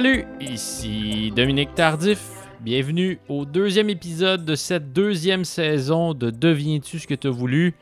[0.00, 2.48] Salut, ici Dominique Tardif.
[2.62, 7.74] Bienvenue au deuxième épisode de cette deuxième saison de Deviens-tu ce que tu as voulu?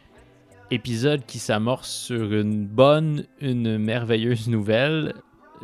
[0.72, 5.14] Épisode qui s'amorce sur une bonne, une merveilleuse nouvelle.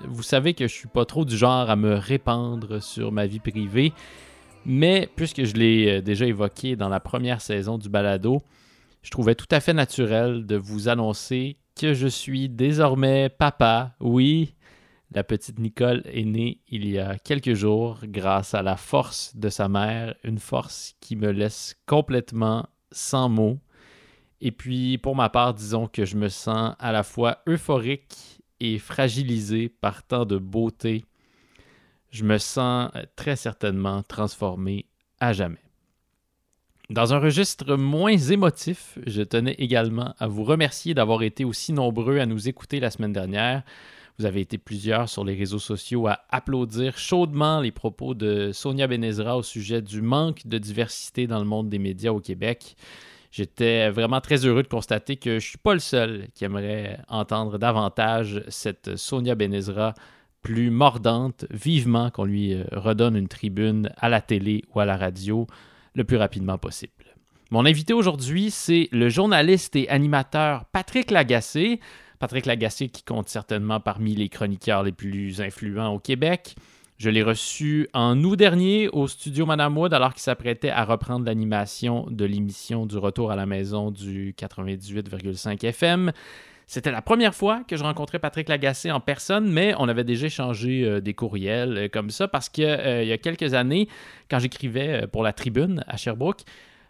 [0.07, 3.41] Vous savez que je suis pas trop du genre à me répandre sur ma vie
[3.41, 3.93] privée,
[4.65, 8.43] mais puisque je l'ai euh, déjà évoqué dans la première saison du balado,
[9.03, 13.97] je trouvais tout à fait naturel de vous annoncer que je suis désormais papa.
[13.98, 14.54] Oui,
[15.15, 19.49] la petite Nicole est née il y a quelques jours grâce à la force de
[19.49, 23.61] sa mère, une force qui me laisse complètement sans mots.
[24.41, 28.79] Et puis, pour ma part, disons que je me sens à la fois euphorique et
[28.79, 31.05] fragilisé par tant de beauté.
[32.11, 34.87] Je me sens très certainement transformé
[35.21, 35.62] à jamais.
[36.91, 42.19] Dans un registre moins émotif, je tenais également à vous remercier d'avoir été aussi nombreux
[42.19, 43.62] à nous écouter la semaine dernière.
[44.19, 48.87] Vous avez été plusieurs sur les réseaux sociaux à applaudir chaudement les propos de Sonia
[48.87, 52.77] Benezra au sujet du manque de diversité dans le monde des médias au Québec.
[53.33, 57.01] J'étais vraiment très heureux de constater que je ne suis pas le seul qui aimerait
[57.09, 59.95] entendre davantage cette Sonia Benezra
[60.43, 64.97] plus mordante, vivement qu'on lui euh, redonne une tribune à la télé ou à la
[64.97, 65.49] radio
[65.95, 66.93] le plus rapidement possible.
[67.51, 71.81] Mon invité aujourd'hui, c'est le journaliste et animateur Patrick Lagacé.
[72.19, 76.55] Patrick Lagacé qui compte certainement parmi les chroniqueurs les plus influents au Québec.
[76.97, 81.27] Je l'ai reçu en août dernier au studio Madame Wood alors qu'il s'apprêtait à reprendre
[81.27, 86.12] l'animation de l'émission du Retour à la maison du 98,5 FM.
[86.67, 90.27] C'était la première fois que je rencontrais Patrick Lagacé en personne, mais on avait déjà
[90.27, 93.88] échangé euh, des courriels euh, comme ça parce qu'il euh, y a quelques années,
[94.31, 96.43] quand j'écrivais pour la Tribune à Sherbrooke,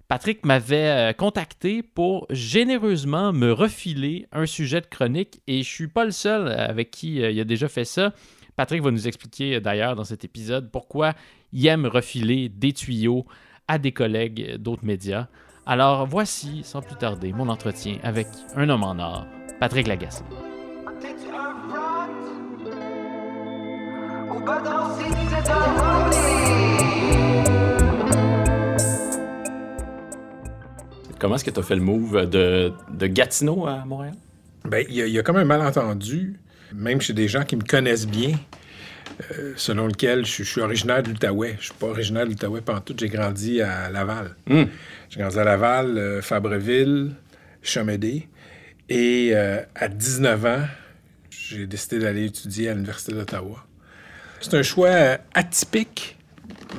[0.09, 6.04] Patrick m'avait contacté pour généreusement me refiler un sujet de chronique et je suis pas
[6.04, 8.12] le seul avec qui il a déjà fait ça.
[8.56, 11.15] Patrick va nous expliquer d'ailleurs dans cet épisode pourquoi
[11.53, 13.25] il aime refiler des tuyaux
[13.66, 15.28] à des collègues d'autres médias.
[15.66, 19.26] Alors voici, sans plus tarder, mon entretien avec un homme en or,
[19.59, 20.22] Patrick Lagacé.
[31.24, 34.12] Comment est-ce que tu as fait le move de, de Gatineau à Montréal?
[34.66, 36.38] Ben, il y, a comme un malentendu,
[36.74, 38.34] même chez des gens qui me connaissent bien,
[39.32, 41.56] euh, selon lequel je, suis originaire de l'Outaouais.
[41.60, 42.94] Je suis pas originaire de l'Outaouais tout.
[43.00, 44.36] J'ai grandi à Laval.
[44.46, 44.64] Hmm.
[45.08, 47.12] J'ai grandi à Laval, euh, Fabreville,
[47.62, 48.28] Chamédé.
[48.91, 50.64] Et euh, à 19 ans,
[51.30, 53.64] j'ai décidé d'aller étudier à l'Université d'Ottawa.
[54.42, 56.18] C'est un choix atypique.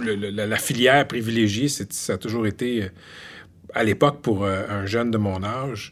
[0.04, 2.92] la, filière privilégiée, ça a toujours été,
[3.76, 5.92] à l'époque, pour un jeune de mon âge,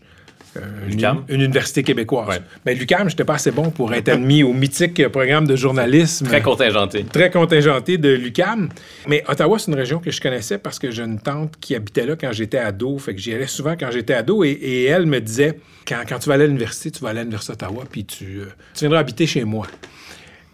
[0.58, 2.42] euh, une, une, université québécoise.
[2.66, 6.28] Mais l'UCAM, j'étais pas assez bon pour être admis au mythique programme de journalisme.
[6.28, 7.04] Très contingenté.
[7.06, 8.70] Très contingenté de l'UCAM.
[9.08, 12.06] Mais Ottawa, c'est une région que je connaissais parce que j'ai une tante qui habitait
[12.06, 13.00] là quand j'étais ado.
[13.00, 14.44] Fait que j'y allais souvent quand j'étais ado.
[14.44, 15.58] Et, elle me disait
[15.88, 18.42] quand, quand, tu vas aller à l'université, tu vas aller à l'Université d'Ottawa, puis tu,
[18.42, 18.46] euh,
[18.76, 19.66] tu viendras habiter chez moi.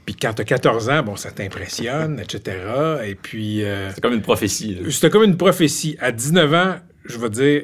[0.06, 2.58] Puis quand tu as 14 ans, bon, ça t'impressionne, etc.
[3.06, 3.64] Et puis.
[3.64, 4.78] Euh, c'est comme une prophétie.
[4.90, 5.98] C'était comme une prophétie.
[6.00, 6.76] À 19 ans,
[7.10, 7.64] je vais dire,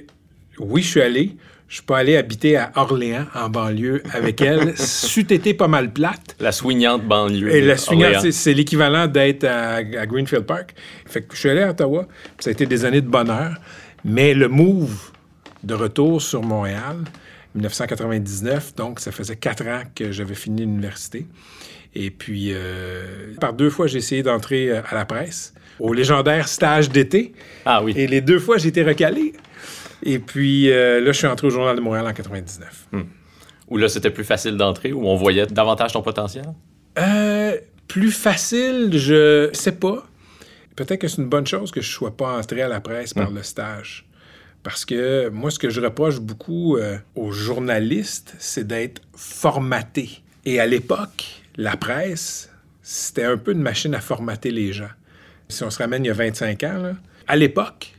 [0.60, 1.36] oui, je suis allé.
[1.68, 4.74] Je peux aller habiter à Orléans, en banlieue, avec elle.
[4.78, 6.36] C'eût été pas mal plate.
[6.40, 7.54] La soignante banlieue.
[7.54, 10.76] Et la soignante, c'est l'équivalent d'être à, Greenfield Park.
[11.08, 12.08] Fait que je suis allé à Ottawa.
[12.40, 13.56] Ça a été des années de bonheur.
[14.04, 15.12] Mais le move
[15.64, 16.98] de retour sur Montréal,
[17.56, 21.26] 1999, donc ça faisait quatre ans que j'avais fini l'université.
[21.96, 26.48] Et puis, euh, par deux fois, j'ai essayé d'entrer euh, à la presse, au légendaire
[26.48, 27.34] stage d'été.
[27.66, 27.94] Ah oui.
[27.96, 29.34] Et les deux fois, j'ai été recalé.
[30.04, 32.88] Et puis euh, là, je suis entré au Journal de Montréal en 99.
[32.92, 33.02] Hmm.
[33.68, 36.46] Où là, c'était plus facile d'entrer, où on voyait davantage ton potentiel?
[37.00, 37.58] Euh,
[37.88, 40.06] plus facile, je sais pas.
[40.76, 43.32] Peut-être que c'est une bonne chose que je sois pas entré à la presse par
[43.32, 43.36] hmm.
[43.36, 44.06] le stage.
[44.62, 50.24] Parce que moi, ce que je reproche beaucoup euh, aux journalistes, c'est d'être formaté.
[50.44, 52.50] Et à l'époque, la presse,
[52.82, 54.90] c'était un peu une machine à formater les gens.
[55.50, 56.94] Si on se ramène il y a 25 ans, là,
[57.28, 57.94] à l'époque,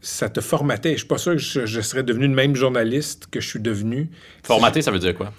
[0.00, 0.92] ça te formatait.
[0.92, 4.10] Je suis pas sûr que je, serais devenu le même journaliste que je suis devenu.
[4.42, 5.32] Formaté, ça veut dire quoi?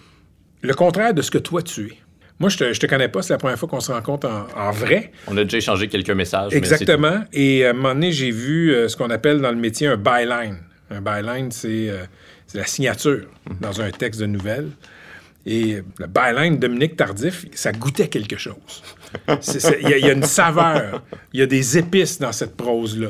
[0.62, 1.98] Le contraire de ce que toi tu es.
[2.40, 5.12] Moi, je te, te connais pas, c'est la première fois qu'on se rencontre en, vrai.
[5.28, 6.54] On a déjà échangé quelques messages.
[6.54, 7.24] Exactement.
[7.32, 9.98] Et à un moment donné, j'ai vu euh, ce qu'on appelle dans le métier un
[9.98, 10.58] byline.
[10.90, 12.06] Un byline, c'est euh,
[12.54, 13.58] la signature mhm.
[13.62, 14.70] dans un texte de nouvelle.
[15.46, 18.82] Et le byline Dominique Tardif, ça goûtait quelque chose.
[19.82, 23.10] Il y, a une saveur, il y a des épices dans cette prose-là.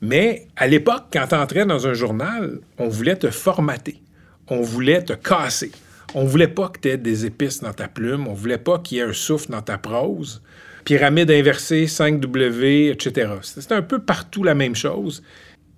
[0.00, 4.02] Mais à l'époque, quand tu entrais dans un journal, on voulait te formater.
[4.48, 5.70] On voulait te casser.
[6.14, 8.98] On voulait pas que tu aies des épices dans ta plume, on voulait pas qu'il
[8.98, 10.42] y ait un souffle dans ta prose.
[10.84, 13.30] Pyramide inversée, 5W, etc.
[13.42, 15.22] C'est un peu partout la même chose.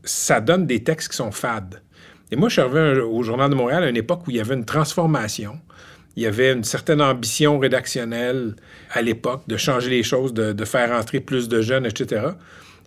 [0.03, 1.83] Ça donne des textes qui sont fades.
[2.31, 4.55] Et moi, je suis au Journal de Montréal à une époque où il y avait
[4.55, 5.61] une transformation.
[6.17, 8.55] Il y avait une certaine ambition rédactionnelle
[8.93, 12.27] à l'époque de changer les choses, de, faire entrer plus de jeunes, etc.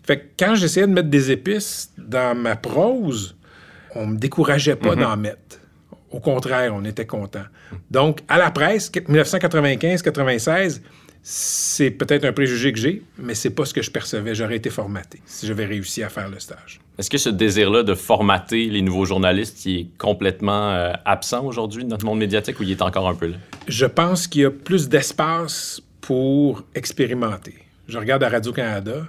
[0.03, 3.35] Fait que quand j'essayais de mettre des épices dans ma prose,
[3.95, 5.01] on me décourageait pas mm-hmm.
[5.01, 5.59] d'en mettre.
[6.11, 7.43] Au contraire, on était content.
[7.91, 10.81] Donc, à la presse, 1995-96,
[11.29, 14.33] c'est peut-être un préjugé que j'ai, mais c'est pas ce que je percevais.
[14.33, 16.79] J'aurais été formaté si j'avais réussi à faire le stage.
[16.97, 21.89] Est-ce que ce désir-là de formater les nouveaux journalistes est complètement euh, absent aujourd'hui dans
[21.89, 23.35] notre monde médiatique ou il est encore un peu là?
[23.67, 27.55] Je pense qu'il y a plus d'espace pour expérimenter.
[27.89, 29.05] Je regarde à Radio-Canada.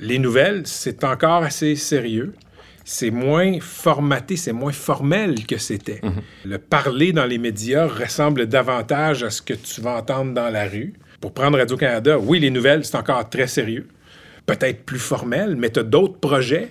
[0.00, 2.32] Les nouvelles, c'est encore assez sérieux
[2.88, 5.98] c'est moins formaté, c'est moins formel que c'était.
[6.04, 6.22] Mhm.
[6.44, 10.68] Le parler dans les médias ressemble davantage à ce que tu vas entendre dans la
[10.68, 10.94] rue.
[11.20, 13.88] Pour prendre Radio-Canada, oui, les nouvelles, c'est encore très sérieux.
[14.44, 16.70] Peut-être plus formel, mais tu as d'autres projets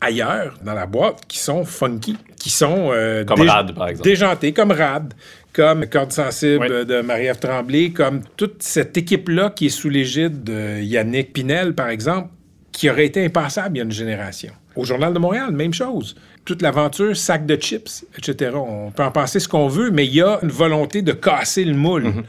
[0.00, 4.08] ailleurs dans la boîte qui sont funky, qui sont euh, comme Rad, par exemple.
[4.08, 5.12] déjantés, comme Rad,
[5.52, 10.80] comme Corde sensible de Marie-Ève Tremblay, comme toute cette équipe-là qui est sous l'égide de
[10.80, 12.28] Yannick Pinel, par exemple,
[12.72, 14.52] qui aurait été impensable il y a une génération.
[14.76, 16.14] Au Journal de Montréal, même chose.
[16.44, 18.52] Toute l'aventure, sac de chips, etc.
[18.54, 21.64] On peut en penser ce qu'on veut, mais il y a une volonté de casser
[21.64, 22.04] le moule.
[22.04, 22.24] Mhm.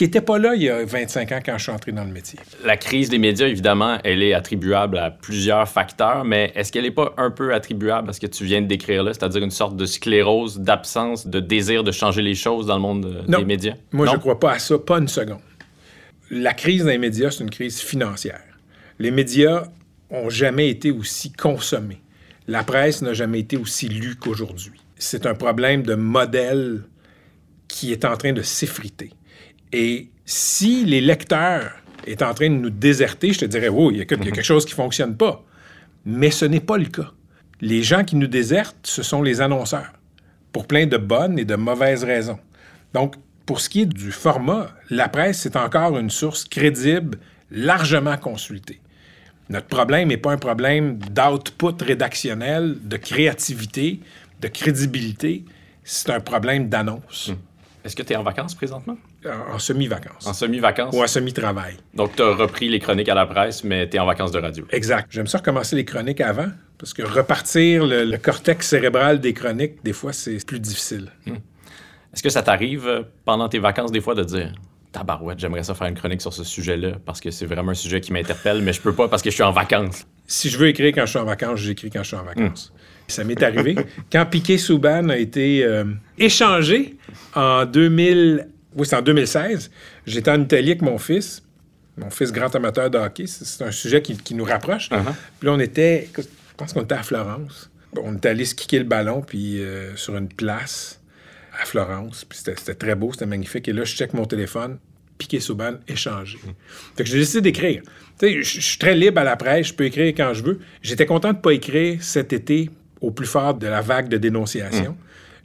[0.00, 2.10] Qui n'était pas là il y a 25 ans quand je suis entré dans le
[2.10, 2.38] métier.
[2.64, 6.90] La crise des médias, évidemment, elle est attribuable à plusieurs facteurs, mais est-ce qu'elle n'est
[6.90, 9.76] pas un peu attribuable à ce que tu viens de décrire là, c'est-à-dire une sorte
[9.76, 13.74] de sclérose, d'absence, de désir de changer les choses dans le monde euh, des médias?
[13.92, 15.42] Moi, je ne crois pas à ça, pas une seconde.
[16.30, 18.40] La crise des médias, c'est une crise financière.
[18.98, 19.64] Les médias
[20.08, 22.00] ont jamais été aussi consommés.
[22.48, 24.80] La presse n'a jamais été aussi lue qu'aujourd'hui.
[24.96, 26.84] C'est un problème de modèle
[27.68, 29.10] qui est en train de s'effriter.
[29.72, 31.72] Et si les lecteurs
[32.06, 34.24] est en train de nous déserter, je te dirais, oui, il y, a mhm.
[34.24, 35.44] quelque chose qui ne fonctionne pas.
[36.04, 37.12] Mais ce n'est pas le cas.
[37.60, 39.92] Les gens qui nous désertent, ce sont les annonceurs,
[40.52, 42.38] pour plein de bonnes et de mauvaises raisons.
[42.94, 47.18] Donc, pour ce qui est du format, la presse, c'est encore une source crédible,
[47.50, 48.80] largement consultée.
[49.48, 54.00] Notre problème n'est pas un problème d'output rédactionnel, de créativité,
[54.40, 55.44] de crédibilité.
[55.82, 57.30] C'est un problème d'annonce.
[57.30, 57.36] Hmm.
[57.84, 58.96] Est-ce que tu es en vacances présentement?
[59.26, 60.26] En, semi-vacances.
[60.26, 60.94] En semi-vacances?
[60.94, 61.76] Ou en semi-travail.
[61.94, 64.38] Donc, tu as repris les chroniques à la presse, mais tu es en vacances de
[64.38, 64.64] radio.
[64.70, 65.08] Exact.
[65.10, 69.92] J'aime ça recommencer les chroniques avant, parce que repartir le, cortex cérébral des chroniques, des
[69.92, 71.10] fois, c'est plus difficile.
[71.26, 71.34] Hmm.
[72.12, 74.52] Est-ce que ça t'arrive euh, pendant tes vacances, des fois, de dire
[74.92, 78.00] tabarouette, j'aimerais ça faire une chronique sur ce sujet-là parce que c'est vraiment un sujet
[78.00, 80.06] qui m'interpelle, mais je peux pas parce que je suis en vacances?
[80.26, 82.72] Si je veux écrire quand je suis en vacances, j'écris quand je suis en vacances.
[83.08, 83.76] Ça m'est arrivé.
[84.12, 85.84] quand Piquet Souban a été euh,
[86.18, 86.96] échangé
[87.34, 89.70] en 2000, oui, c'est en 2016,
[90.06, 91.42] j'étais en Italie avec mon fils,
[91.96, 93.26] mon fils grand amateur de hockey.
[93.26, 94.90] C'est un sujet qui, nous rapproche.
[94.90, 95.04] Uh-huh.
[95.38, 96.22] Puis là, on était, je
[96.56, 97.70] pense qu'on était à Florence.
[98.00, 101.00] On était allé skier le ballon, puis euh, sur une place
[101.60, 102.24] à Florence.
[102.24, 103.68] Puis c'était très beau, c'était magnifique.
[103.68, 104.78] Et là, je check mon téléphone,
[105.18, 106.38] Piqué Souban, échangé.
[106.96, 107.82] Fait que j'ai décidé d'écrire.
[108.18, 110.60] Tu sais, je suis très libre à la presse, je peux écrire quand je veux.
[110.82, 114.16] J'étais content de ne pas écrire cet été au plus fort de la vague de
[114.16, 114.96] dénonciation.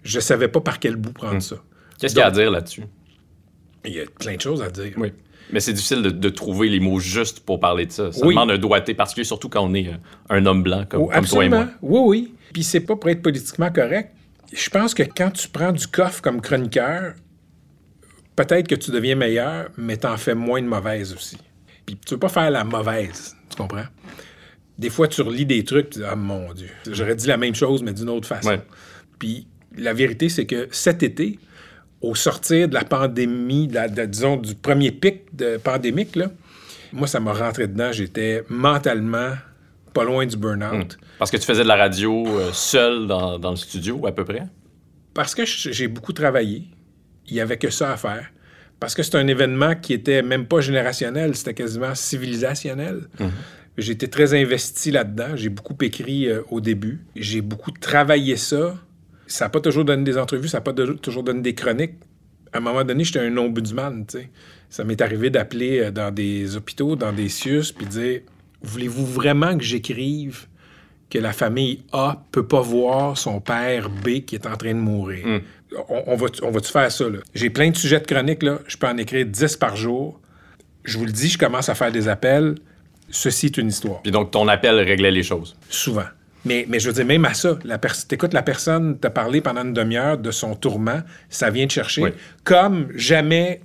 [0.04, 0.12] Je hmm.
[0.16, 1.42] Je savais pas par quel bout prendre hmm.
[1.42, 1.56] ça.
[2.00, 2.84] Qu'est-ce qu'il y a à dire là-dessus?
[3.86, 4.94] Il y a plein de choses à dire.
[4.98, 5.12] Oui.
[5.52, 8.12] Mais c'est difficile de, trouver les mots justes pour parler de ça.
[8.12, 9.98] Ça demande un doigté particulier, surtout quand on est euh,
[10.30, 11.68] un homme blanc comme, comme toi et moi.
[11.84, 12.34] Oui, oui.
[12.52, 14.10] Puis c'est pas pour être politiquement correct
[14.56, 17.14] je pense que quand tu prends du coffre comme chroniqueur,
[18.36, 21.38] peut-être que tu deviens meilleur, mais tu en fais moins de mauvaise aussi.
[21.86, 23.86] Puis tu veux pas faire la mauvaise, tu comprends?
[24.78, 27.56] Des fois, tu relis des trucs, tu dis Ah mon Dieu, j'aurais dit la même
[27.56, 28.60] chose, mais d'une autre façon.
[29.20, 31.40] Puis la vérité, c'est que cet été,
[32.02, 33.70] au sortir de la pandémie,
[34.08, 36.28] disons, du premier pic de pandémique, là,
[36.96, 37.92] moi, ça m'a rentré dedans.
[37.92, 39.34] J'étais mentalement
[39.94, 40.94] pas loin du burn-out.
[40.94, 41.06] Hmm.
[41.20, 44.44] Parce que tu faisais de la radio euh, seul dans, le studio, à peu près?
[45.14, 46.64] Parce que j'ai beaucoup travaillé.
[47.28, 48.30] Il n'y avait que ça à faire.
[48.80, 53.08] Parce que c'est un événement qui était même pas générationnel, c'était quasiment civilisationnel.
[53.20, 53.30] Hmm.
[53.78, 55.36] Été très investi là-dedans.
[55.36, 57.06] J'ai beaucoup écrit euh, au début.
[57.16, 58.76] J'ai beaucoup travaillé ça.
[59.28, 61.96] Ça n'a pas toujours donné des entrevues, ça n'a pas toujours donné des chroniques.
[62.54, 64.30] À un moment donné, j'étais un ombudsman, tu sais.
[64.70, 68.22] Ça m'est arrivé d'appeler euh, dans des hôpitaux, dans des CIUS, puis dire
[68.62, 70.48] voulez-vous vraiment que j'écrive
[71.10, 74.80] que la famille A peut pas voir son père B qui est en train de
[74.80, 75.26] mourir?
[75.26, 75.40] Hmm.
[75.90, 77.20] On, va, on va-tu faire ça, là?
[77.34, 78.60] J'ai plein de sujets de chronique, là.
[78.68, 80.20] Je peux en écrire 10 par jour.
[80.84, 82.56] Je vous le dis, je commence à faire des appels.
[83.10, 84.02] Ceci est une histoire.
[84.02, 85.56] Puis donc, ton appel réglait les choses?
[85.70, 86.06] Souvent.
[86.46, 89.64] Mais, mais je veux dire, même à ça, la t'écoutes la personne te parler pendant
[89.64, 92.04] une demi-heure de son tourment, ça vient te chercher.
[92.04, 92.10] Oui.
[92.44, 93.62] Comme jamais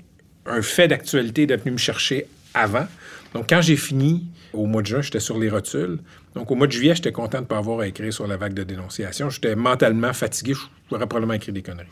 [0.47, 2.87] un fait d'actualité est venu me chercher avant.
[3.35, 5.99] Donc, quand j'ai fini, au mois de juin, j'étais sur les rotules.
[6.35, 8.37] Donc, au mois de juillet, j'étais content de ne pas avoir à écrire sur la
[8.37, 9.31] vague de dénonciation.
[9.31, 10.55] J'étais mentalement fatigué.
[10.91, 11.87] J'aurais probablement écrit des conneries.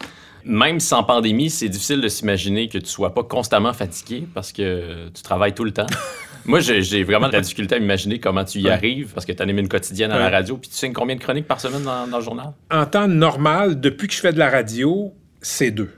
[0.45, 5.09] Même sans pandémie, c'est difficile de s'imaginer que tu sois pas constamment fatigué parce que
[5.09, 5.87] tu travailles tout le temps.
[6.45, 8.71] Moi, j'ai vraiment de la difficulté à m'imaginer comment tu y Ouais.
[8.71, 10.57] arrives parce que tu animes une quotidienne à la radio.
[10.57, 12.53] Puis tu signes combien de chroniques par semaine dans, dans le journal?
[12.71, 15.91] En temps normal, depuis que je fais de la radio, c'est deux.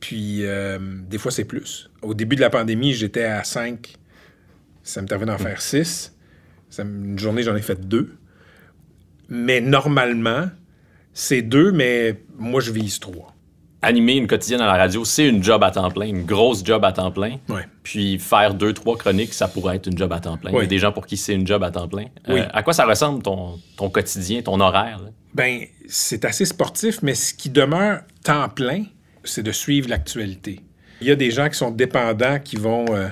[0.00, 1.88] Puis, euh, des fois, c'est plus.
[2.02, 3.94] Au début de la pandémie, j'étais à cinq.
[4.82, 6.16] Ça m'est arrivé d'en faire six.
[6.70, 8.16] Ça me- une journée, j'en ai fait deux.
[9.28, 10.50] Mais normalement,
[11.12, 13.31] c'est deux, mais moi, je vise trois.
[13.84, 16.84] Animer une quotidienne à la radio, c'est une job à temps plein, une grosse job
[16.84, 17.38] à temps plein.
[17.48, 17.62] Ouais.
[17.82, 20.52] Puis faire deux, trois chroniques, ça pourrait être une job à temps plein.
[20.52, 22.04] Il y a des gens pour qui c'est une job à temps plein.
[22.28, 25.00] Euh, à quoi ça ressemble ton, ton quotidien, ton horaire?
[25.02, 25.10] là?
[25.34, 28.84] Ben, c'est assez sportif, mais ce qui demeure temps plein,
[29.24, 30.60] c'est de suivre l'actualité.
[31.00, 33.08] Il y a des gens qui sont dépendants qui vont euh,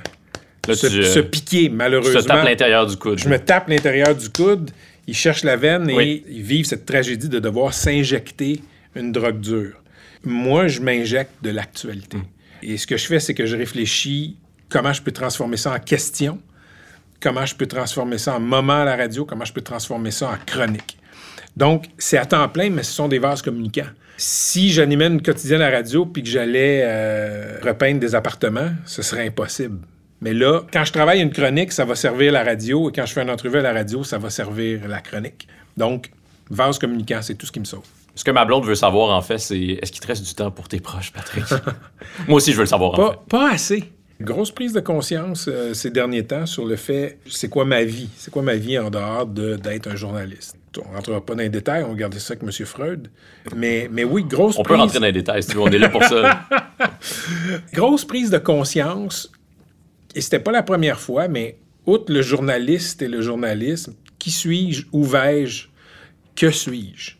[0.68, 2.20] Là, se, tu, euh, se piquer, malheureusement.
[2.20, 3.18] te tapes l'intérieur du coude.
[3.18, 4.70] Je me tape l'intérieur du coude,
[5.08, 6.24] ils cherchent la veine et Oui.
[6.30, 8.60] ils vivent cette tragédie de devoir s'injecter
[8.94, 9.79] une drogue dure.
[10.24, 12.18] Moi, je m'injecte de l'actualité.
[12.62, 14.36] Et ce que je fais, c'est que je réfléchis
[14.68, 16.38] comment je peux transformer ça en question,
[17.20, 20.30] comment je peux transformer ça en moment à la radio, comment je peux transformer ça
[20.30, 20.98] en chronique.
[21.56, 23.88] Donc, c'est à temps plein, mais ce sont des vases communicants.
[24.16, 29.02] Si j'animais une quotidienne à la radio puis que j'allais euh, repeindre des appartements, ce
[29.02, 29.78] serait impossible.
[30.20, 33.14] Mais là, quand je travaille une chronique, ça va servir la radio, et quand je
[33.14, 35.48] fais une entrevue à la radio, ça va servir la chronique.
[35.76, 36.10] Donc,
[36.50, 37.86] vase communicant, c'est tout ce qui me sauve.
[38.20, 40.50] Ce que ma blonde veut savoir, en fait, c'est est-ce qu'il te reste du temps
[40.50, 41.42] pour tes proches, Patrick?
[42.28, 43.16] Moi aussi, je veux le savoir, en fait.
[43.16, 43.84] Pas, pas assez.
[44.20, 48.10] Grosse prise de conscience euh, ces derniers temps sur le fait, c'est quoi ma vie?
[48.18, 50.54] C'est quoi ma vie en dehors de- d'être un journaliste?
[50.84, 52.66] On ne rentrera pas dans les détails, on garder ça avec M.
[52.66, 53.08] Freud.
[53.56, 55.68] Mais, mais oui, grosse On peut prise, rentrer dans les détails si tu veux, on
[55.70, 56.42] est là pour ça.
[57.72, 59.32] grosse prise de conscience.
[60.14, 64.84] Et c'était pas la première fois, mais outre le journaliste et le journalisme, qui suis-je?
[64.92, 65.68] Où vais-je?
[66.36, 67.12] Que suis-je?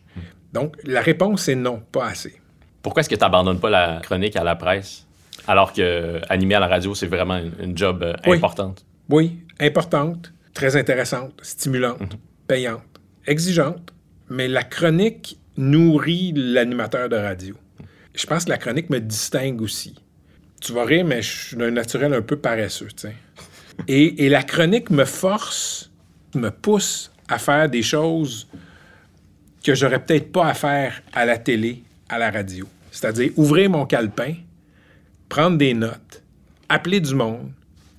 [0.53, 2.33] Donc, la réponse est non, pas assez.
[2.81, 5.05] Pourquoi est-ce que tu n'abandonnes pas la chronique à la presse
[5.47, 8.37] alors que animer à la radio, c'est vraiment une, une job euh, Oui.
[8.37, 8.85] importante?
[9.09, 12.17] Oui, importante, très intéressante, stimulante,
[12.47, 12.83] payante,
[13.25, 13.93] exigeante,
[14.29, 17.55] mais la chronique nourrit l'animateur de radio.
[18.13, 19.95] Je pense que la chronique me distingue aussi.
[20.59, 23.15] Tu vas rire, mais je suis d'un naturel un peu paresseux, tu sais.
[23.87, 25.91] Et, et la chronique me force,
[26.35, 28.47] me pousse à faire des choses
[29.63, 32.67] que j'aurais peut-être pas à faire à la télé, à la radio.
[32.91, 34.33] C'est-à-dire ouvrir mon calepin,
[35.29, 36.21] prendre des notes,
[36.69, 37.51] appeler du monde,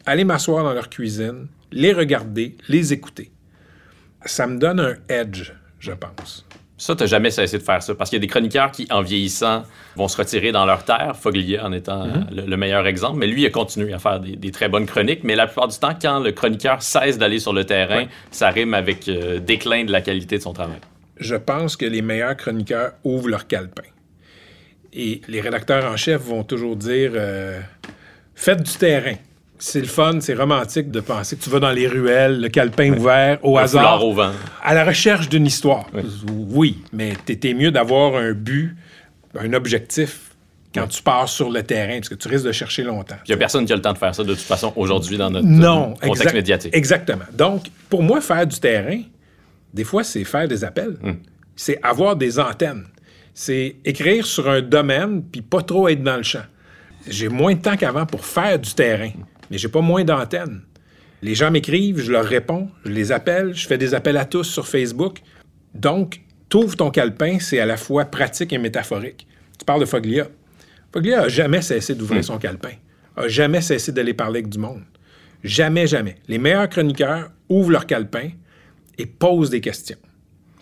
[0.07, 3.31] aller m'asseoir dans leur cuisine, les regarder, les écouter.
[4.25, 6.45] Ça me donne un edge, je pense.
[6.76, 7.95] Ça, tu jamais cessé de faire ça.
[7.95, 9.62] Parce qu'il y a des chroniqueurs qui, en vieillissant,
[9.95, 11.16] vont se retirer dans leur terre.
[11.16, 12.12] Foglia en étant Mhm.
[12.33, 13.19] euh, le, le meilleur exemple.
[13.19, 15.23] Mais lui, il a continué à faire des, des très bonnes chroniques.
[15.23, 18.09] Mais la plupart du temps, quand le chroniqueur cesse d'aller sur le terrain, Ouais.
[18.33, 20.78] ça rime avec euh, déclin de la qualité de son travail.
[21.23, 23.83] Je pense que les meilleurs chroniqueurs ouvrent leur calepin.
[24.93, 27.61] Et les rédacteurs en chef vont toujours dire euh,
[28.35, 29.14] faites du terrain.
[29.59, 32.93] C'est le fun, c'est romantique de penser que tu vas dans les ruelles, le calepin
[32.93, 34.05] ouvert, au Un hasard.
[34.05, 34.33] au vent.
[34.62, 35.87] À la recherche d'une histoire.
[35.95, 36.02] Oui.
[36.50, 38.75] Oui, mais t'étais mieux d'avoir un but,
[39.38, 40.33] un objectif
[40.75, 43.14] quand tu pars sur le terrain, parce que tu risques de chercher longtemps.
[43.26, 45.17] Il n'y a personne qui a le temps de faire ça de toute façon aujourd'hui
[45.17, 46.75] dans notre Non, contexte exact- médiatique.
[46.76, 47.25] Exactement.
[47.33, 49.00] Donc, pour moi, faire du terrain,
[49.73, 50.97] des fois, c'est faire des appels.
[51.57, 52.85] C'est avoir des antennes.
[53.35, 56.45] C'est écrire sur un domaine, puis pas trop être dans le champ.
[57.09, 59.11] J'ai moins de temps qu'avant pour faire du terrain,
[59.50, 60.62] mais j'ai pas moins d'antennes.
[61.23, 64.45] Les gens m'écrivent, je leur réponds, je les appelle, je fais des appels à tous
[64.45, 65.21] sur Facebook.
[65.75, 69.26] Donc, t'ouvres ton calepin, c'est à la fois pratique et métaphorique.
[69.59, 70.29] Tu parles de Foglia.
[70.93, 72.73] Foglia a jamais cessé d'ouvrir son calepin,
[73.17, 74.83] a jamais cessé d'aller parler avec du monde.
[75.43, 76.17] Jamais, jamais.
[76.29, 78.31] Les meilleurs chroniqueurs ouvrent leur calepin
[78.99, 79.99] et posent des questions.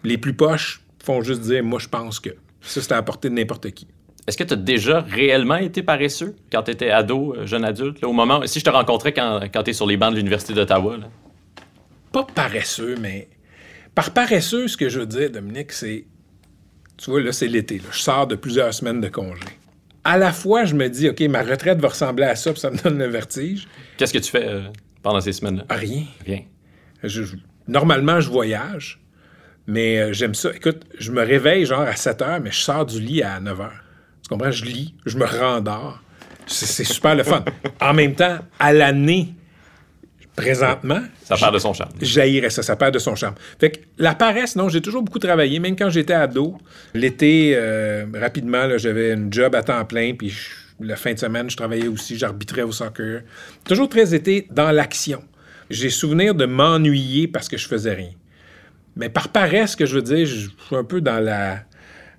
[0.05, 2.31] Les plus poches font juste dire Moi, je pense que.
[2.63, 3.87] Ça, c'est à la portée de n'importe qui.
[4.27, 8.01] Est-ce que tu as déjà réellement été paresseux quand tu étais ado, euh, jeune adulte,
[8.03, 10.17] là, au moment, si je te rencontrais quand, quand tu es sur les bancs de
[10.19, 10.99] l'Université d'Ottawa?
[10.99, 11.09] là?
[12.13, 13.29] Pas paresseux, mais.
[13.95, 16.05] Par paresseux, ce que je veux dire, Dominique, c'est.
[16.97, 17.79] Tu vois, là, c'est l'été.
[17.79, 17.85] là.
[17.93, 19.41] Je sors de plusieurs semaines de congé.
[20.05, 22.71] À la fois, je me dis, OK, ma retraite va ressembler à ça, puis ça
[22.71, 23.69] me donne le vertige.
[23.97, 24.63] Qu'est-ce que tu fais euh,
[25.03, 25.65] pendant ces semaines-là?
[25.71, 26.05] Rien.
[26.27, 26.43] Rien.
[27.03, 27.37] Je- je-
[27.71, 29.01] normalement, je voyage,
[29.67, 30.51] mais euh, j'aime ça.
[30.55, 33.61] Écoute, je me réveille genre à 7 heures, mais je sors du lit à 9
[33.61, 33.81] heures.
[34.23, 34.51] Tu comprends?
[34.51, 36.01] Je lis, je me rendors.
[36.47, 37.45] C'est c'est super le fun.
[37.81, 39.35] En même temps, à l'année,
[40.37, 41.91] Présentement, Ça perd de son charme.
[42.01, 43.35] j'haïrais ça, ça perd de son charme.
[43.59, 46.57] Fait que la paresse, non, j'ai toujours beaucoup travaillé, même quand j'étais ado.
[46.95, 50.49] L'été, euh, rapidement, j'avais une job à temps plein, puis je-
[50.81, 53.23] la fin de semaine, je travaillais aussi, j'arbitrais au soccer.
[53.65, 55.23] Toujours très été dans l'action.
[55.71, 58.11] J'ai souvenir de m'ennuyer parce que je faisais rien.
[58.97, 61.61] Mais par paresse, ce que je veux dire, je suis un peu dans la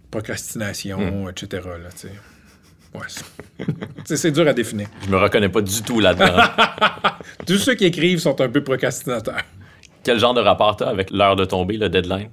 [0.09, 1.63] procrastination, etc.
[1.81, 2.11] Là, tu sais.
[2.93, 3.65] Ouais,
[4.05, 4.87] c'est- dur à définir.
[5.05, 6.43] Je me reconnais pas du tout là-dedans.
[7.47, 9.41] Tous ceux qui écrivent sont un peu procrastinateurs.
[10.03, 12.29] Quel genre de rapport t'as avec l'heure de tomber, le deadline?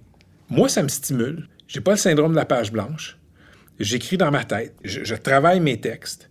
[0.51, 1.49] Moi, ça me stimule.
[1.69, 3.17] J'ai pas le syndrome de la page blanche.
[3.79, 4.75] J'écris dans ma tête.
[4.85, 6.29] Je, je travaille mes textes,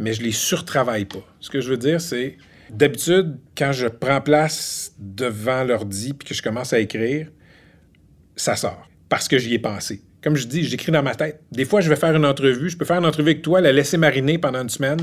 [0.00, 1.22] mais je les surtravaille pas.
[1.38, 2.38] Ce que je veux dire, c'est
[2.72, 7.28] d'habitude, quand je prends place devant l'ordi puis que je commence à écrire,
[8.36, 10.02] ça sort parce que j'y ai pensé.
[10.22, 11.42] Comme je dis, j'écris dans ma tête.
[11.50, 12.70] Des fois, je vais faire une entrevue.
[12.70, 15.00] Je peux faire une entrevue avec toi, la laisser mariner pendant une semaine.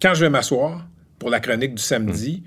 [0.00, 0.86] Quand je vais m'asseoir
[1.18, 2.42] pour la chronique du samedi,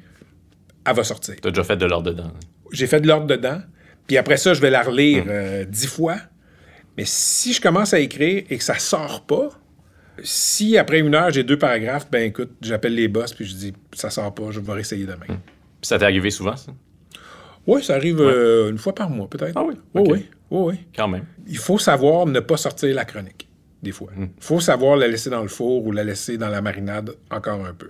[0.85, 2.31] elle va sortir T'as déjà fait de l'heure dedans.
[2.71, 3.59] j'ai fait de l'ordre dedans.
[4.07, 6.17] Puis après ça, je vais la relire euh, dix fois.
[6.97, 9.49] Mais si je commence à écrire et que ça sort pas,
[10.23, 13.73] si après une heure, j'ai deux paragraphes, ben écoute, j'appelle les boss puis je dis
[13.93, 15.25] ça sort pas, je vais réessayer demain.
[15.27, 15.37] Puis
[15.81, 16.71] ça t'est arrivé souvent, ça?
[17.67, 19.53] Oui, ça arrive euh, une fois par mois, peut-être.
[19.55, 19.75] Ah oui?
[19.93, 20.75] Oui, oui.
[20.95, 21.25] Quand même.
[21.47, 23.47] Il faut savoir ne pas sortir la chronique,
[23.83, 24.09] des fois.
[24.17, 27.63] Il faut savoir la laisser dans le four ou la laisser dans la marinade encore
[27.65, 27.89] un peu.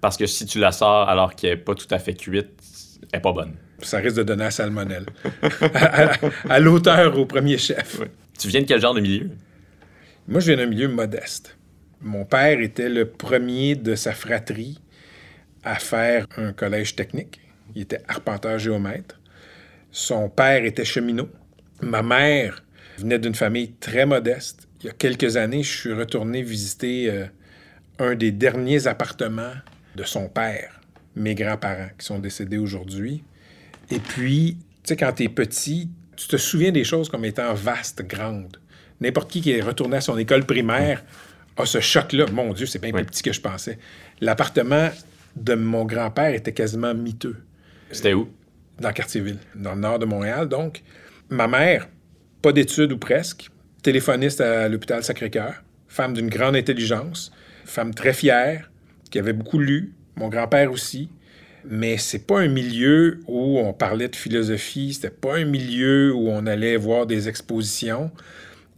[0.00, 2.48] Parce que si tu la sors alors qu'elle n'est pas tout à fait cuite,
[3.12, 3.52] elle n'est pas bonne.
[3.82, 5.04] Ça risque de donner à salmonelle.
[5.74, 6.16] à à-
[6.48, 8.00] à l'auteur au premier chef.
[8.38, 9.30] Tu viens de quel genre de milieu?
[10.28, 11.58] Moi, je viens d'un milieu modeste.
[12.02, 14.80] Mon père était le premier de sa fratrie
[15.62, 17.40] à faire un collège technique.
[17.74, 19.20] Il était arpenteur géomètre.
[19.90, 21.28] Son père était cheminot.
[21.82, 22.64] Ma mère
[22.96, 24.66] venait d'une famille très modeste.
[24.80, 27.26] Il y a quelques années, je suis retourné visiter euh,
[27.98, 29.52] un des derniers appartements
[29.94, 30.80] de son père,
[31.16, 33.22] mes grands-parents, qui sont décédés aujourd'hui.
[33.90, 37.52] Et puis, tu sais, quand tu es petit, tu te souviens des choses comme étant
[37.52, 38.56] vastes, grandes.
[39.02, 41.04] N'importe qui qui est retourné à son école primaire
[41.56, 42.26] a ce choc-là.
[42.32, 43.02] Mon Dieu, c'est bien Oui.
[43.02, 43.78] plus petit que je pensais.
[44.20, 44.90] L'appartement
[45.36, 47.36] de mon grand-père était quasiment miteux
[47.92, 48.28] C'était où?
[48.78, 50.48] dans Cartierville, dans le nord de Montréal.
[50.48, 50.82] Donc,
[51.28, 51.86] ma mère,
[52.40, 53.50] pas d'études ou presque,
[53.82, 57.30] téléphoniste à l'hôpital Sacré-Cœur, femme d'une grande intelligence,
[57.66, 58.70] femme très fière,
[59.10, 61.10] qui avait beaucoup lu, mon grand-père aussi.
[61.66, 66.30] Mais c'est pas un milieu où on parlait de philosophie, c'était pas un milieu où
[66.30, 68.10] on allait voir des expositions.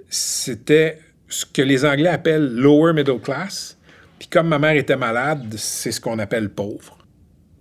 [0.08, 0.98] C'était
[1.32, 3.78] ce que les Anglais appellent lower middle class.
[4.18, 6.98] Puis comme ma mère était malade, c'est ce qu'on appelle pauvre.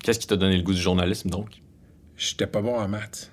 [0.04, 1.62] Qu'est-ce qui t'a donné le goût du journalisme, donc?
[2.18, 3.32] J'étais pas bon en maths.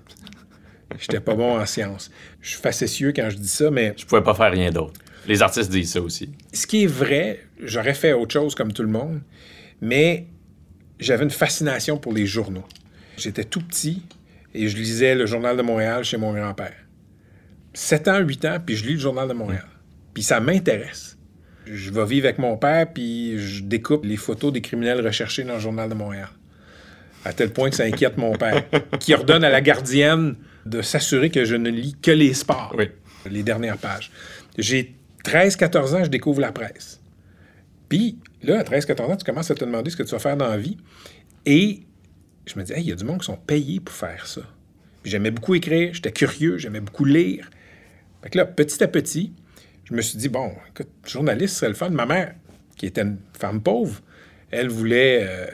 [0.99, 2.11] J'étais pas bon en sciences.
[2.41, 4.95] Je suis facétieux quand je dis ça, mais Je pouvais pas faire rien d'autre.
[5.27, 6.31] Les artistes disent ça aussi.
[6.53, 9.21] ce qui est vrai, j'aurais fait autre chose comme tout le monde,
[9.81, 10.27] mais
[10.99, 12.65] j'avais une fascination pour les journaux.
[13.19, 14.03] J'étais tout petit
[14.55, 16.77] et je lisais le Journal de Montréal chez mon grand-père.
[17.75, 19.67] 7 ans, 8 ans, puis je lis le Journal de Montréal.
[20.15, 21.17] Puis ça m'intéresse.
[21.67, 25.55] Je vais vivre avec mon père, puis je découpe les photos des criminels recherchés dans
[25.55, 26.29] le Journal de Montréal.
[27.25, 28.65] À tel point que ça inquiète mon père,
[29.01, 32.89] qui ordonne à la gardienne de s'assurer que je ne lis que les sports Oui.
[33.31, 34.11] les dernières pages.
[34.57, 34.95] J'ai
[35.25, 37.01] 13-14 ans, je découvre la presse.
[37.89, 40.37] Puis, là, à 13-14 ans, tu commences à te demander ce que tu vas faire
[40.37, 40.79] dans la vie.
[41.45, 41.81] Et
[42.47, 44.43] je me dis, Hey, il y a du monde qui sont payés pour faire ça.
[45.05, 47.51] J'aimais beaucoup écrire, j'étais curieux, j'aimais beaucoup lire.
[48.23, 49.33] Fait que là, petit à petit,
[49.89, 51.89] je me suis dit, bon, écoute, journaliste serait le fun.
[51.91, 52.35] Ma mère,
[52.77, 54.01] qui était une femme pauvre,
[54.51, 55.47] elle voulait euh,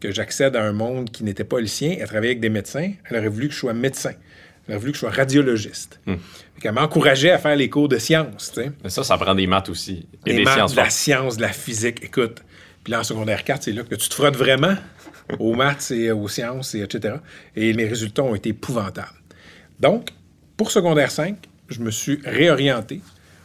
[0.00, 1.96] que j'accède à un monde qui n'était pas le sien.
[1.98, 2.92] Elle travaillait avec des médecins.
[3.08, 4.12] Elle aurait voulu que je sois médecin.
[4.66, 6.00] Elle aurait voulu que je sois radiologiste.
[6.06, 6.18] Fait
[6.60, 8.52] qu'elle m'encourageait à faire les cours de sciences.
[8.84, 10.06] Mais ça, ça prend des maths aussi.
[10.26, 12.04] Et Des des, maths, sciences de la science, de la physique.
[12.04, 12.44] Écoute,
[12.84, 14.76] puis là, en secondaire 4, c'est là que tu te frottes vraiment
[15.40, 17.16] aux maths et aux sciences, et etc.
[17.56, 19.08] Et mes résultats ont été épouvantables.
[19.80, 20.10] Donc,
[20.56, 21.36] pour secondaire 5,
[21.68, 23.00] je me suis réorienté.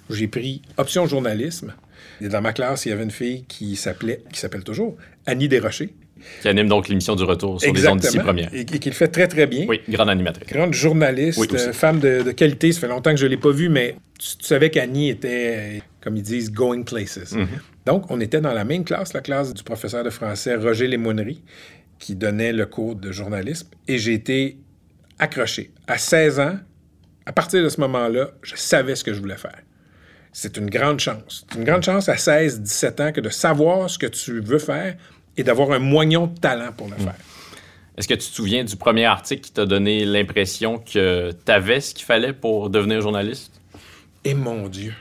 [0.09, 1.73] J'ai pris option journalisme.
[2.21, 5.47] Et dans ma classe, il y avait une fille qui s'appelait, qui s'appelle toujours, Annie
[5.47, 5.93] Desrochers.
[6.41, 8.53] Qui anime donc l'émission du retour sur les ondes d'ici première.
[8.53, 9.65] Et, et qui le fait très, très bien.
[9.67, 10.47] Oui, grande animatrice.
[10.47, 12.71] Grande journaliste, Oui, euh, femme de, de qualité.
[12.71, 15.83] Ça fait longtemps que je ne l'ai pas vue, mais tu, tu savais qu'Annie était,
[16.01, 17.33] comme ils disent, going places.
[17.33, 17.47] Mhm.
[17.85, 21.41] Donc, on était dans la même classe, la classe du professeur de français Roger Lémoinerie,
[21.99, 23.69] qui donnait le cours de journalisme.
[23.87, 24.57] Et j'ai été
[25.19, 25.71] accroché.
[25.87, 26.57] À 16 ans,
[27.25, 29.59] à partir de ce moment-là, je savais ce que je voulais faire.
[30.39, 31.47] C'est une grande chance.
[31.49, 34.59] C'est une grande chance à 16, 17 ans que de savoir ce que tu veux
[34.59, 34.95] faire
[35.35, 36.99] et d'avoir un moignon de talent pour le Mhm.
[37.05, 37.15] faire.
[37.97, 41.81] Est-ce que tu te souviens du premier article qui t'a donné l'impression que tu avais
[41.81, 43.51] ce qu'il fallait pour devenir journaliste?
[44.23, 44.93] Et mon Dieu.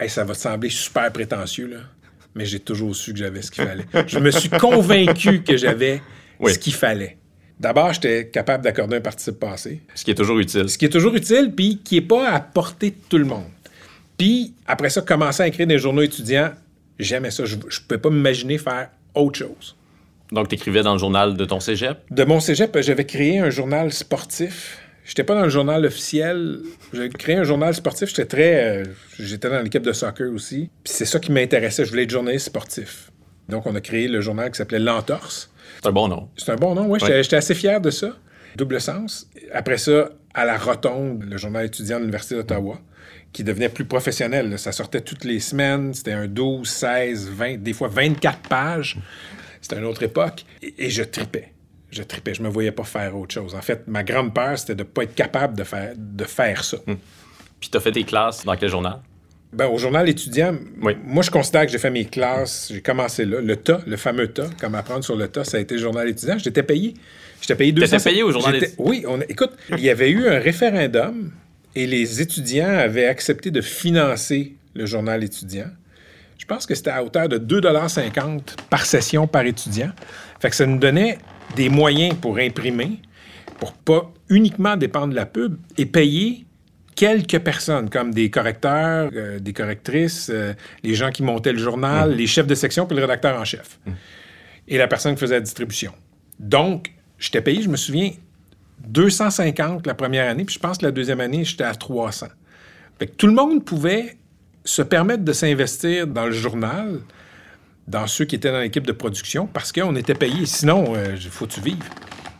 [0.00, 1.78] Hey, ça va te sembler super prétentieux, là.
[2.34, 3.86] Mais j'ai toujours su que j'avais ce qu'il fallait.
[4.08, 6.02] Je me suis convaincu que j'avais
[6.40, 6.52] Oui.
[6.52, 7.16] ce qu'il fallait.
[7.60, 9.82] D'abord, j'étais capable d'accorder un participe passé.
[9.94, 10.68] Ce qui est toujours utile.
[10.68, 13.46] Ce qui est toujours utile, puis qui n'est pas à portée de tout le monde.
[14.18, 16.50] Puis, après ça, commencer à écrire des journaux étudiants,
[16.98, 17.44] j'aimais ça.
[17.44, 19.76] Je ne pouvais pas m'imaginer faire autre chose.
[20.32, 21.98] Donc, tu écrivais dans le journal de ton cégep?
[22.10, 24.80] De mon cégep, j'avais créé un journal sportif.
[25.04, 26.58] J'étais pas dans le journal officiel.
[26.92, 28.08] J'ai créé un journal sportif.
[28.08, 28.82] J'étais très.
[28.82, 28.84] Euh,
[29.18, 30.68] j'étais dans l'équipe de soccer aussi.
[30.84, 31.86] Puis c'est ça qui m'intéressait.
[31.86, 33.10] Je voulais être journaliste sportif.
[33.48, 35.50] Donc, on a créé le journal qui s'appelait L'Entorse.
[35.80, 36.28] C'est un bon nom.
[36.36, 36.98] C'est un bon nom, oui.
[37.00, 38.10] J'étais assez fier de ça.
[38.56, 39.30] Double sens.
[39.54, 42.78] Après ça, à la Rotonde, le journal étudiant de l'Université d'Ottawa,
[43.32, 44.58] qui devenait plus professionnel.
[44.58, 45.94] Ça sortait toutes les semaines.
[45.94, 48.98] C'était un 12, 16, 20, des fois 24 pages.
[49.60, 50.44] C'était une autre époque.
[50.62, 51.52] Et, je tripais.
[51.90, 52.34] Je tripais.
[52.34, 53.54] Je me voyais pas faire autre chose.
[53.54, 56.64] En fait, ma grande peur, c'était de ne pas être capable de faire, de faire
[56.64, 56.78] ça.
[56.86, 56.94] Hmm.
[57.60, 59.00] Puis, tu as fait tes classes dans quel journal?
[59.52, 63.40] Ben, au journal étudiant, moi, je considère que j'ai fait mes classes, j'ai commencé là.
[63.40, 66.06] Le tas, le fameux tas, comme apprendre sur le tas, ça a été le journal
[66.06, 66.36] étudiant.
[66.38, 66.94] J'étais payé.
[67.40, 67.96] J'étais payé 200...
[67.96, 68.74] T'étais payé au journal étudiant?
[68.78, 69.20] Oui, on...
[69.22, 71.32] écoute, il y avait eu un référendum
[71.74, 75.70] et les étudiants avaient accepté de financer le journal étudiant.
[76.38, 79.90] Je pense que c'était à hauteur de 2,50 par session par étudiant.
[80.40, 81.18] Fait que ça nous donnait
[81.56, 83.00] des moyens pour imprimer,
[83.58, 86.46] pour pas uniquement dépendre de la pub et payer
[86.94, 90.52] quelques personnes, comme des correcteurs, euh, des correctrices, euh,
[90.82, 92.14] les gens qui montaient le journal, mmh.
[92.14, 93.78] les chefs de section, puis le rédacteur en chef.
[93.86, 93.90] Mmh.
[94.68, 95.92] Et la personne qui faisait la distribution.
[96.40, 98.10] Donc, j'étais payé, je me souviens,
[98.86, 102.26] 250 la première année, puis je pense que la deuxième année, j'étais à 300.
[102.98, 104.16] Fait que tout le monde pouvait
[104.64, 107.00] se permettre de s'investir dans le journal,
[107.86, 110.46] dans ceux qui étaient dans l'équipe de production, parce qu'on était payé.
[110.46, 111.84] Sinon, il euh, faut tu vivre.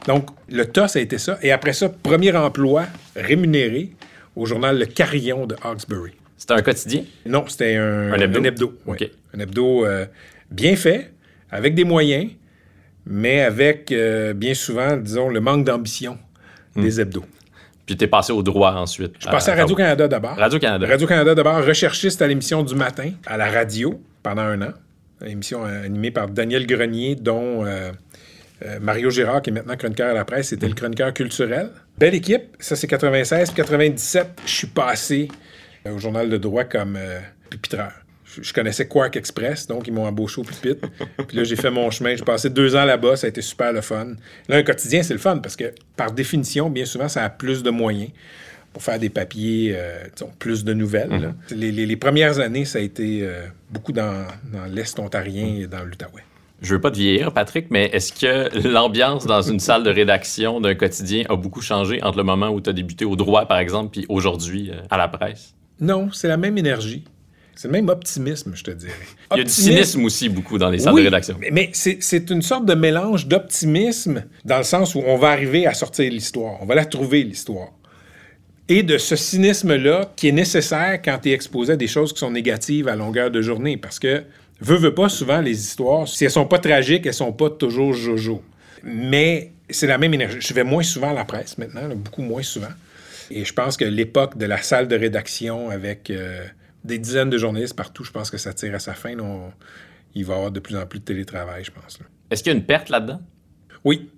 [0.07, 1.39] Donc, le TOS a été ça.
[1.43, 3.93] Et après ça, premier emploi rémunéré
[4.37, 6.13] au journal Le Carillon de Hawkesbury.
[6.37, 7.03] C'était un quotidien?
[7.27, 8.75] Non, c'était un, un hebdo?
[8.87, 10.07] Un hebdo, euh,
[10.51, 11.13] bien fait,
[11.51, 12.31] avec des moyens,
[13.07, 16.19] mais avec euh, bien souvent, disons, le manque d'ambition
[16.79, 16.83] Hmm.
[16.83, 17.25] des hebdos.
[17.87, 19.13] Puis tu es passé au droit ensuite.
[19.17, 20.37] Je suis passé à, Radio-Canada d'abord.
[20.37, 20.87] Radio-Canada.
[20.87, 24.73] Radio-Canada d'abord, recherchiste à l'émission du matin, à la radio, pendant un an.
[25.23, 27.91] Une émission animée par Daniel Grenier, dont euh,
[28.65, 31.71] euh, Mario Girard, qui est maintenant chroniqueur à la presse, c'était le chroniqueur culturel.
[31.97, 32.57] Belle équipe.
[32.61, 33.51] Ça, c'est 96.
[33.51, 35.29] Puis 97, je suis passé
[35.87, 36.99] euh, au journal de droit comme
[37.49, 37.93] pupitreur
[38.41, 40.89] je connaissais Quark Express, donc ils m'ont embauché au pupitre.
[41.27, 42.17] Puis là, j'ai fait mon chemin.
[42.17, 44.15] J'ai passé deux ans là-bas, ça a été super le fun.
[44.49, 47.63] Là, un quotidien, c'est le fun parce que, par définition, bien souvent, ça a plus
[47.63, 48.11] de moyens
[48.73, 50.05] pour faire des papiers, euh,
[50.39, 51.35] plus de nouvelles.
[51.51, 51.57] Mm-hmm.
[51.57, 54.27] les, premières années, ça a été euh, beaucoup dans,
[54.71, 56.23] l'Est ontarien et dans l'Outaouais.
[56.61, 60.61] Je veux pas te vieillir, Patrick, mais est-ce que l'ambiance dans une salle de rédaction
[60.61, 63.59] d'un quotidien a beaucoup changé entre le moment où tu as débuté au droit, par
[63.59, 65.55] exemple, puis aujourd'hui euh, à la presse?
[65.81, 67.05] Non, c'est la même énergie.
[67.61, 68.93] C'est le même optimisme, je te dirais.
[69.33, 71.37] Il y a du cynisme aussi beaucoup dans les salles de rédaction.
[71.51, 75.75] Mais c'est une sorte de mélange d'optimisme dans le sens où on va arriver à
[75.75, 77.71] sortir l'histoire, on va la trouver l'histoire.
[78.69, 82.21] Et de ce cynisme-là qui est nécessaire quand tu es exposé à des choses qui
[82.21, 83.77] sont négatives à longueur de journée.
[83.77, 84.23] Parce que,
[84.61, 87.93] veux, veux pas, souvent, les histoires, si elles sont pas tragiques, elles sont pas toujours
[87.93, 88.41] jojo.
[88.85, 90.39] Mais c'est la même énergie.
[90.39, 92.69] Je vais moins souvent à la presse maintenant, beaucoup moins souvent.
[93.33, 96.45] Et je pense que l'époque de la salle de rédaction avec euh,
[96.89, 99.11] des dizaines de journalistes partout, je pense que ça tire à sa fin.
[100.15, 101.99] il va y avoir de plus en plus de télétravail, je pense.
[102.31, 103.21] Est-ce qu'il y a une perte là-dedans?
[103.85, 104.11] Oui,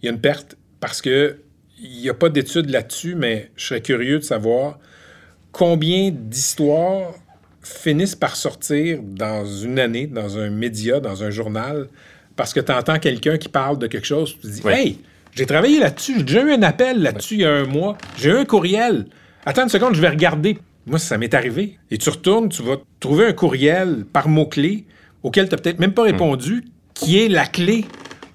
[0.00, 1.38] il y a une perte parce que
[1.80, 4.78] il n'y a pas d'études là-dessus, mais je serais curieux de savoir
[5.50, 7.12] combien d'histoires
[7.60, 11.88] finissent par sortir dans une année, dans un média, dans un journal,
[12.36, 14.98] parce que tu entends quelqu'un qui parle de quelque chose, tu te dis Hey,
[15.32, 18.30] j'ai travaillé là-dessus, j'ai déjà eu un appel là-dessus il y a un mois, j'ai
[18.30, 19.06] eu un courriel.
[19.44, 20.58] Attends une seconde, je vais regarder.
[20.86, 21.78] Moi, ça m'est arrivé.
[21.90, 24.84] Et tu retournes, tu vas trouver un courriel par mot-clé
[25.22, 26.64] auquel tu n'as peut-être même pas répondu,
[26.94, 27.84] qui est la clé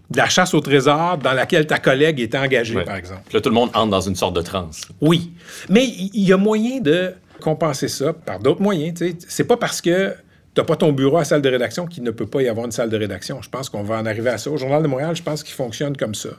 [0.10, 3.22] de la chasse au trésor dans laquelle ta collègue était engagée, par exemple.
[3.34, 4.88] là, tout le monde entre dans une sorte de transe.
[5.02, 5.34] Oui.
[5.70, 9.04] Mais il y, a moyen de compenser ça par d'autres moyens.
[9.28, 10.14] C'est pas parce que
[10.56, 12.48] tu n'as pas ton bureau à la salle de rédaction qu'il ne peut pas y
[12.48, 13.42] avoir une salle de rédaction.
[13.42, 14.50] Je pense qu'on va en arriver à ça.
[14.50, 16.30] Au Journal de Montréal, je pense qu'il fonctionne comme ça.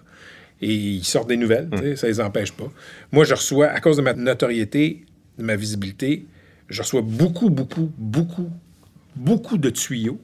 [0.60, 1.96] Et ils sortent des nouvelles, mm.
[1.96, 2.68] ça ne les empêche pas.
[3.12, 5.04] Moi, je reçois, à cause de ma notoriété,
[5.38, 6.26] de ma visibilité,
[6.68, 8.50] je reçois beaucoup, beaucoup, beaucoup,
[9.16, 10.20] beaucoup de tuyaux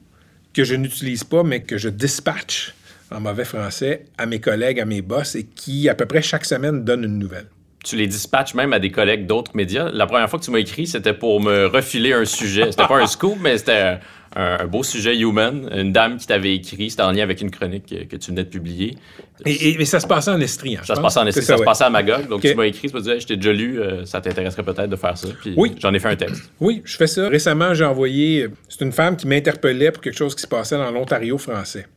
[0.53, 2.75] que je n'utilise pas, mais que je dispatche
[3.11, 6.45] en mauvais français à mes collègues, à mes boss, et qui, à peu près chaque
[6.45, 7.47] semaine, donnent une nouvelle.
[7.83, 9.91] Tu les dispatches même à des collègues d'autres médias.
[9.91, 12.71] La première fois que tu m'as écrit, c'était pour me refiler un sujet.
[12.71, 13.99] C'était pas un scoop, mais c'était
[14.35, 15.69] un, beau sujet human.
[15.71, 18.49] Une dame qui t'avait écrit, c'était en lien avec une chronique que, tu venais de
[18.49, 18.97] publier.
[19.45, 21.63] Et, mais ça se passait en Estrie, hein, Ça se passait en Estrie, ça, se
[21.63, 22.27] passait à Magog.
[22.27, 24.89] Donc tu m'as écrit, tu m'as dit, je t'ai déjà lu, euh, ça t'intéresserait peut-être
[24.89, 25.27] de faire ça.
[25.41, 25.75] Puis oui.
[25.79, 26.51] J'en ai fait un texte.
[26.59, 27.27] Oui, je fais ça.
[27.27, 28.47] Récemment, j'ai envoyé.
[28.69, 31.87] C'est une femme qui m'interpellait pour quelque chose qui se passait dans l'Ontario français.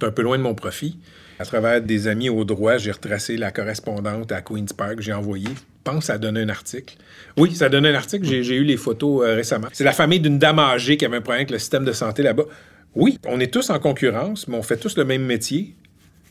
[0.00, 0.98] C'est un peu loin de mon profit.
[1.40, 5.48] À travers des amis au droit, j'ai retracé la correspondante à Queen's Park, j'ai envoyé.
[5.88, 6.96] Je pense que ça a donné un article.
[7.36, 9.68] Oui, ça a donné un article, j'ai eu les photos euh, récemment.
[9.72, 12.22] C'est la famille d'une dame âgée qui avait un problème avec le système de santé
[12.22, 12.44] là-bas.
[12.94, 15.74] Oui, on est tous en concurrence, mais on fait tous le même métier,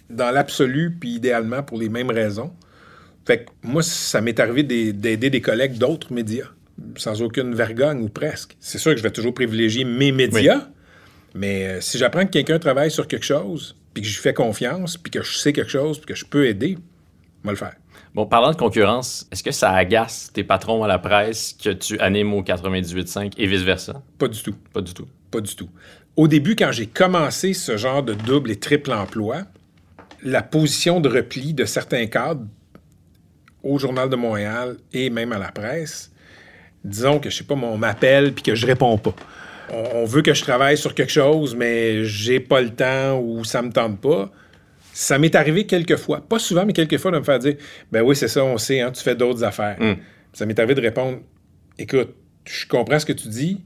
[0.09, 2.51] dans l'absolu, puis idéalement pour les mêmes raisons.
[3.25, 6.47] Fait que moi, ça m'est arrivé d'aider des collègues d'autres médias,
[6.95, 8.55] sans aucune vergogne ou presque.
[8.59, 10.67] C'est sûr que je vais toujours privilégier mes médias,
[11.33, 14.33] mais euh, si j'apprends que quelqu'un travaille sur quelque chose, puis que je lui fais
[14.33, 16.77] confiance, puis que je sais quelque chose, puis que je peux aider,
[17.43, 17.75] je vais le faire.
[18.17, 21.99] Bon, parlant de concurrence, est-ce que ça agace tes patrons à la presse que tu
[21.99, 24.01] animes au 98.5 et vice-versa?
[24.17, 24.55] Pas du tout.
[24.73, 25.07] Pas du tout.
[25.29, 25.69] Pas du tout.
[26.15, 29.43] Au début, quand j'ai commencé ce genre de double et triple emploi,
[30.23, 32.47] la position de repli de certains cadres
[33.61, 36.11] au Journal de Montréal et même à la presse,
[36.83, 39.13] disons que, je sais pas, on m'appelle puis que je réponds pas
[39.69, 43.61] on, veut que je travaille sur quelque chose, mais j'ai pas le temps ou ça
[43.61, 44.31] me tente pas.
[44.99, 47.55] Ça m'est arrivé quelques fois, pas souvent, mais quelques fois, de me faire dire
[47.91, 49.77] Ben oui, c'est ça, on sait, hein, tu fais d'autres affaires.
[49.79, 49.93] Hmm.
[50.33, 51.19] Ça m'est arrivé de répondre
[51.77, 53.63] Écoute, je comprends ce que tu dis,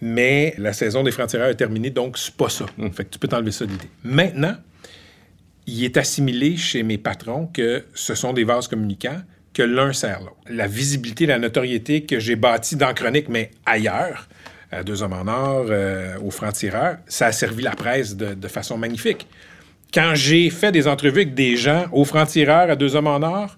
[0.00, 2.66] mais la saison des frontières est terminée, donc c'est pas ça.
[2.78, 2.88] Hmm.
[2.90, 3.88] Fait que tu peux t'enlever ça d'idée.
[4.04, 4.54] Maintenant,
[5.66, 10.20] il est assimilé chez mes patrons que ce sont des vases communicants, que l'un sert
[10.20, 10.36] l'autre.
[10.48, 14.28] La visibilité, la notoriété que j'ai bâtie dans Chronique, mais ailleurs,
[14.70, 18.78] à Deux Hommes en Or, euh, aux Francs-Tireurs, ça a servi la presse de, façon
[18.78, 19.26] magnifique.
[19.92, 23.56] Quand j'ai fait des entrevues avec des gens aux Francs-Tireurs, à Deux Hommes en Or,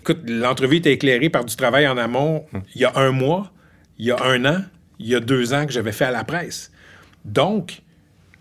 [0.00, 3.52] écoute, l'entrevue était éclairée par du travail en amont il y a un mois,
[3.98, 4.62] il y a un an,
[4.98, 6.72] il y a deux ans que j'avais fait à la presse.
[7.24, 7.82] Donc,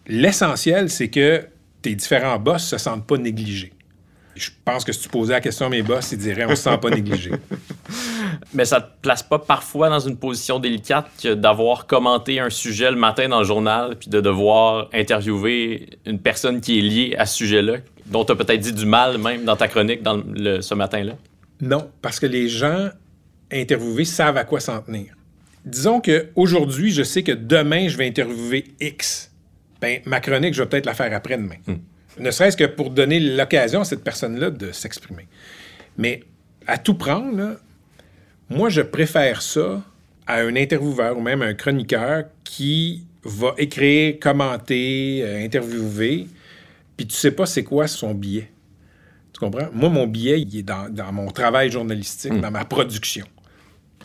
[0.07, 1.45] l'essentiel, c'est que
[1.81, 3.73] tes différents boss se sentent pas négligés.
[4.35, 6.63] Je pense que si tu posais la question à mes boss, ils diraient on se
[6.63, 7.31] sent pas négligé.
[8.53, 12.91] Mais ça te place pas parfois dans une position délicate que d'avoir commenté un sujet
[12.91, 17.25] le matin dans le journal puis de devoir interviewer une personne qui est liée à
[17.25, 20.21] ce sujet-là, dont tu as peut-être dit du mal même dans ta chronique dans
[20.61, 21.13] ce matin-là?
[21.61, 22.89] Non, parce que les gens
[23.51, 25.13] interviewés savent à quoi s'en tenir.
[25.65, 29.31] Disons qu'aujourd'hui, je sais que demain, je vais interviewer X.
[29.81, 31.55] Ben, ma chronique, je vais peut-être la faire après-demain.
[31.67, 31.75] Hmm
[32.19, 35.27] ne serait-ce que pour donner l'occasion à cette personne-là de s'exprimer.
[35.97, 36.23] Mais
[36.67, 37.55] à tout prendre,
[38.49, 39.83] moi, je préfère ça
[40.25, 46.27] à un intervieweur ou même un chroniqueur qui va écrire, commenter, euh, interviewer,
[46.97, 48.49] puis tu sais pas c'est quoi son billet.
[49.33, 49.69] Tu comprends?
[49.73, 52.41] Moi, mon billet, il est dans, mon travail journalistique, hmm.
[52.41, 53.25] dans ma production.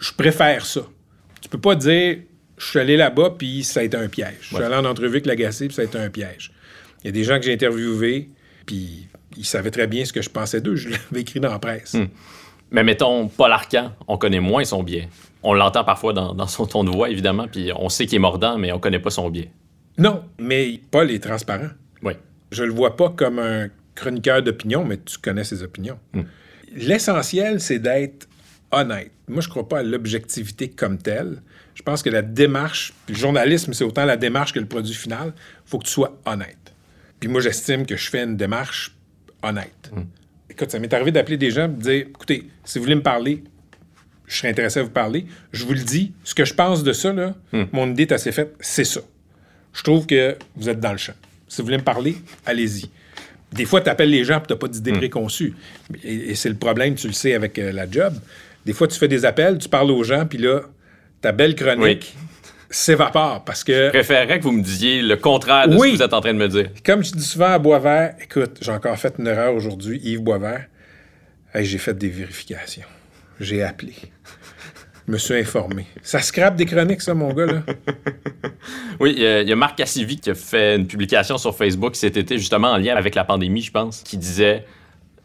[0.01, 0.83] Je préfère ça.
[1.41, 2.19] Tu peux pas dire,
[2.57, 4.37] je suis allé là-bas, puis ça a été un piège.
[4.41, 6.53] Je suis allé en entrevue avec l'agacé, puis ça a été un piège.
[7.03, 8.29] Il y a des gens que j'ai interviewés,
[8.67, 10.77] puis ils savaient très bien ce que je pensais d'eux.
[10.77, 11.95] Je l'avais écrit dans la presse.
[11.95, 12.07] Hmm.
[12.75, 15.09] Mais mettons, Paul Arcan, on connaît moins son biais.
[15.45, 18.59] On l'entend parfois dans, son ton de voix, évidemment, puis on sait qu'il est mordant,
[18.59, 19.53] mais on connaît pas son biais.
[19.97, 21.69] Non, mais Paul est transparent.
[22.03, 22.15] Oui.
[22.51, 26.01] Je le vois pas comme un chroniqueur d'opinion, mais tu connais ses opinions.
[26.15, 26.23] Hmm.
[26.75, 28.27] L'essentiel, c'est d'être
[28.73, 29.13] honnête.
[29.29, 31.43] Moi, je crois pas à l'objectivité comme telle.
[31.77, 35.33] Je pense que la démarche, le journalisme, c'est autant la démarche que le produit final.
[35.37, 36.75] Il faut que tu sois honnête.
[37.21, 38.97] Puis moi, j'estime que je fais une démarche
[39.45, 39.93] honnête.
[39.95, 40.03] Hmm.
[40.55, 43.03] Écoute, ça m'est arrivé d'appeler des gens et de dire écoutez, si vous voulez me
[43.03, 43.43] parler,
[44.27, 45.27] je serais intéressé à vous parler.
[45.53, 47.65] Je vous le dis, ce que je pense de ça, là, hmm.
[47.73, 49.01] mon idée est assez faite, c'est ça.
[49.73, 51.15] Je trouve que vous êtes dans le champ.
[51.49, 52.89] Si vous voulez me parler, allez-y.
[53.53, 54.99] Des fois, tu appelles les gens et tu n'as pas d'idée hmm.
[54.99, 55.55] préconçue.
[56.05, 58.15] Et, c'est le problème, tu le sais, avec euh, la job.
[58.65, 60.63] Des fois, tu fais des appels, tu parles aux gens, puis là,
[61.21, 62.15] ta belle chronique,
[62.75, 63.87] s'évapore parce que.
[63.87, 66.35] Je préférerais que vous me disiez le contraire de ce que vous êtes en train
[66.35, 66.71] de me dire.
[66.85, 70.67] Comme je dis souvent à Boisvert, écoute, j'ai encore fait une erreur aujourd'hui, Yves Boisvert.
[71.55, 72.87] j'ai fait des vérifications.
[73.41, 73.95] J'ai appelé.
[75.07, 75.87] Je me suis informé.
[76.03, 77.63] Ça scrape des chroniques, ça, mon gars, là.
[79.01, 82.39] oui, il y, a Marc Cassivi qui a fait une publication sur Facebook cet été,
[82.39, 84.65] justement en lien avec la pandémie, je pense, qui disait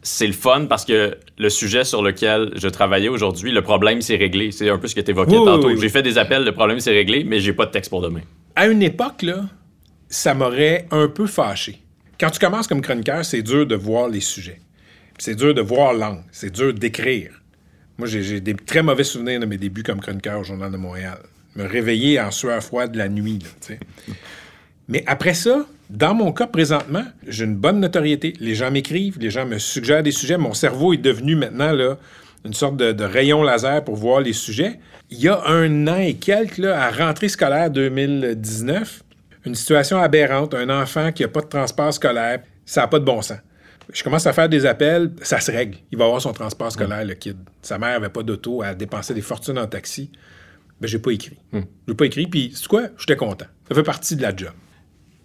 [0.02, 4.16] c'est le fun parce que le sujet sur lequel je travaillais aujourd'hui, le problème s'est
[4.16, 4.52] réglé.
[4.52, 5.76] C'est un peu ce que tu évoquais tantôt.
[5.76, 8.22] J'ai fait des appels, le problème s'est réglé, mais j'ai pas de texte pour demain.
[8.56, 9.46] À une époque, là,
[10.10, 11.82] ça m'aurait un peu fâché.
[12.20, 14.60] Quand tu commences comme chroniqueur, c'est dur de voir les sujets.
[15.18, 16.24] C'est dur de voir l'angle.
[16.32, 17.32] C'est dur d'écrire.
[17.98, 21.20] Moi, j'ai des très mauvais souvenirs de mes débuts comme chroniqueur au Journal de Montréal.
[21.56, 23.76] Me réveiller en sueur froide la nuit, là,
[24.88, 28.34] Mais après ça, dans mon cas, présentement, j'ai une bonne notoriété.
[28.40, 30.38] Les gens m'écrivent, les gens me suggèrent des sujets.
[30.38, 31.98] Mon cerveau est devenu maintenant là,
[32.46, 34.80] une sorte de, rayon laser pour voir les sujets.
[35.10, 39.04] Il y a un an et quelques, là, à rentrée scolaire 2019,
[39.46, 43.06] une situation aberrante, un enfant qui n'a pas de transport scolaire, ça n'a pas de
[43.06, 43.40] bon sens.
[43.92, 45.80] Je commence à faire des appels, ça se règle.
[45.92, 47.38] Il va avoir son transport scolaire, le kid.
[47.64, 50.12] Sa mère n'avait pas d'auto, à dépenser des fortunes en taxi.
[50.14, 51.40] Mais ben, j'ai pas écrit.
[51.52, 51.66] Je hmm.
[51.88, 52.84] J'ai pas écrit, puis c'est quoi?
[53.00, 53.48] J'étais content.
[53.68, 54.52] Ça fait partie de la job.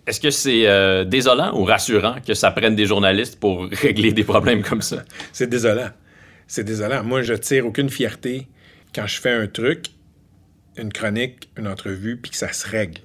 [0.07, 4.25] Est-ce que c'est euh, désolant ou rassurant que ça prenne des journalistes pour régler des
[4.25, 5.05] problèmes comme ça?
[5.33, 5.91] C'est désolant.
[6.47, 7.03] C'est désolant.
[7.03, 8.49] Moi, je tire aucune fierté
[8.95, 9.87] quand je fais un truc,
[10.77, 13.01] une chronique, une entrevue, puis que ça se règle.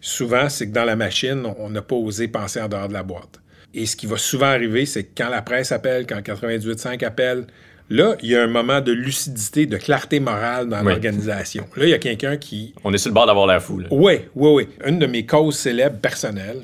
[0.00, 3.04] Souvent, c'est que dans la machine, on n'a pas osé penser en dehors de la
[3.04, 3.40] boîte.
[3.72, 7.46] Et ce qui va souvent arriver, c'est que quand la presse appelle, quand 98.5 appelle,
[7.92, 11.66] Là, il y a un moment de lucidité, de clarté morale dans l'organisation.
[11.76, 12.72] Là, il y a quelqu'un qui.
[12.84, 13.82] On est sur le bord d'avoir l'air fou.
[13.90, 14.68] Oui, oui, oui.
[14.86, 16.62] Une de mes causes célèbres personnelles,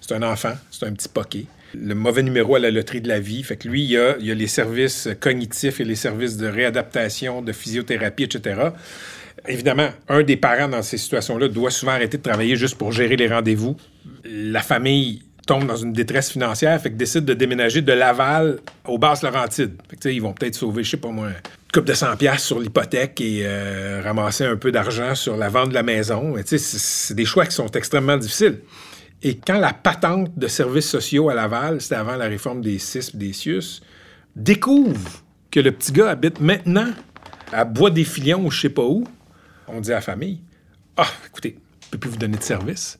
[0.00, 1.44] c'est un enfant, c'est un petit poquet.
[1.74, 3.44] Le mauvais numéro à la loterie de la vie.
[3.44, 6.36] Fait que lui, il y a, il y a les services cognitifs et les services
[6.36, 8.70] de réadaptation, de physiothérapie, etc.
[9.46, 13.14] Évidemment, un des parents dans ces situations-là doit souvent arrêter de travailler juste pour gérer
[13.14, 13.76] les rendez-vous.
[14.24, 18.98] La famille tombe dans une détresse financière, fait que décide de déménager de Laval aux
[18.98, 19.80] Basses-Laurentides.
[19.88, 22.44] Fait que, ils vont peut-être sauver, je sais pas moi, une coupe de 100 pièces
[22.44, 26.34] sur l'hypothèque et euh, ramasser un peu d'argent sur la vente de la maison.
[26.44, 28.60] C'est des choix qui sont extrêmement difficiles.
[29.22, 33.16] Et quand la patente de services sociaux à Laval, c'était avant la réforme des CIS
[33.16, 33.80] des CIUS,
[34.36, 36.90] découvre que le petit gars habite maintenant
[37.52, 39.02] à Bois-des-Filions ou je sais pas où,
[39.66, 40.42] on dit à la famille,
[40.98, 42.98] «Ah, écoutez, je peux plus vous donner de service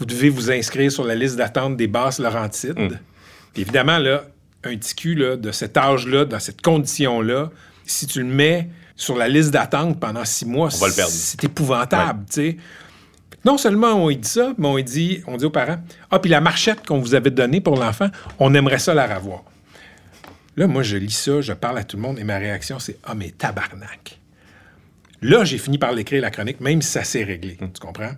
[0.00, 2.78] vous devez vous inscrire sur la liste d'attente des basses Laurentides.
[2.78, 2.96] Hmm.
[3.54, 4.24] évidemment, là,
[4.64, 7.50] un ticu là, de cet âge-là, dans cette condition-là,
[7.84, 12.24] si tu le mets sur la liste d'attente pendant six mois, c'est épouvantable.
[13.44, 15.78] Non seulement on dit ça, mais on dit, on dit aux parents
[16.10, 18.08] Ah, puis la marchette qu'on vous avait donnée pour l'enfant,
[18.38, 19.44] on aimerait ça la revoir.
[20.56, 22.98] Là, moi, je lis ça, je parle à tout le monde et ma réaction, c'est
[23.04, 24.18] Ah, mais tabarnak.
[25.22, 27.58] Là, j'ai fini par l'écrire, la chronique, même si ça s'est réglé.
[27.60, 27.70] Hmm.
[27.72, 28.12] Tu comprends?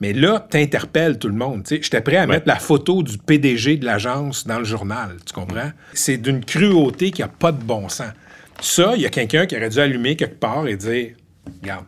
[0.00, 1.62] Mais là, t'interpelles tout le monde.
[1.68, 5.16] J'étais prêt à mettre la photo du PDG de l'agence dans le journal.
[5.26, 5.70] Tu comprends?
[5.92, 8.12] C'est d'une cruauté qui n'a pas de bon sens.
[8.60, 11.14] Ça, il y a quelqu'un qui aurait dû allumer quelque part et dire
[11.62, 11.84] Regarde,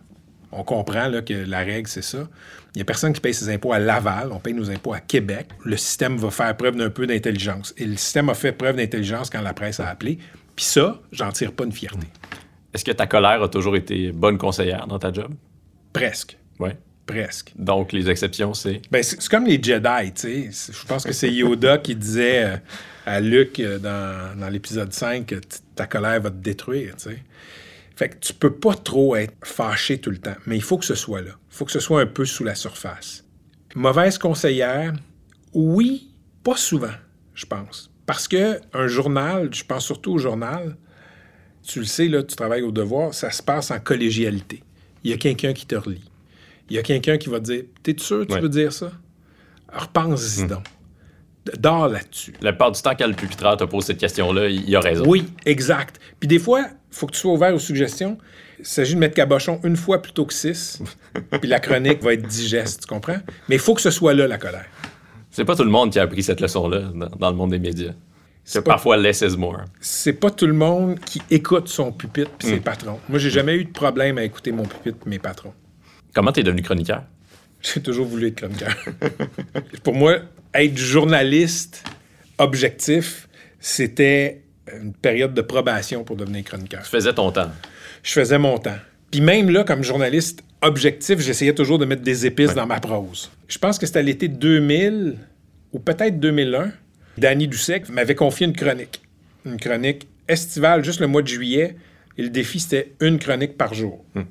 [0.50, 2.28] on comprend là, que la règle, c'est ça.
[2.74, 5.00] Il n'y a personne qui paye ses impôts à Laval, on paye nos impôts à
[5.00, 5.48] Québec.
[5.64, 7.74] Le système va faire preuve d'un peu d'intelligence.
[7.76, 10.18] Et le système a fait preuve d'intelligence quand la presse a appelé.
[10.56, 12.06] Puis ça, j'en tire pas une fierté.
[12.72, 15.34] Est-ce que ta colère a toujours été bonne conseillère dans ta job?
[15.92, 16.38] Presque.
[16.58, 16.70] Oui.
[17.06, 17.52] Presque.
[17.56, 18.80] Donc, les exceptions, c'est?
[18.90, 20.72] Ben, c'est comme les Jedi, tu sais.
[20.72, 22.56] Je pense que c'est Yoda qui disait euh,
[23.06, 25.36] à Luke euh, dans, dans l'épisode 5 que
[25.74, 27.18] ta colère va te détruire, tu sais.
[27.96, 30.84] Fait que tu peux pas trop être fâché tout le temps, mais il faut que
[30.84, 31.32] ce soit là.
[31.50, 33.24] Il faut que ce soit un peu sous la surface.
[33.74, 34.94] Mauvaise conseillère,
[35.52, 36.10] oui,
[36.42, 36.94] pas souvent,
[37.34, 37.90] je pense.
[38.06, 40.76] Parce que un journal, je pense surtout au journal,
[41.62, 44.62] tu le sais, là, tu travailles au devoir, ça se passe en collégialité.
[45.04, 46.11] Il y a quelqu'un qui te relie
[46.70, 48.92] il y a quelqu'un qui va te dire T'es sûr que tu veux dire ça?
[49.72, 50.48] Repense-y hmm.
[50.48, 50.64] donc.
[51.58, 52.34] Dors là-dessus.
[52.40, 55.04] La part du temps, quand le pupitre te pose cette question-là, il a raison.
[55.06, 55.98] Oui, exact.
[56.20, 58.16] Puis des fois, il faut que tu sois ouvert aux suggestions.
[58.60, 60.80] Il s'agit de mettre cabochon une fois plutôt que six,
[61.40, 63.18] puis la chronique va être digeste, tu comprends?
[63.48, 64.66] Mais il faut que ce soit là, la colère.
[65.32, 67.92] C'est pas tout le monde qui a appris cette leçon-là dans, le monde des médias.
[68.44, 69.62] C'est parfois less is more.
[69.80, 72.62] C'est pas tout le monde qui écoute son pupitre puis ses hmm.
[72.62, 73.00] patrons.
[73.08, 75.54] Moi, j'ai jamais eu de problème à écouter mon pupitre mes patrons.
[76.14, 77.04] Comment t'es devenu chroniqueur?
[77.62, 78.74] J'ai toujours voulu être chroniqueur.
[79.82, 80.18] Pour moi,
[80.54, 81.84] être journaliste
[82.38, 83.28] objectif,
[83.60, 86.82] c'était une période de probation pour devenir chroniqueur.
[86.82, 87.50] Tu faisais ton temps.
[88.02, 88.78] Je faisais mon temps.
[89.10, 93.30] Puis même là, comme journaliste objectif, j'essayais toujours de mettre des épices dans ma prose.
[93.48, 95.18] Je pense que c'était à l'été 2000
[95.72, 96.72] ou peut-être 2001.
[97.18, 99.02] Danny Dussek m'avait confié une chronique.
[99.44, 101.76] Une chronique estivale, juste le mois de juillet.
[102.16, 104.04] Et le défi, c'était une chronique par jour.
[104.14, 104.22] Hmm.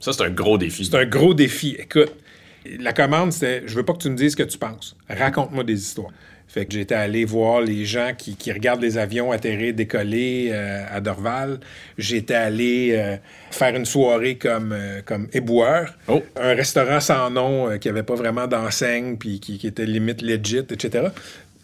[0.00, 0.86] Ça, c'est un gros défi.
[0.86, 1.76] C'est un gros défi.
[1.78, 2.12] Écoute,
[2.78, 4.96] la commande, c'était je veux pas que tu me dises ce que tu penses.
[5.08, 6.10] Raconte-moi des histoires.
[6.50, 11.00] Fait que j'étais allé voir les gens qui, regardent les avions atterrir, décoller euh, à
[11.00, 11.60] Dorval.
[11.96, 13.16] J'étais allé euh,
[13.52, 15.94] faire une soirée comme, euh, comme éboueur.
[16.08, 16.20] Oh.
[16.34, 20.66] Un restaurant sans nom qui avait pas vraiment d'enseigne, puis qui, qui, était limite legit,
[20.70, 21.10] etc.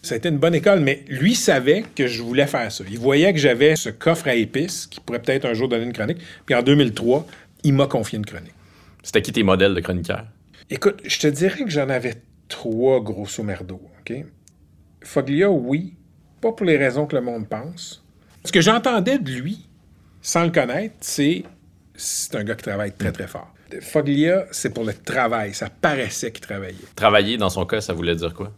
[0.02, 2.84] Ça a été une bonne école, mais lui savait que je voulais faire ça.
[2.88, 5.92] Il voyait que j'avais ce coffre à épices qui pourrait peut-être un jour donner une
[5.92, 6.18] chronique.
[6.44, 7.26] Puis en 2003,
[7.66, 8.54] il m'a confié une chronique.
[9.02, 10.24] C'était qui tes modèles de chroniqueur?
[10.70, 12.14] Écoute, je te dirais que j'en avais
[12.48, 13.80] trois, grosso merdo.
[14.00, 14.24] OK?
[15.02, 15.94] Foglia, oui.
[16.40, 18.04] Pas pour les raisons que le monde pense.
[18.44, 19.66] Ce que j'entendais de lui,
[20.22, 21.42] sans le connaître, c'est
[21.96, 23.52] c'est un gars qui travaille très, très fort.
[23.80, 25.54] Foglia, c'est pour le travail.
[25.54, 26.76] Ça paraissait qu'il travaillait.
[26.94, 28.52] Travailler, dans son cas, ça voulait dire quoi?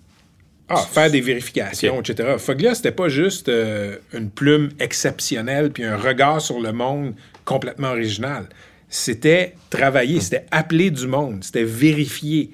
[0.69, 2.37] Ah, faire des vérifications, etc.
[2.37, 7.15] Foglia, c'était pas juste euh, une plume exceptionnelle puis un regard sur le monde
[7.47, 8.49] complètement original
[8.89, 12.51] c'était travailler, c'était appeler du monde, c'était vérifier.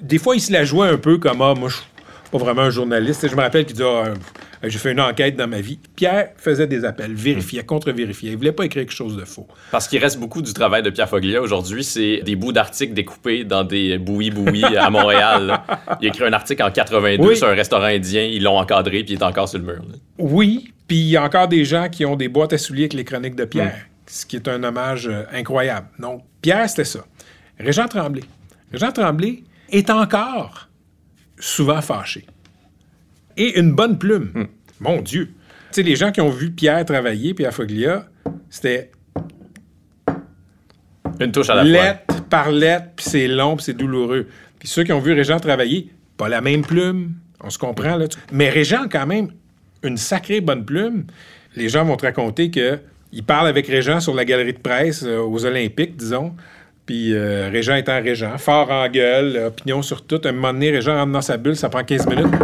[0.00, 1.84] Des fois, il se la jouait un peu comme Ah, moi, je suis
[2.30, 3.28] pas vraiment un journaliste.
[3.28, 4.08] je me rappelle qu'il disait ah,
[4.64, 5.78] Euh, J'ai fait une enquête dans ma vie.
[5.96, 8.30] Pierre faisait des appels, vérifiait, contre-vérifiait.
[8.30, 9.46] Il voulait pas écrire quelque chose de faux.
[9.72, 13.42] Parce qu'il reste beaucoup du travail de Pierre Foglia aujourd'hui, c'est des bouts d'articles découpés
[13.42, 15.46] dans des bouillis-bouillis à Montréal.
[15.46, 15.66] là.
[16.00, 17.36] Il a écrit un article en 82 Oui.
[17.36, 19.82] sur un restaurant indien, ils l'ont encadré, puis il est encore sur le mur.
[19.82, 19.96] là.
[20.18, 22.94] Oui, puis il y a encore des gens qui ont des boîtes à souliers avec
[22.94, 23.74] les chroniques de Pierre,
[24.12, 25.88] ce qui est un hommage euh, incroyable.
[25.98, 27.00] Donc, Pierre, c'était ça.
[27.58, 28.22] Régent Tremblay.
[28.70, 30.68] Régent Tremblay est encore
[31.38, 32.26] souvent fâché.
[33.38, 34.48] Et une bonne plume.
[34.80, 35.30] Mon Dieu.
[35.70, 38.06] Tu sais, les gens qui ont vu Pierre travailler, Pierre Foglia,
[38.50, 38.90] c'était
[41.18, 41.70] Une touche à la fois.
[41.70, 44.26] lettre par lettre, puis c'est long, puis c'est douloureux.
[44.58, 48.06] Puis ceux qui ont vu Régent travailler, pas la même plume, on se comprend là.
[48.30, 49.30] Mais Régent, quand même,
[49.82, 51.06] une sacrée bonne plume.
[51.56, 52.78] Les gens vont te raconter que
[53.12, 56.34] il parle avec Régent sur la galerie de presse euh, aux Olympiques, disons.
[56.86, 60.20] Puis euh, Régent étant Régent, fort en gueule, opinion sur tout.
[60.24, 62.34] Un moment donné, Régent rentre dans sa bulle, ça prend 15 minutes.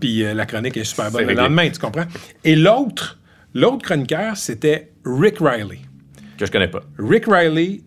[0.00, 2.04] Puis euh, la chronique est super bonne le lendemain, tu comprends?
[2.44, 3.18] Et l'autre,
[3.54, 5.78] l'autre chroniqueur, c'était Rick Riley.
[6.36, 6.82] Que je connais pas.
[6.98, 7.80] Rick Riley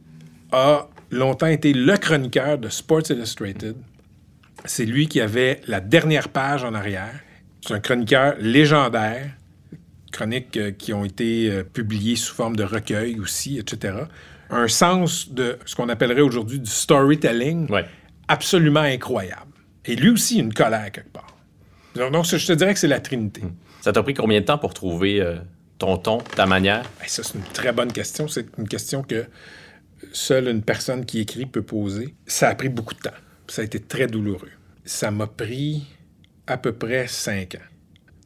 [0.52, 3.76] a longtemps été le chroniqueur de Sports Illustrated.
[4.66, 7.20] C'est lui qui avait la dernière page en arrière.
[7.62, 9.32] C'est un chroniqueur légendaire.
[10.12, 13.96] Chroniques euh, qui ont été euh, publiées sous forme de recueil aussi, etc.
[14.50, 17.86] Un sens de ce qu'on appellerait aujourd'hui du storytelling Ouais.
[18.28, 19.52] absolument incroyable.
[19.86, 21.36] Et lui aussi, une colère quelque part.
[21.96, 23.42] Donc, donc, je te dirais que c'est la Trinité.
[23.82, 25.38] Ça t'a pris combien de temps pour trouver euh,
[25.78, 26.84] ton ton, ta manière?
[27.00, 28.28] Ben, ça, c'est une très bonne question.
[28.28, 29.26] C'est une question que
[30.14, 32.14] seule une personne qui écrit peut poser.
[32.28, 33.10] Ça a pris beaucoup de temps.
[33.48, 34.52] Ça a été très douloureux.
[34.86, 35.84] Ça m'a pris
[36.48, 37.68] à peu près cinq ans.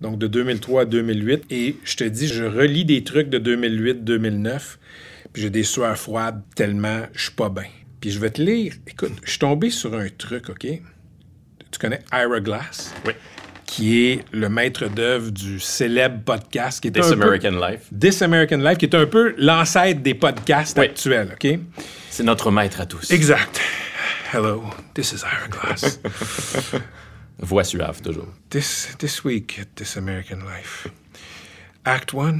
[0.01, 1.43] Donc de 2003 à 2008.
[1.49, 4.77] Et je te dis, je relis des trucs de 2008-2009,
[5.33, 7.65] puis j'ai des sueurs froides tellement je suis pas bien.
[8.01, 8.73] Puis je vais te lire.
[8.87, 10.65] Écoute, je suis tombé sur un truc, OK?
[11.71, 12.93] Tu connais Ira Glass?
[13.05, 13.13] Oui.
[13.65, 17.81] Qui est le maître d'œuvre du célèbre podcast qui est This un peu- American Life.
[17.99, 20.85] This American Life, qui est un peu l'ancêtre des podcasts Oui.
[20.85, 21.59] actuels, OK?
[22.11, 23.09] C'est notre maître à tous.
[23.11, 23.59] Exact.
[24.31, 25.99] Hello, this is Ira Glass.
[27.39, 28.27] Voix suave, toujours?
[28.49, 30.87] this, this week at This American Life.
[31.83, 32.39] Act 1.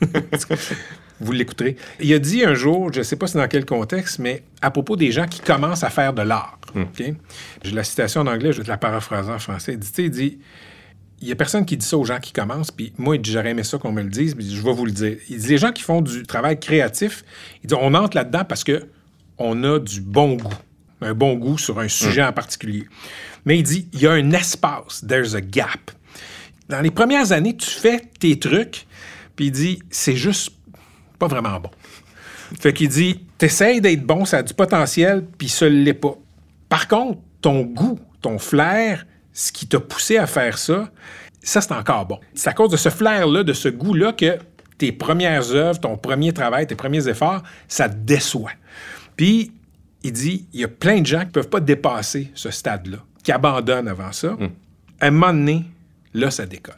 [1.20, 1.76] Vous l'écouterez.
[2.00, 4.70] Il a dit un jour, je ne sais pas c'est dans quel contexte, mais à
[4.70, 6.58] propos des gens qui commencent à faire de l'art.
[6.74, 7.02] OK?
[7.62, 9.74] J'ai la citation en anglais, je vais te la paraphraser en français.
[9.74, 10.38] Il dit, il dit,
[11.20, 13.30] il y a personne qui dit ça aux gens qui commencent, puis moi, il dit,
[13.30, 15.16] j'aurais aimé ça qu'on me le dise, mais je vais vous le dire.
[15.28, 17.24] Il dit, les gens qui font du travail créatif,
[17.62, 18.88] il dit, on entre là-dedans parce que
[19.38, 20.54] on a du bon goût,
[21.02, 22.86] un bon goût sur un sujet en particulier.
[23.44, 25.90] Mais il dit, il y a un espace, there's a gap.
[26.68, 28.86] Dans les premières années, tu fais tes trucs,
[29.36, 30.52] puis il dit, c'est juste
[31.18, 31.70] pas vraiment bon.
[32.60, 36.14] Fait qu'il dit, t'essayes d'être bon, ça a du potentiel, puis ça l'est pas.
[36.68, 40.90] Par contre, ton goût, ton flair, ce qui t'a poussé à faire ça,
[41.42, 42.20] ça, c'est encore bon.
[42.34, 44.38] C'est à cause de ce flair-là, de ce goût-là, que
[44.78, 48.52] tes premières œuvres, ton premier travail, tes premiers efforts, ça te déçoit.
[49.16, 49.52] Puis,
[50.02, 53.32] il dit, il y a plein de gens qui peuvent pas dépasser ce stade-là, qui
[53.32, 54.36] abandonnent avant ça.
[55.00, 55.64] À un moment donné,
[56.14, 56.74] là, ça décolle.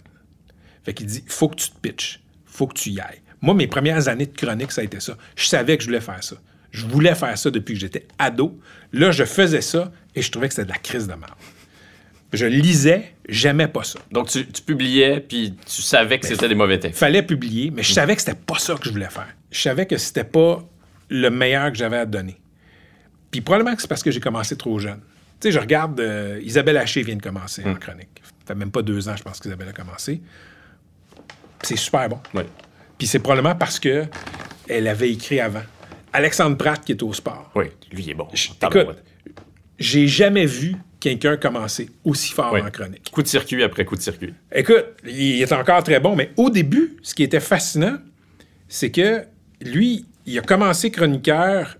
[0.84, 3.20] Fait qu'il dit, faut que tu te pitches, faut que tu y ailles.
[3.40, 5.16] Moi, mes premières années de chronique, ça a été ça.
[5.36, 6.36] Je savais que je voulais faire ça.
[6.70, 8.58] Je voulais faire ça depuis que j'étais ado.
[8.92, 11.34] Là, je faisais ça et je trouvais que c'était de la crise de merde.
[12.32, 14.00] Je lisais, j'aimais pas ça.
[14.10, 16.98] Donc, tu, tu publiais, puis tu savais que c'était des mauvais textes.
[16.98, 19.28] Fallait publier, mais je savais que c'était pas ça que je voulais faire.
[19.52, 20.66] Je savais que c'était pas
[21.08, 22.36] le meilleur que j'avais à donner.
[23.34, 25.00] Puis probablement que c'est parce que j'ai commencé trop jeune.
[25.40, 28.22] Tu sais, je regarde, euh, Isabelle Haché vient de commencer en chronique.
[28.22, 30.20] Ça fait même pas deux ans, je pense qu'Isabelle a commencé.
[31.62, 32.20] C'est super bon.
[32.32, 32.44] Oui.
[32.96, 34.04] Puis c'est probablement parce que
[34.68, 35.64] elle avait écrit avant.
[36.12, 37.50] Alexandre Pratt qui est au sport.
[37.56, 38.28] Oui, lui, il est bon.
[38.32, 39.02] Écoute,
[39.80, 42.60] j'ai jamais vu quelqu'un commencer aussi fort Oui.
[42.60, 43.10] en chronique.
[43.10, 44.32] Coup de circuit après coup de circuit.
[44.52, 47.96] Écoute, il est encore très bon, mais au début, ce qui était fascinant,
[48.68, 49.24] c'est que
[49.60, 51.78] lui, il a commencé chroniqueur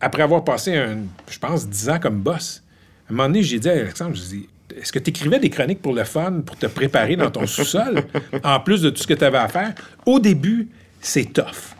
[0.00, 2.62] après avoir passé, un, je pense, 10 ans comme boss.
[3.08, 5.50] À un moment donné, j'ai dit à Alexandre, je dis, est-ce que tu écrivais des
[5.50, 8.04] chroniques pour le fun, pour te préparer dans ton sous-sol,
[8.44, 9.74] en plus de tout ce que tu avais à faire?
[10.06, 10.68] Au début,
[11.00, 11.74] c'est tough.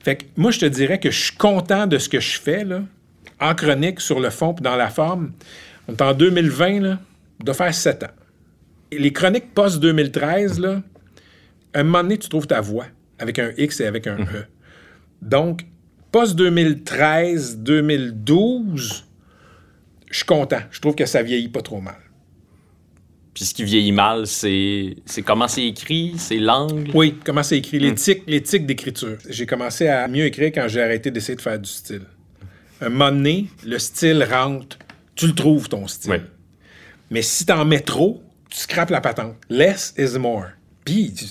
[0.00, 2.64] Fait que moi, je te dirais que je suis content de ce que je fais,
[2.64, 2.82] là,
[3.40, 5.32] en chronique, sur le fond, puis dans la forme.
[5.86, 6.98] On est en 2020, là,
[7.42, 8.10] de faire 7 ans.
[8.90, 10.82] Et les chroniques post-2013, là,
[11.74, 12.86] à un moment donné, tu trouves ta voix
[13.18, 14.46] avec un X et avec un E.
[15.20, 15.64] Donc,
[16.12, 19.04] post-2013, 2012,
[20.10, 20.60] je suis content.
[20.70, 21.96] Je trouve que ça vieillit pas trop mal.
[23.34, 26.90] Puis ce qui vieillit mal, c'est c'est comment c'est écrit, c'est l'angle.
[26.92, 29.16] Oui, comment c'est écrit, l'éthique, l'éthique d'écriture.
[29.28, 32.02] J'ai commencé à mieux écrire quand j'ai arrêté d'essayer de faire du style.
[32.80, 34.78] Un moment donné, le style rentre,
[35.14, 36.10] tu le trouves ton style.
[36.10, 36.18] Oui.
[37.10, 39.36] Mais si t'en mets trop, tu scrapes la patente.
[39.48, 40.46] Less is more.
[40.84, 41.24] Puis, tu,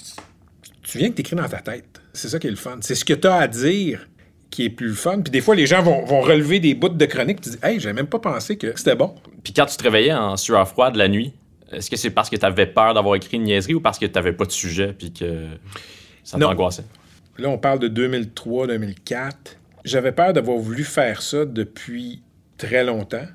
[0.83, 2.01] tu viens que t'écris dans ta tête.
[2.13, 2.77] C'est ça qui est le fun.
[2.81, 4.07] C'est ce que tu as à dire
[4.49, 5.21] qui est plus fun.
[5.21, 7.41] Puis des fois, les gens vont, vont relever des bouts de chronique.
[7.41, 9.15] Tu dis, hey, j'avais même pas pensé que c'était bon.
[9.43, 11.33] Puis quand tu te réveillais en sueur froide la nuit,
[11.71, 14.05] est-ce que c'est parce que tu avais peur d'avoir écrit une niaiserie ou parce que
[14.05, 15.47] tu n'avais pas de sujet puis que
[16.23, 16.85] ça t'angoissait?
[17.37, 19.31] Là, on parle de 2003-2004.
[19.83, 22.21] J'avais peur d'avoir voulu faire ça depuis
[22.57, 23.27] très longtemps.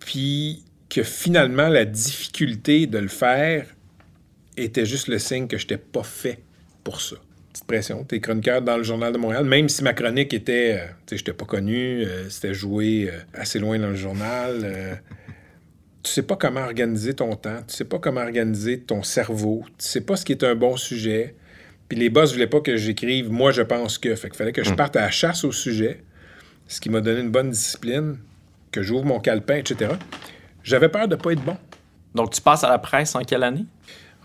[0.00, 3.66] Puis que finalement, la difficulté de le faire
[4.56, 6.42] était juste le signe que je n'étais pas fait
[6.84, 7.16] pour ça.
[7.56, 8.04] Petite pression.
[8.04, 10.78] T'es chroniqueur dans le Journal de Montréal, même si ma chronique était.
[10.78, 14.60] euh, tu sais, j'étais pas connu, euh, c'était joué euh, assez loin dans le journal.
[14.62, 14.94] euh,
[16.02, 19.86] tu sais pas comment organiser ton temps, tu sais pas comment organiser ton cerveau, tu
[19.88, 21.34] sais pas ce qui est un bon sujet.
[21.88, 24.14] Puis les boss voulaient pas que j'écrive moi je pense que.
[24.16, 26.04] Fait qu'il fallait que je parte à la chasse au sujet,
[26.68, 28.18] ce qui m'a donné une bonne discipline,
[28.70, 29.92] que j'ouvre mon calepin, etc.
[30.62, 31.56] J'avais peur de pas être bon.
[32.14, 33.64] Donc tu passes à la presse en quelle année?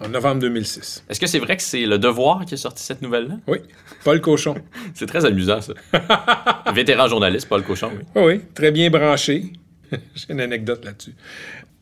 [0.04, 1.06] En novembre 2006.
[1.10, 3.36] Est-ce que c'est vrai que c'est Le Devoir qui a sorti cette nouvelle-là?
[3.48, 3.60] Oui,
[4.04, 4.56] Paul Cochon.
[4.96, 5.74] C'est très amusant, ça.
[6.74, 8.04] Vétéran journaliste, Paul Cochon, oui.
[8.16, 9.54] Oui, oui, très bien branché.
[9.92, 11.14] J'ai une anecdote là-dessus.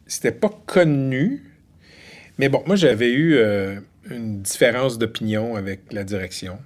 [0.05, 1.43] C'était pas connu,
[2.38, 6.57] mais bon, moi j'avais eu euh, une différence d'opinion avec la direction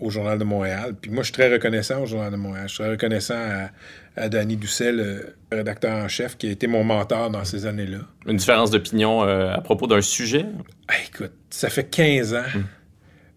[0.00, 0.94] au Journal de Montréal.
[1.00, 2.64] Puis moi, je suis très reconnaissant au Journal de Montréal.
[2.68, 3.70] Je suis très reconnaissant à,
[4.16, 7.98] à Danny Doucet, le rédacteur en chef, qui a été mon mentor dans ces années-là.
[8.26, 10.44] Une différence d'opinion euh, à propos d'un sujet?
[10.88, 12.42] Hey, écoute, ça fait 15 ans.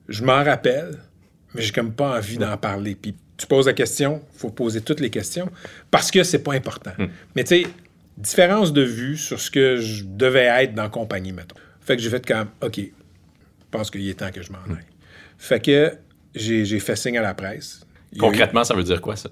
[0.10, 0.98] Je m'en rappelle,
[1.54, 2.96] mais j'ai comme pas envie d'en parler.
[2.96, 5.50] Puis tu poses la question, il faut poser toutes les questions
[5.92, 6.92] parce que c'est pas important.
[7.36, 7.68] Mais tu sais,
[8.18, 11.56] différence de vue sur ce que je devais être dans la compagnie, mettons.
[11.82, 12.84] Fait que j'ai fait comme, OK, je
[13.72, 14.84] pense qu'il est temps que je m'en aille.
[15.38, 15.94] Fait que
[16.36, 17.86] j'ai fait signe à la presse.
[18.14, 19.30] Eu- Concrètement, ça veut dire quoi, ça?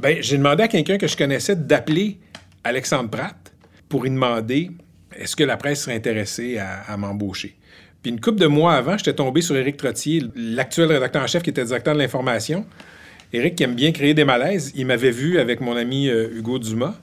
[0.00, 2.18] Ben, j'ai demandé à quelqu'un que je connaissais d'appeler
[2.64, 3.36] Alexandre Pratt
[3.88, 4.70] pour lui demander
[5.16, 7.56] est-ce que la presse serait intéressée à, m'embaucher?
[8.02, 11.42] Puis une couple de mois avant, j'étais tombé sur Éric Trottier, l'actuel rédacteur en chef
[11.42, 12.64] qui était directeur de l'information.
[13.32, 16.58] Éric, qui aime bien créer des malaises, il m'avait vu avec mon ami euh, Hugo
[16.58, 16.94] Dumas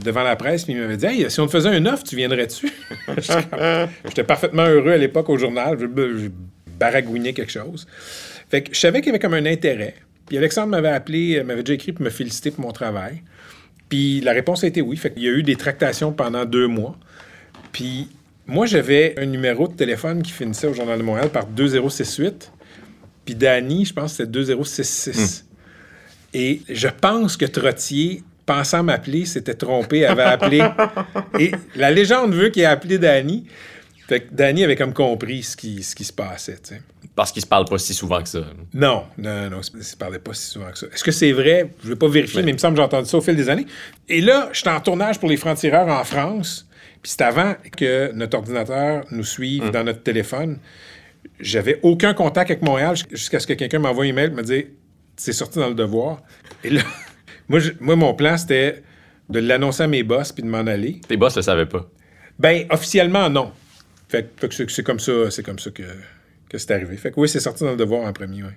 [0.00, 2.16] devant la presse, puis il m'avait dit Hey, si on te faisait un offre, tu
[2.16, 2.70] viendrais-tu
[4.04, 5.76] J'étais parfaitement heureux à l'époque au journal.
[5.78, 6.28] Je, je
[6.78, 7.86] baragouinais quelque chose.
[8.48, 9.94] Fait que je savais qu'il y avait comme un intérêt.
[10.26, 13.22] Puis Alexandre m'avait appelé, euh, m'avait déjà écrit pour me féliciter pour mon travail.
[13.88, 14.96] Puis la réponse a été oui.
[14.96, 16.96] Fait qu'il y a eu des tractations pendant deux mois.
[17.72, 18.08] Puis
[18.46, 22.52] moi, j'avais un numéro de téléphone qui finissait au Journal de Montréal par 2068.
[23.24, 25.46] Puis Danny, je pense que c'était 2066.
[26.34, 30.62] Et je pense que Trottier, pensant m'appeler, s'était trompé, avait appelé.
[31.40, 33.46] Et la légende veut qu'il ait appelé Danny.
[34.08, 36.82] Fait que Danny avait comme compris ce qui, ce qui se passait, tu sais.
[37.16, 38.40] Parce qu'ils se parlent pas si souvent que ça.
[38.74, 40.86] Non, non, non, il ne parlait pas si souvent que ça.
[40.92, 41.70] Est-ce que c'est vrai?
[41.82, 43.34] Je ne vais pas vérifier, mais il me semble que j'ai entendu ça au fil
[43.34, 43.66] des années.
[44.08, 46.68] Et là, j'étais en tournage pour les francs-tireurs en France,
[47.02, 50.58] puis c'est avant que notre ordinateur nous suive dans notre téléphone.
[51.40, 54.64] J'avais aucun contact avec Montréal jusqu'à ce que quelqu'un m'envoie un email me dise
[55.16, 56.22] c'est sorti dans le devoir.
[56.62, 56.82] Et là,
[57.48, 58.82] moi, je- moi mon plan, c'était
[59.30, 61.00] de l'annoncer à mes boss puis de m'en aller.
[61.08, 61.88] Tes boss le savaient pas.
[62.38, 63.52] Ben, officiellement, non.
[64.08, 65.82] Fait, que- c'est- comme ça, c'est comme ça que,
[66.48, 66.96] que c'est arrivé.
[66.96, 68.50] Fait que oui, c'est sorti dans le devoir en premier, oui.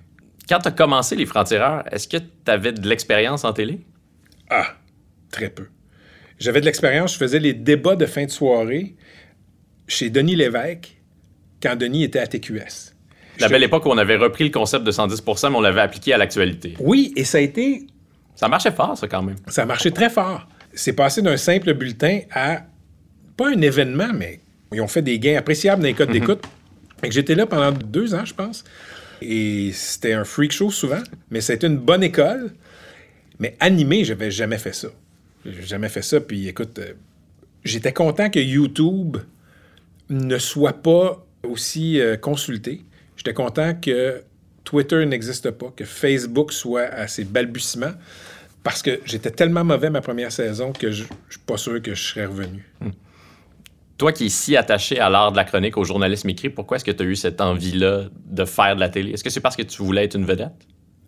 [0.48, 3.80] Quand tu as commencé les francs-tireurs, est-ce que tu avais de l'expérience en télé?
[4.48, 4.74] Ah,
[5.30, 5.66] très peu.
[6.38, 8.94] J'avais de l'expérience, je faisais les débats de fin de soirée
[9.86, 10.96] chez Denis Lévesque
[11.62, 12.94] quand Denis était à TQS.
[13.38, 16.12] La belle époque où on avait repris le concept de 110% mais on l'avait appliqué
[16.12, 16.74] à l'actualité.
[16.80, 17.86] Oui, et ça a été.
[18.34, 19.36] Ça marchait fort, ça, quand même.
[19.48, 20.46] Ça a marché très fort.
[20.72, 22.62] C'est passé d'un simple bulletin à
[23.36, 24.40] pas un événement, mais
[24.72, 26.42] ils ont fait des gains appréciables dans les codes d'écoute.
[27.00, 28.64] Fait que J'étais là pendant deux ans, je pense.
[29.22, 32.52] Et c'était un freak show souvent, mais été une bonne école.
[33.38, 34.88] Mais animé, j'avais jamais fait ça.
[35.44, 36.20] J'ai jamais fait ça.
[36.20, 36.92] Puis écoute, euh,
[37.64, 39.16] j'étais content que YouTube
[40.08, 42.82] ne soit pas aussi euh, consulté.
[43.16, 44.22] J'étais content que
[44.64, 47.94] Twitter n'existe pas, que Facebook soit à ses balbutiements,
[48.62, 51.94] parce que j'étais tellement mauvais ma première saison que je je suis pas sûr que
[51.94, 52.64] je serais revenu.
[54.00, 56.86] Toi qui es si attaché à l'art de la chronique, au journalisme écrit, pourquoi est-ce
[56.86, 59.10] que tu as eu cette envie-là de faire de la télé?
[59.12, 60.54] Est-ce que c'est parce que tu voulais être une vedette?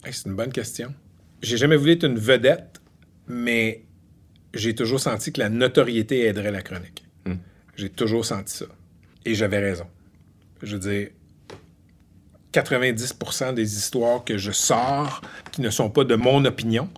[0.04, 0.92] Hey, c'est une bonne question.
[1.40, 2.82] J'ai jamais voulu être une vedette,
[3.26, 3.86] mais
[4.52, 7.02] j'ai toujours senti que la notoriété aiderait la chronique.
[7.76, 8.66] J'ai toujours senti ça.
[9.24, 9.86] Et j'avais raison.
[10.62, 11.08] Je veux dire,
[12.52, 16.90] 90% des histoires que je sors qui ne sont pas de mon opinion,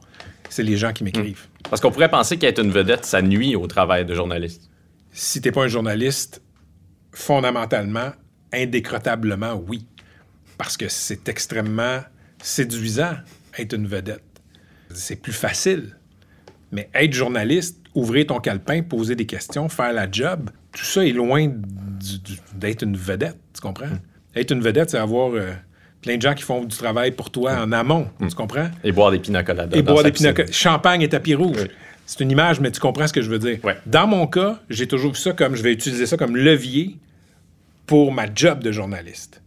[0.48, 1.46] c'est les gens qui m'écrivent.
[1.70, 4.70] Parce qu'on pourrait penser qu'être une vedette, ça nuit au travail de journaliste.
[5.16, 6.42] Si t'es pas un journaliste,
[7.12, 8.10] fondamentalement,
[8.52, 9.86] indécrotablement, oui.
[10.58, 12.00] Parce que c'est extrêmement
[12.42, 13.14] séduisant
[13.56, 14.24] être une vedette.
[14.92, 15.96] C'est plus facile.
[16.72, 21.12] Mais être journaliste, ouvrir ton calepin, poser des questions, faire la job, tout ça est
[21.12, 21.48] loin
[22.54, 23.86] d'être une vedette, tu comprends?
[24.34, 25.52] Être une vedette, c'est avoir euh,
[26.02, 28.68] plein de gens qui font du travail pour toi en amont, tu comprends?
[28.82, 31.68] Et boire des pina Et boire des pina Champagne et tapis rouge.
[32.06, 33.58] C'est une image, mais tu comprends ce que je veux dire.
[33.86, 36.98] Dans mon cas, j'ai toujours vu ça comme, je vais utiliser ça comme levier
[37.86, 39.42] pour ma job de journaliste.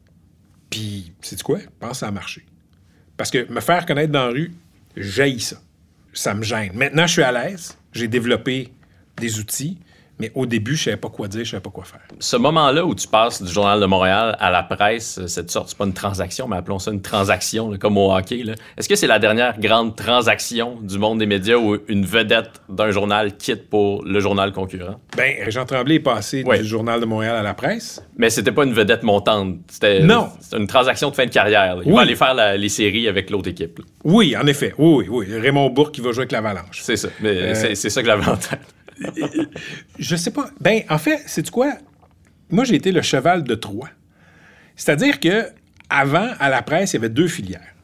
[0.70, 1.60] Puis, c'est quoi?
[1.80, 2.46] Pense a marché.
[3.16, 4.54] Parce que me faire connaître dans la rue,
[4.96, 5.58] j'haïs ça.
[6.14, 6.72] Ça me gêne.
[6.74, 7.78] Maintenant, je suis à l'aise.
[7.94, 8.72] J'ai développé
[9.18, 9.78] des outils.
[10.20, 12.00] Mais au début, je savais pas quoi dire, je savais pas quoi faire.
[12.20, 15.78] Ce moment-là où tu passes du Journal de Montréal à la presse, cette sorte, c'est
[15.78, 18.44] pas une transaction, mais appelons ça une transaction, comme au hockey.
[18.78, 22.90] Est-ce que c'est la dernière grande transaction du monde des médias où une vedette d'un
[22.92, 25.00] journal quitte pour le journal concurrent?
[25.16, 28.02] Ben, Jean Tremblay est passé du Journal de Montréal à la presse.
[28.18, 29.58] Mais c'était pas une vedette montante.
[29.70, 30.30] C'était non.
[30.54, 31.78] une transaction de fin de carrière.
[31.86, 33.80] Il va aller faire les séries avec l'autre équipe.
[34.04, 34.74] Oui, en effet.
[34.78, 35.40] Oui, oui, oui.
[35.40, 36.80] Raymond Bourque qui va jouer avec l'Avalanche.
[36.82, 37.10] C'est ça.
[37.22, 38.60] Mais euh, c'est ça que j'avais en tête
[40.00, 40.50] je sais pas.
[40.60, 41.74] Ben, en fait, c'est quoi?
[42.50, 43.90] Moi, j'ai été le cheval de Troie.
[44.76, 45.48] C'est-à-dire que
[45.90, 47.76] avant, à la presse, il y avait deux filières.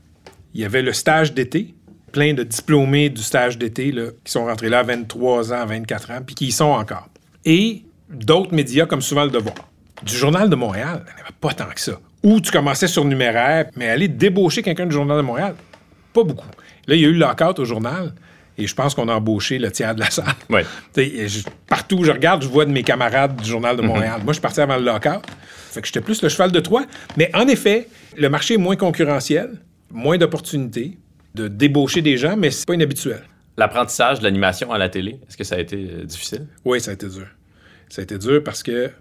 [0.53, 1.73] Il y avait le stage d'été,
[2.11, 3.91] plein de diplômés du stage d'été
[4.23, 7.09] qui sont rentrés là à 23 ans, 24 ans, puis qui y sont encore.
[7.45, 9.55] Et d'autres médias comme souvent Le Devoir.
[10.03, 11.99] Du Journal de Montréal, il n'y avait pas tant que ça.
[12.21, 15.55] Ou tu commençais sur numéraire, mais aller débaucher quelqu'un du Journal de Montréal,
[16.13, 16.47] pas beaucoup.
[16.87, 17.25] Là, il y a eu le
[17.59, 18.13] au journal.
[18.57, 20.25] Et je pense qu'on a embauché le tiers de la salle.
[20.49, 20.65] Ouais.
[21.67, 23.87] partout où je regarde, je vois de mes camarades du Journal de mhm.
[23.87, 24.21] Montréal.
[24.23, 25.21] Moi, je suis parti avant le lockout.
[25.71, 26.85] Fait que j'étais plus le cheval de Troie.
[27.17, 29.59] Mais en effet, le marché est moins concurrentiel,
[29.91, 30.97] moins d'opportunités
[31.33, 33.23] de débaucher des gens, mais c'est pas inhabituel.
[33.57, 36.47] L'apprentissage de l'animation à la télé, est-ce que ça a été euh, difficile?
[36.65, 37.27] Oui, ça a été dur.
[37.89, 38.91] Ça a été dur parce que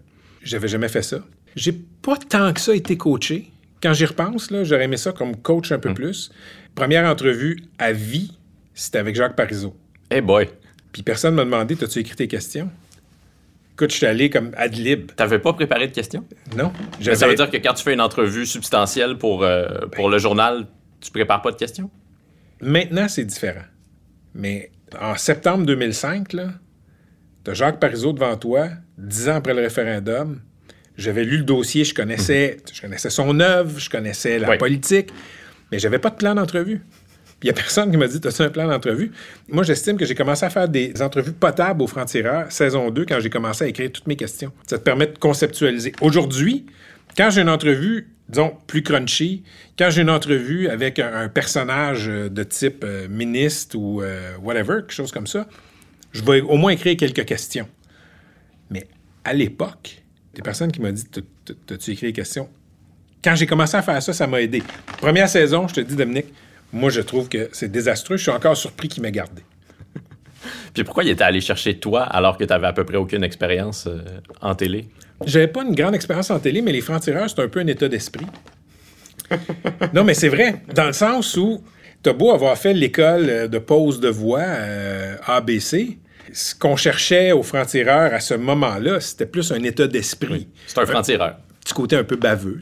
[0.43, 1.19] j'avais jamais fait ça.
[1.57, 3.51] J'ai pas tant que ça été coaché.
[3.83, 5.95] Quand j'y repense, j'aurais aimé ça comme coach un peu mhm.
[5.95, 6.31] plus.
[6.75, 8.37] Première entrevue à vie
[8.75, 9.77] c'était avec Jacques Parizeau.
[10.11, 10.49] Hey boy!
[10.93, 12.71] Puis personne m'a demandé T'as-tu écrit tes questions?
[13.75, 15.13] Écoute, je suis allé comme ad lib.
[15.17, 16.25] T'avais pas préparé de questions?
[16.57, 16.73] Non.
[17.01, 20.67] ça veut dire que quand tu fais une entrevue substantielle pour, euh, pour le journal,
[21.01, 21.91] tu prépares pas de questions?
[22.61, 23.65] Maintenant, c'est différent.
[24.35, 24.71] Mais
[25.01, 26.49] en septembre 2005, là,
[27.45, 28.69] t'as Jacques Parizeau devant toi,
[28.99, 30.41] dix ans après le référendum.
[30.99, 35.09] J'avais lu le dossier, je connaissais, je connaissais son œuvre, je connaissais la politique,
[35.71, 36.83] mais j'avais pas de plan d'entrevue
[37.43, 39.13] il n'y a personne qui m'a dit As-tu un plan d'entrevue?
[39.49, 43.21] Moi, j'estime que j'ai commencé à faire des entrevues potables au franc-tireur, saison 2, quand
[43.21, 44.53] j'ai commencé à écrire toutes mes questions.
[44.67, 45.93] Ça te permet de conceptualiser.
[46.01, 46.67] Aujourd'hui,
[47.17, 49.43] quand j'ai une entrevue, disons, plus crunchy,
[49.79, 54.81] quand j'ai une entrevue avec un, personnage euh, de type euh, ministre ou euh, whatever,
[54.81, 55.49] quelque chose comme ça,
[56.13, 57.69] je vais au moins écrire quelques questions.
[58.71, 58.87] Mais
[59.25, 60.03] à l'époque,
[60.35, 61.05] des personnes qui m'ont dit
[61.67, 62.49] T'as-tu écrit des questions?
[63.23, 64.63] Quand j'ai commencé à faire ça, ça m'a aidé.
[64.99, 66.33] Première saison, je te dis, Dominique,
[66.73, 68.17] moi, je trouve que c'est désastreux.
[68.17, 69.43] Je suis encore surpris qu'il m'ait gardé.
[70.75, 73.25] Puis pourquoi il était allé chercher toi alors que tu avais à peu près aucune
[73.25, 74.01] expérience euh,
[74.41, 74.87] en télé?
[75.27, 77.89] J'avais pas une grande expérience en télé, mais les francs-tireurs, c'est un peu un état
[77.89, 78.27] d'esprit.
[79.93, 81.63] non, mais c'est vrai, dans le sens où
[82.03, 85.99] t'as beau avoir fait l'école de pause de voix euh, ABC,
[86.33, 90.49] ce qu'on cherchait aux francs-tireurs à ce moment-là, c'était plus un état d'esprit.
[90.67, 92.61] C'est un franc-tireur petit côté un peu baveux.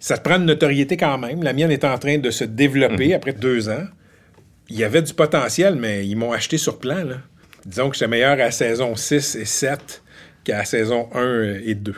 [0.00, 1.42] Ça te prend une notoriété quand même.
[1.42, 3.14] La mienne est en train de se développer mhm.
[3.14, 3.86] après deux ans.
[4.68, 7.04] Il y avait du potentiel, mais ils m'ont acheté sur plan.
[7.66, 10.02] Disons que j'étais meilleur à saison 6 et 7
[10.42, 11.94] qu'à saison 1 et 2.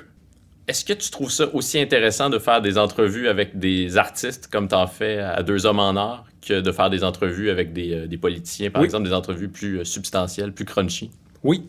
[0.68, 4.66] Est-ce que tu trouves ça aussi intéressant de faire des entrevues avec des artistes comme
[4.66, 7.93] tu en fais à Deux Hommes en Or que de faire des entrevues avec des,
[7.93, 11.11] euh, politiciens, par exemple, des entrevues plus euh, substantielles, plus crunchy?
[11.45, 11.68] Oui,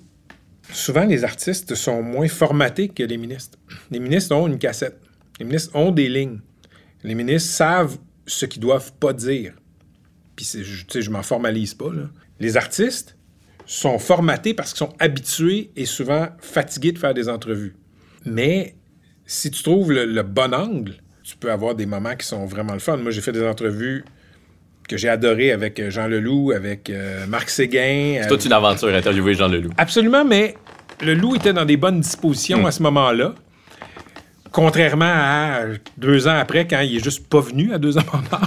[0.72, 3.58] souvent les artistes sont moins formatés que les ministres.
[3.92, 5.00] Les ministres ont une cassette.
[5.40, 6.40] Les ministres ont des lignes.
[7.04, 9.54] Les ministres savent ce qu'ils doivent pas dire.
[10.36, 11.92] Puis, je, je m'en formalise pas.
[12.40, 13.18] Les artistes
[13.66, 17.76] sont formatés parce qu'ils sont habitués et souvent fatigués de faire des entrevues.
[18.26, 18.76] Mais
[19.26, 22.80] si tu trouves le, bon angle, tu peux avoir des moments qui sont vraiment le
[22.80, 22.98] fun.
[22.98, 24.06] Moi, j'ai fait des entrevues
[24.88, 28.20] que j'ai adorées avec Jean Leloup, avec euh, Marc Séguin.
[28.22, 29.72] C'est toute une aventure interviewer Jean Leloup.
[29.78, 30.56] Absolument, mais
[31.02, 33.36] le loup était dans des bonnes dispositions à ce moment-là.
[34.52, 35.62] Contrairement à
[35.98, 38.44] deux ans après, quand il est juste pas venu à deux ans pendant.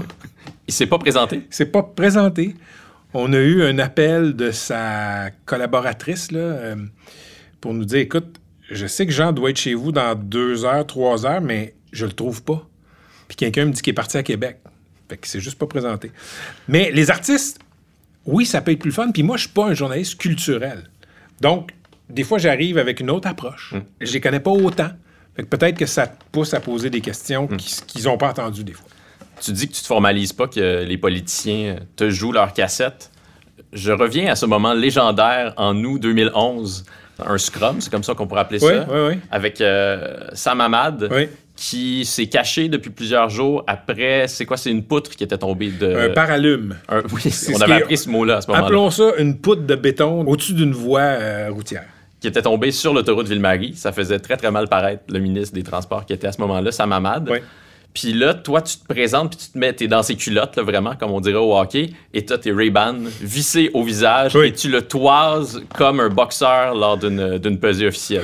[0.67, 1.43] il s'est pas présenté?
[1.49, 2.55] Il s'est pas présenté.
[3.13, 6.77] On a eu un appel de sa collaboratrice là, euh,
[7.61, 10.87] pour nous dire écoute, je sais que Jean doit être chez vous dans deux heures,
[10.87, 12.67] trois heures, mais je le trouve pas.
[13.29, 14.59] Puis quelqu'un me dit qu'il est parti à Québec.
[15.11, 16.13] Fait qu'il s'est juste pas présenté.
[16.69, 17.59] Mais les artistes,
[18.27, 19.11] oui, ça peut être plus fun.
[19.11, 20.85] Puis moi, je suis pas un journaliste culturel.
[21.41, 21.73] Donc,
[22.09, 23.73] des fois, j'arrive avec une autre approche.
[23.75, 23.83] Hum.
[24.01, 24.91] Je les connais pas autant.
[25.35, 27.57] peut-être que ça te pousse à poser des questions hum.
[27.57, 28.87] qu'ils n'ont pas entendues des fois.
[29.41, 33.11] Tu dis que tu te formalises pas que les politiciens te jouent leur cassette.
[33.73, 36.85] je reviens à ce moment légendaire en août 2011,
[37.27, 39.21] un scrum, c'est comme ça qu'on pourrait appeler Oui, ça, oui, oui.
[39.31, 41.29] avec euh, Sam Hamad, Oui.
[41.63, 45.69] Qui s'est caché depuis plusieurs jours après, c'est quoi, c'est une poutre qui était tombée
[45.71, 46.09] de...
[46.09, 46.77] Un paralume.
[46.89, 47.23] un- oui,
[47.55, 48.67] on avait est- appris ce mot-là à ce moment-là.
[48.67, 51.85] Appelons ça une poutre de béton au-dessus d'une voie euh, routière.
[52.19, 53.75] qui était tombé sur l'autoroute Ville-Marie.
[53.75, 56.73] Ça faisait très, très mal paraître le ministre des Transports qui était à ce moment-là,
[56.73, 57.29] Sam Hamad.
[57.31, 57.39] Oui.
[57.93, 60.63] Puis là, toi, tu te présentes, puis tu te mets, t'es dans ses culottes, là,
[60.63, 64.47] vraiment, comme on dirait au hockey, et t'as tes Ray-Ban vissés au visage, Oui.
[64.47, 68.23] et tu le toises comme un boxeur lors d'une d'une pesée officielle.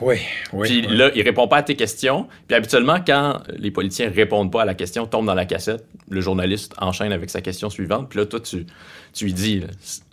[0.00, 0.16] Oui,
[0.54, 0.66] oui.
[0.68, 0.96] Puis oui.
[0.96, 2.26] là, il répond pas à tes questions.
[2.48, 6.20] Puis habituellement, quand les politiciens répondent pas à la question, tombent dans la cassette, le
[6.22, 8.08] journaliste enchaîne avec sa question suivante.
[8.08, 8.64] Puis là, toi, tu,
[9.12, 9.62] tu lui dis,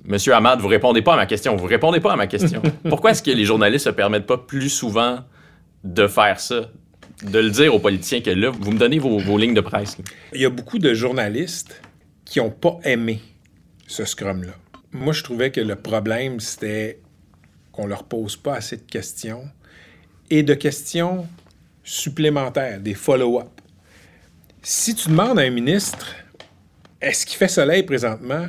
[0.06, 1.56] Monsieur Hamad, vous répondez pas à ma question.
[1.56, 2.62] Vous répondez pas à ma question.
[2.90, 5.20] Pourquoi est-ce que les journalistes se permettent pas plus souvent
[5.86, 6.70] de faire ça?
[7.24, 9.98] De le dire aux politiciens que là, vous me donnez vos, vos lignes de presse.
[10.34, 11.82] Il y a beaucoup de journalistes
[12.24, 13.22] qui n'ont pas aimé
[13.88, 14.54] ce scrum-là.
[14.92, 17.00] Moi, je trouvais que le problème, c'était
[17.72, 19.50] qu'on leur pose pas assez de questions
[20.30, 21.28] et de questions
[21.84, 23.50] supplémentaires, des follow-up.
[24.62, 26.16] Si tu demandes à un ministre,
[27.02, 28.48] est-ce qu'il fait soleil présentement?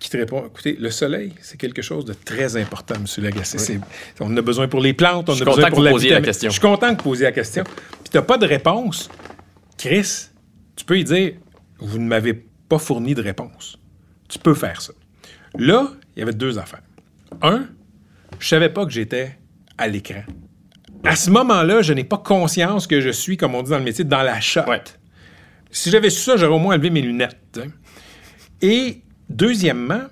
[0.00, 3.04] Qu'il te répond, écoutez, le soleil, c'est quelque chose de très important, M.
[3.22, 3.58] Lagacé.
[3.58, 3.78] C'est-
[4.18, 6.48] On en a besoin pour les plantes, on a besoin pour la la question.
[6.48, 7.64] Je suis content que vous posiez la question.
[7.64, 9.10] Puis tu n'as pas de réponse.
[9.76, 10.28] Chris,
[10.74, 11.34] tu peux lui dire,
[11.78, 12.32] vous ne m'avez
[12.68, 13.78] pas fourni de réponse.
[14.28, 14.92] Tu peux faire ça.
[15.58, 16.82] Là, il y avait deux affaires.
[17.42, 17.66] Un,
[18.38, 19.36] je savais pas que j'étais
[19.76, 20.22] à l'écran.
[21.04, 23.84] À ce moment-là, je n'ai pas conscience que je suis, comme on dit dans le
[23.84, 24.38] métier, dans la.
[24.66, 24.82] Ouais.
[25.70, 27.36] Si j'avais su ça, j'aurais au moins enlevé mes lunettes.
[27.54, 27.70] sais.
[28.62, 30.02] Et deuxièmement,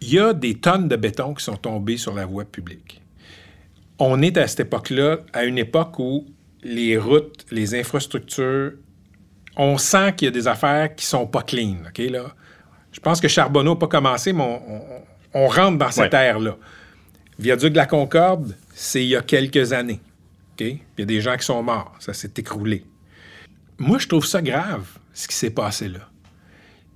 [0.00, 3.02] il y a des tonnes de béton qui sont tombées sur la voie publique.
[3.98, 6.26] On est à cette époque-là, à une époque où
[6.62, 8.72] les routes, les infrastructures,
[9.56, 11.76] on sent qu'il y a des affaires qui sont pas clean.
[11.88, 12.34] OK, là?
[12.92, 15.02] Je pense que Charbonneau n'a pas commencé, mais on, on-
[15.34, 16.26] on rentre dans cette Ouais.
[16.26, 16.56] ère-là.
[17.38, 20.00] Viaduc de la Concorde, c'est il y a quelques années.
[20.52, 20.60] OK?
[20.66, 21.94] Il y a des gens qui sont morts.
[21.98, 22.84] Ça s'est écroulé.
[23.78, 26.08] Moi, je trouve ça grave, ce qui s'est passé là.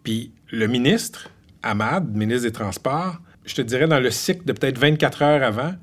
[0.02, 1.30] Puis le ministre,
[1.62, 5.74] Ahmad, ministre des Transports, je te dirais dans le cycle de peut-être 24 heures avant,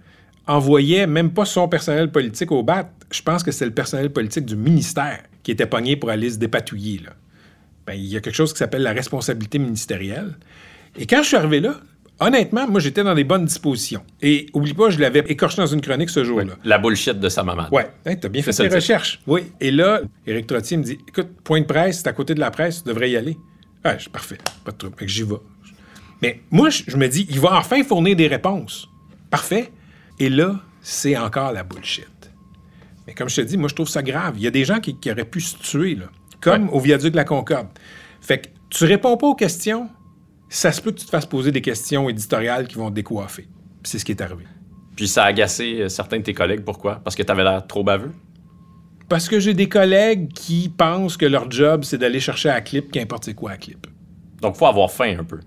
[0.48, 2.90] envoyait même pas son personnel politique au bat.
[3.12, 6.38] Je pense que c'est le personnel politique du ministère qui était pogné pour aller se
[6.38, 7.02] dépatouiller.
[7.04, 7.12] Là.
[7.86, 10.38] Ben, il y a quelque chose qui s'appelle la responsabilité ministérielle.
[10.98, 11.80] Et quand je suis arrivé là,
[12.20, 14.04] honnêtement, moi, j'étais dans les bonnes dispositions.
[14.22, 16.54] Et oublie pas, je l'avais écorché dans une chronique ce jour-là.
[16.64, 17.72] La bullshit de Sam Hamad.
[17.72, 19.20] Ouais, Hey, t'as bien fait tes recherches.
[19.26, 19.52] Oui.
[19.60, 22.52] Et là, Éric Trottier me dit écoute, point de presse, c'est à côté de la
[22.52, 23.36] presse, tu devrais y aller.
[23.84, 24.96] Ah, je suis parfait, pas de trouble.
[25.06, 25.36] J'y vais.
[26.22, 28.90] Mais moi, je, me dis il va enfin fournir des réponses.
[29.30, 29.72] Parfait.
[30.20, 32.32] Et là, c'est encore la bullshit.
[33.08, 34.34] Mais comme je te dis, moi, je trouve ça grave.
[34.38, 36.08] Il y a des gens qui, qui auraient pu se tuer, là,
[36.42, 37.70] comme au viaduc de la Concorde.
[38.22, 39.90] Fait que tu réponds pas aux questions,
[40.50, 43.48] ça se peut que tu te fasses poser des questions éditoriales qui vont te décoiffer.
[43.84, 44.44] C'est ce qui est arrivé.
[44.96, 46.66] Puis ça a agacé euh, certains de tes collègues.
[46.66, 47.00] Pourquoi?
[47.04, 48.12] Parce que t'avais l'air trop baveux?
[49.10, 52.92] Parce que j'ai des collègues qui pensent que leur job, c'est d'aller chercher à clip,
[52.92, 53.88] qu'importe c'est quoi à clip.
[54.40, 55.40] Donc, faut avoir faim un peu.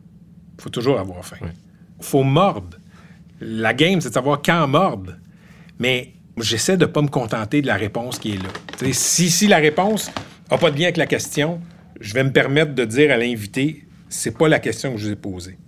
[0.60, 1.36] faut toujours avoir faim.
[2.00, 2.76] faut mordre.
[3.40, 5.14] La game, c'est de savoir quand mordre.
[5.78, 8.92] Mais j'essaie de pas me contenter de la réponse qui est là.
[8.92, 10.10] Si, si la réponse
[10.50, 11.60] n'a pas de lien avec la question,
[12.00, 15.12] je vais me permettre de dire à l'invité, c'est pas la question que je vous
[15.12, 15.58] ai posée.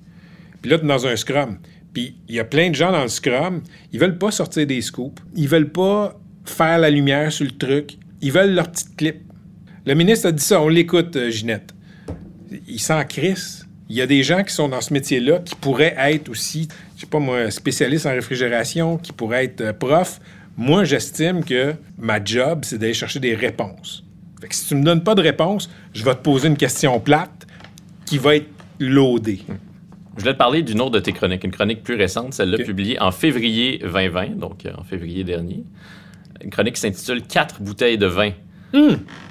[0.61, 1.59] Puis là, tu es dans un scrum.
[1.93, 4.81] Puis il y a plein de gens dans le scrum, ils veulent pas sortir des
[4.83, 5.23] scoops.
[5.37, 7.99] Ils veulent pas faire la lumière sur le truc.
[8.21, 9.17] Ils veulent leur petite clip.
[9.87, 11.75] Le ministre a dit ça, on l'écoute, euh, Ginette.
[12.69, 13.67] Il s'en crisse.
[13.89, 17.03] Il y a des gens qui sont dans ce métier-là qui pourraient être aussi, je
[17.03, 20.21] sais pas moi, spécialistes en réfrigération, qui pourraient être euh, profs.
[20.57, 24.05] Moi, j'estime que ma job, c'est d'aller chercher des réponses.
[24.41, 26.99] Fait que si tu me donnes pas de réponse, je vais te poser une question
[27.01, 27.47] plate
[28.07, 29.41] qui va être loadée.
[30.17, 33.01] Je voulais te parler d'une autre de tes chroniques, une chronique plus récente, celle-là publiée
[33.01, 35.65] en février 2020, donc euh, en février dernier.
[36.43, 38.31] Une chronique qui s'intitule Quatre bouteilles de vin.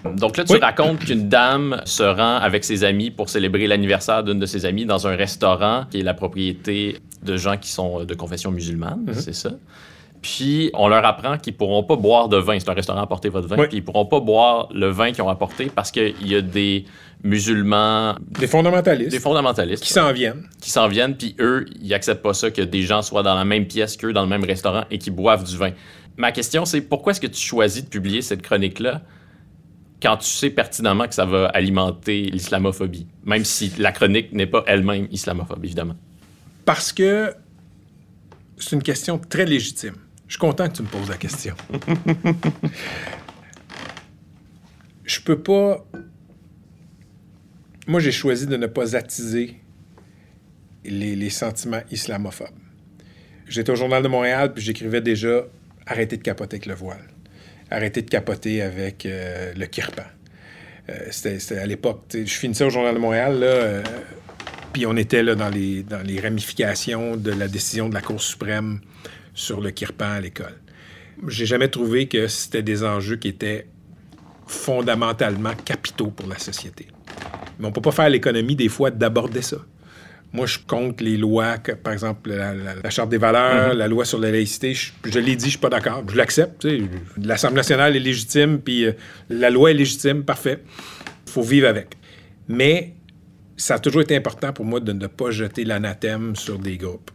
[0.06, 0.60] Donc là, tu Oui.
[0.62, 4.86] racontes qu'une dame se rend avec ses amis pour célébrer l'anniversaire d'une de ses amies
[4.86, 9.06] dans un restaurant qui est la propriété de gens qui sont euh, de confession musulmane,
[9.14, 9.51] c'est ça.
[10.22, 12.58] Puis on leur apprend qu'ils pourront pas boire de vin.
[12.58, 13.58] C'est un restaurant apporter votre vin.
[13.58, 13.68] Oui.
[13.68, 16.86] Puis ils pourront pas boire le vin qu'ils ont apporté parce qu'il y a des
[17.26, 20.43] musulmans, Des fondamentalistes des fondamentalistes qui s'en viennent.
[20.62, 23.45] qui s'en viennent, puis eux, ils acceptent pas ça que des gens soient dans la
[23.45, 25.72] même pièce qu'eux, dans le même restaurant, et qui boivent du vin.
[26.18, 29.01] Ma question, c'est pourquoi est-ce que tu choisis de publier cette chronique-là
[30.01, 34.64] quand tu sais pertinemment que ça va alimenter l'islamophobie, même si la chronique n'est pas
[34.68, 35.95] elle-même islamophobe, évidemment?
[36.66, 37.34] Parce que
[38.57, 39.95] c'est une question très légitime.
[40.28, 41.55] Je suis content que tu me poses la question.
[45.05, 45.86] Je peux pas.
[47.88, 49.59] Moi, j'ai choisi de ne pas attiser
[50.86, 52.47] les, sentiments islamophobes.
[53.47, 55.43] J'étais au Journal de Montréal, puis j'écrivais déjà
[55.86, 57.07] Arrêtez de capoter avec le voile.
[57.69, 60.03] Arrêtez de capoter avec euh, le kirpan.
[60.89, 62.03] Euh, c'était à l'époque.
[62.13, 63.84] Je finissais au Journal de Montréal, euh,
[64.73, 68.21] puis on était là, dans, les, dans les ramifications de la décision de la Cour
[68.21, 68.81] suprême
[69.34, 70.59] sur le kirpan à l'école.
[71.27, 73.67] J'ai jamais trouvé que c'était des enjeux qui étaient
[74.45, 76.88] fondamentalement capitaux pour la société.
[77.59, 79.57] Mais on ne peut pas faire l'économie des fois d'aborder ça.
[80.34, 83.77] Moi, je compte les lois, par exemple la, Charte des valeurs, mm-hmm.
[83.77, 84.73] la loi sur la laïcité.
[84.73, 86.03] Je, l'ai dit, je suis pas d'accord.
[86.09, 86.67] Je l'accepte.
[87.21, 88.93] L'Assemblée nationale est légitime, puis euh,
[89.29, 90.63] la loi est légitime, parfait.
[91.27, 91.97] Il faut vivre avec.
[92.47, 92.93] Mais
[93.57, 97.11] ça a toujours été important pour moi de ne pas jeter l'anathème sur des groupes.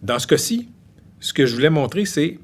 [0.00, 0.68] Dans ce cas-ci,
[1.18, 2.38] ce que je voulais montrer, c'est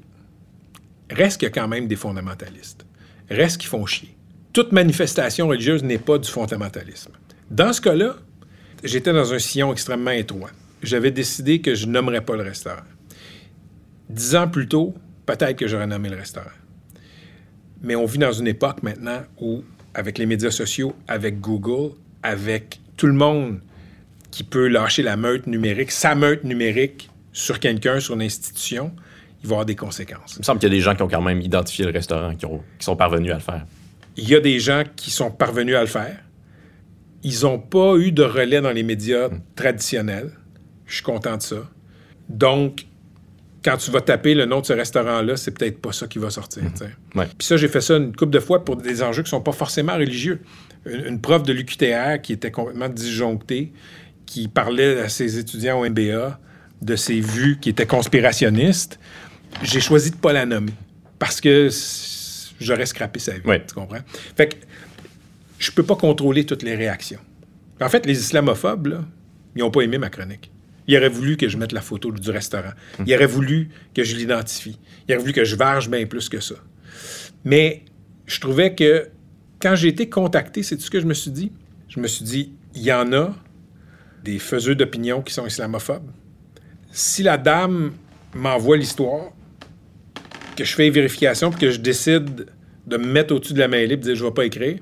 [1.09, 2.85] reste qu'il y a quand même des fondamentalistes.
[3.29, 4.15] Reste qu'ils font chier.
[4.53, 7.11] Toute manifestation religieuse n'est pas du fondamentalisme.
[7.49, 8.15] Dans ce cas-là,
[8.83, 10.51] j'étais dans un sillon extrêmement étroit.
[10.81, 12.83] J'avais décidé que je nommerais pas le restaurant.
[14.09, 16.47] Dix ans plus tôt, peut-être que j'aurais nommé le restaurant.
[17.81, 19.63] Mais on vit dans une époque maintenant où,
[19.93, 23.59] avec les médias sociaux, avec Google, avec tout le monde
[24.31, 28.91] qui peut lâcher la meute numérique, sa meute numérique sur quelqu'un, sur une institution,
[29.41, 30.35] il va y avoir des conséquences.
[30.35, 32.35] Il me semble qu'il y a des gens qui ont quand même identifié le restaurant,
[32.35, 33.65] qui, qui sont parvenus à le faire.
[34.17, 36.17] Il y a des gens qui sont parvenus à le faire
[37.23, 40.31] ils n'ont pas eu de relais dans les médias traditionnels.
[40.85, 41.69] Je suis content de ça.
[42.29, 42.85] Donc,
[43.63, 46.29] quand tu vas taper le nom de ce restaurant-là, c'est peut-être pas ça qui va
[46.29, 46.63] sortir.
[46.63, 47.25] Mhm.
[47.37, 49.51] Puis ça, j'ai fait ça une couple de fois pour des enjeux qui sont pas
[49.51, 50.39] forcément religieux.
[50.85, 53.73] Une, prof de l'UQTR qui était complètement disjonctée,
[54.25, 56.39] qui parlait à ses étudiants au MBA
[56.81, 58.99] de ses vues qui étaient conspirationnistes,
[59.61, 60.71] j'ai choisi de pas la nommer
[61.17, 61.69] parce que
[62.61, 63.41] j'aurais scrappé sa vie.
[63.67, 63.99] Tu comprends?
[64.37, 64.55] Fait que
[65.59, 67.19] je peux pas contrôler toutes les réactions.
[67.81, 69.05] En fait, les islamophobes, là,
[69.55, 70.51] ils n'ont pas aimé ma chronique.
[70.87, 72.71] Ils auraient voulu que je mette la photo du restaurant.
[72.97, 73.03] Hmm.
[73.05, 74.79] Ils auraient voulu que je l'identifie.
[75.07, 76.55] Ils auraient voulu que je varge bien plus que ça.
[77.45, 77.83] Mais
[78.25, 79.09] je trouvais que
[79.59, 81.51] quand j'ai été contacté, c'est ce que je me suis dit?
[81.89, 83.35] Je me suis dit, il y en a
[84.23, 86.09] des faiseux d'opinion qui sont islamophobes.
[86.91, 87.93] Si la dame
[88.33, 89.31] m'envoie l'histoire,
[90.55, 92.47] que je fais vérification, puis que je décide
[92.87, 94.79] de me mettre au-dessus de la mêlée et de dire je ne vais pas écrire,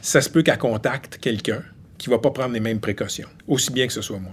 [0.00, 1.62] ça se peut qu'elle contacte quelqu'un
[1.98, 4.32] qui va pas prendre les mêmes précautions, aussi bien que ce soit moi.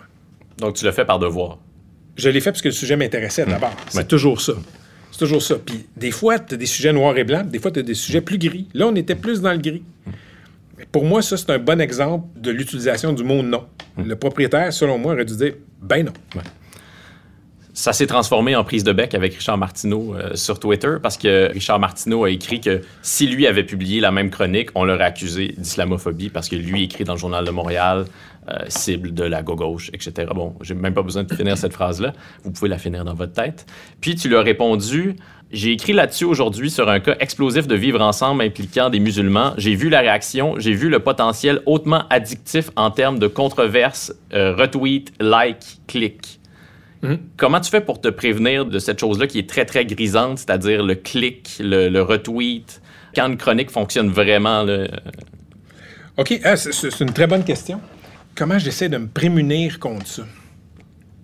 [0.58, 1.60] Donc, tu l'as fait par devoir?
[2.16, 3.50] Je l'ai fait parce que le sujet m'intéressait hmm.
[3.50, 3.76] d'abord.
[3.90, 4.54] C'est toujours ça.
[5.12, 5.56] C'est toujours ça.
[5.64, 7.94] Puis des fois, tu as des sujets noirs et blancs, des fois, tu as des
[7.94, 8.68] sujets plus gris.
[8.74, 9.84] Là, on était plus dans le gris.
[10.92, 13.66] pour moi, ça, c'est un bon exemple de l'utilisation du mot non.
[13.98, 14.04] Hmm.
[14.04, 16.14] Le propriétaire, selon moi, aurait dû dire ben non
[17.78, 21.52] ça s'est transformé en prise de bec avec Richard Martineau euh, sur Twitter parce que
[21.54, 25.54] Richard Martineau a écrit que si lui avait publié la même chronique, on l'aurait accusé
[25.56, 28.06] d'islamophobie parce que lui écrit dans le Journal de Montréal
[28.50, 30.28] euh, cible de la gauche, etc.
[30.34, 32.14] Bon, j'ai même pas besoin de finir cette phrase-là.
[32.44, 33.68] Vous pouvez la finir dans votre tête.
[34.02, 35.16] Puis tu lui as répondu
[35.50, 39.54] j'ai écrit là-dessus aujourd'hui sur un cas explosif de vivre ensemble impliquant des musulmans.
[39.58, 44.54] J'ai vu la réaction, j'ai vu le potentiel hautement addictif en termes de controverse, euh,
[44.56, 45.80] retweet, like,
[47.02, 47.20] Mhm.
[47.38, 50.84] Comment tu fais pour te prévenir de cette chose-là qui est très, très grisante, c'est-à-dire
[50.84, 52.82] le clic, le, retweet,
[53.16, 54.66] quand une chronique fonctionne vraiment?
[56.18, 57.80] OK, ah, c'est une très bonne question.
[58.36, 60.24] Comment j'essaie de me prémunir contre ça?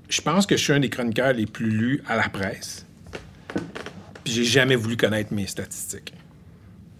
[0.09, 2.86] Je pense que je suis un des chroniqueurs les plus lus à la presse.
[4.24, 6.13] Puis j'ai jamais voulu connaître mes statistiques.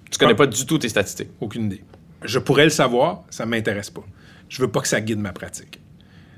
[0.10, 1.30] Tu connais pas du tout tes statistiques?
[1.40, 1.84] Aucune idée.
[2.24, 4.04] Je pourrais le savoir, ça m'intéresse pas.
[4.50, 5.80] Je veux pas que ça guide ma pratique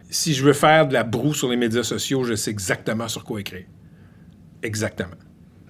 [0.09, 3.23] si je veux faire de la broue sur les médias sociaux, je sais exactement sur
[3.23, 3.65] quoi écrire.
[4.63, 5.15] Exactement.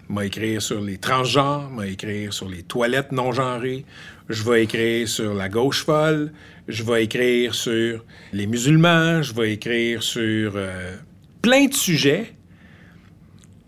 [0.08, 3.86] M'a écrire sur les transgenres, m'a écrire sur les toilettes non genrées,
[4.30, 6.32] je vais écrire sur la gauche folle,
[6.68, 10.96] je vais écrire sur les musulmans, je vais écrire sur euh,
[11.42, 12.34] plein de sujets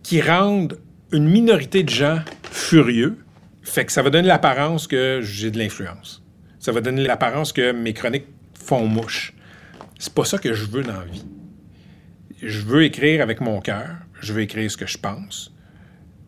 [0.04, 0.80] qui rendent
[1.12, 2.20] une minorité de gens
[2.52, 3.18] furieux.
[3.64, 6.24] Fait que ça va donner l'apparence que j'ai de l'influence.
[6.60, 9.34] Ça va donner l'apparence que mes chroniques font mouche.
[10.00, 11.26] C'est pas ça que je veux dans la vie.
[12.42, 15.54] Je veux écrire avec mon cœur, je veux écrire ce que je pense.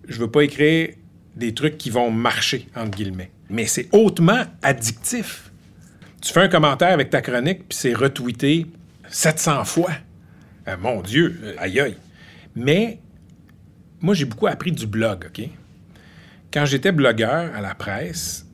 [0.08, 0.96] Je veux pas écrire
[1.36, 3.32] des trucs qui vont marcher, entre guillemets.
[3.50, 5.52] Mais c'est hautement addictif.
[6.22, 8.66] Tu fais un commentaire avec ta chronique, puis c'est retweeté
[9.08, 9.92] 700 fois.
[10.68, 11.98] Euh, mon Dieu, euh, aïe aïe.
[12.56, 13.00] Mais
[14.02, 15.48] moi, j'ai beaucoup appris du blog, OK?
[16.52, 18.48] Quand j'étais blogueur à la presse,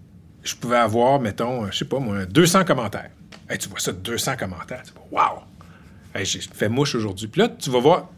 [0.43, 3.11] je pouvais avoir, mettons, je sais pas moi, 200 commentaires
[3.60, 4.84] tu vois ça, 200 commentaires.
[4.84, 6.24] Tu vois, wow!
[6.24, 7.28] j'ai fait mouche aujourd'hui.
[7.28, 8.10] Puis là, tu vas voir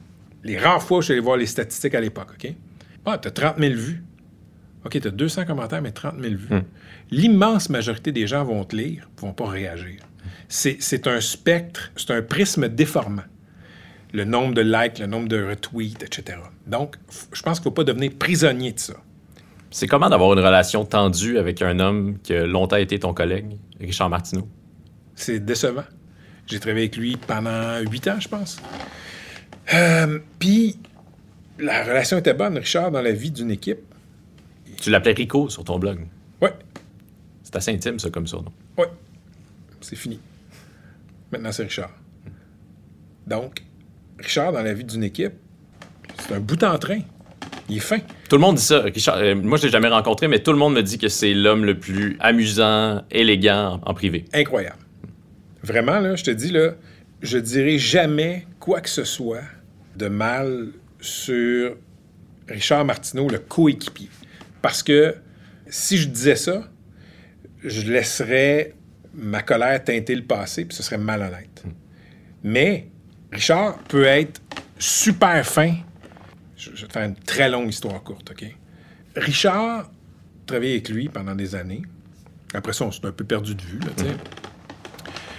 [0.43, 2.53] les rares fois où je suis allé voir les statistiques à l'époque, OK?
[3.05, 4.03] Ah, tu as 30 000 vues.
[4.86, 6.55] OK, tu as 200 commentaires, mais 30 000 vues.
[6.55, 6.63] Hmm.
[7.09, 10.01] L'immense majorité des gens vont te lire, vont pas réagir.
[10.49, 13.23] C'est un spectre, c'est un prisme déformant.
[14.13, 16.39] le nombre de likes, le nombre de retweets, etc.
[16.65, 16.95] Donc,
[17.34, 18.93] je pense qu'il ne faut pas devenir prisonnier de ça.
[19.69, 23.57] C'est comment d'avoir une relation tendue avec un homme qui a longtemps été ton collègue,
[23.80, 24.47] Richard Martineau?
[25.18, 25.84] C'est décevant.
[26.45, 28.61] J'ai travaillé avec lui pendant huit ans, je pense.
[29.74, 30.78] Euh, Puis,
[31.59, 33.80] la relation était bonne, Richard, dans la vie d'une équipe.
[34.80, 36.05] Tu l'appelais Rico sur ton blog.
[36.41, 36.49] Oui.
[37.43, 38.51] C'est assez intime, ça, comme ça, non?
[38.78, 38.86] Oui.
[39.82, 40.20] C'est fini.
[41.32, 41.91] Maintenant, c'est Richard.
[43.26, 43.63] Donc,
[44.20, 45.34] Richard, dans la vie d'une équipe,
[46.20, 46.99] c'est un bout en train.
[47.70, 47.99] Il est fin.
[48.30, 48.82] Tout le monde dit ça.
[48.82, 51.34] Richard, euh, moi, je l'ai jamais rencontré, mais tout le monde me dit que c'est
[51.34, 54.26] l'homme le plus amusant, élégant en privé.
[54.34, 54.78] Incroyable.
[55.68, 56.76] Vraiment, là, je te dis, là,
[57.22, 59.43] je dirais jamais quoi que ce soit
[59.97, 60.70] de mal
[61.01, 61.76] sur
[62.47, 64.09] Richard Martineau, le coéquipier.
[64.61, 65.15] Parce que
[65.68, 66.70] si je disais ça,
[67.65, 68.76] je laisserais
[69.13, 71.65] ma colère teinter le passé, puis ce serait malhonnête.
[72.43, 72.88] Mais
[73.34, 74.41] Richard peut être
[74.80, 75.76] super fin.
[76.55, 78.45] Je, vais te faire une très longue histoire courte, OK?
[79.18, 79.91] Richard,
[80.45, 81.82] travaillé avec lui pendant des années.
[82.53, 84.15] Après ça, on s'est un peu perdu de vue, là, tu sais.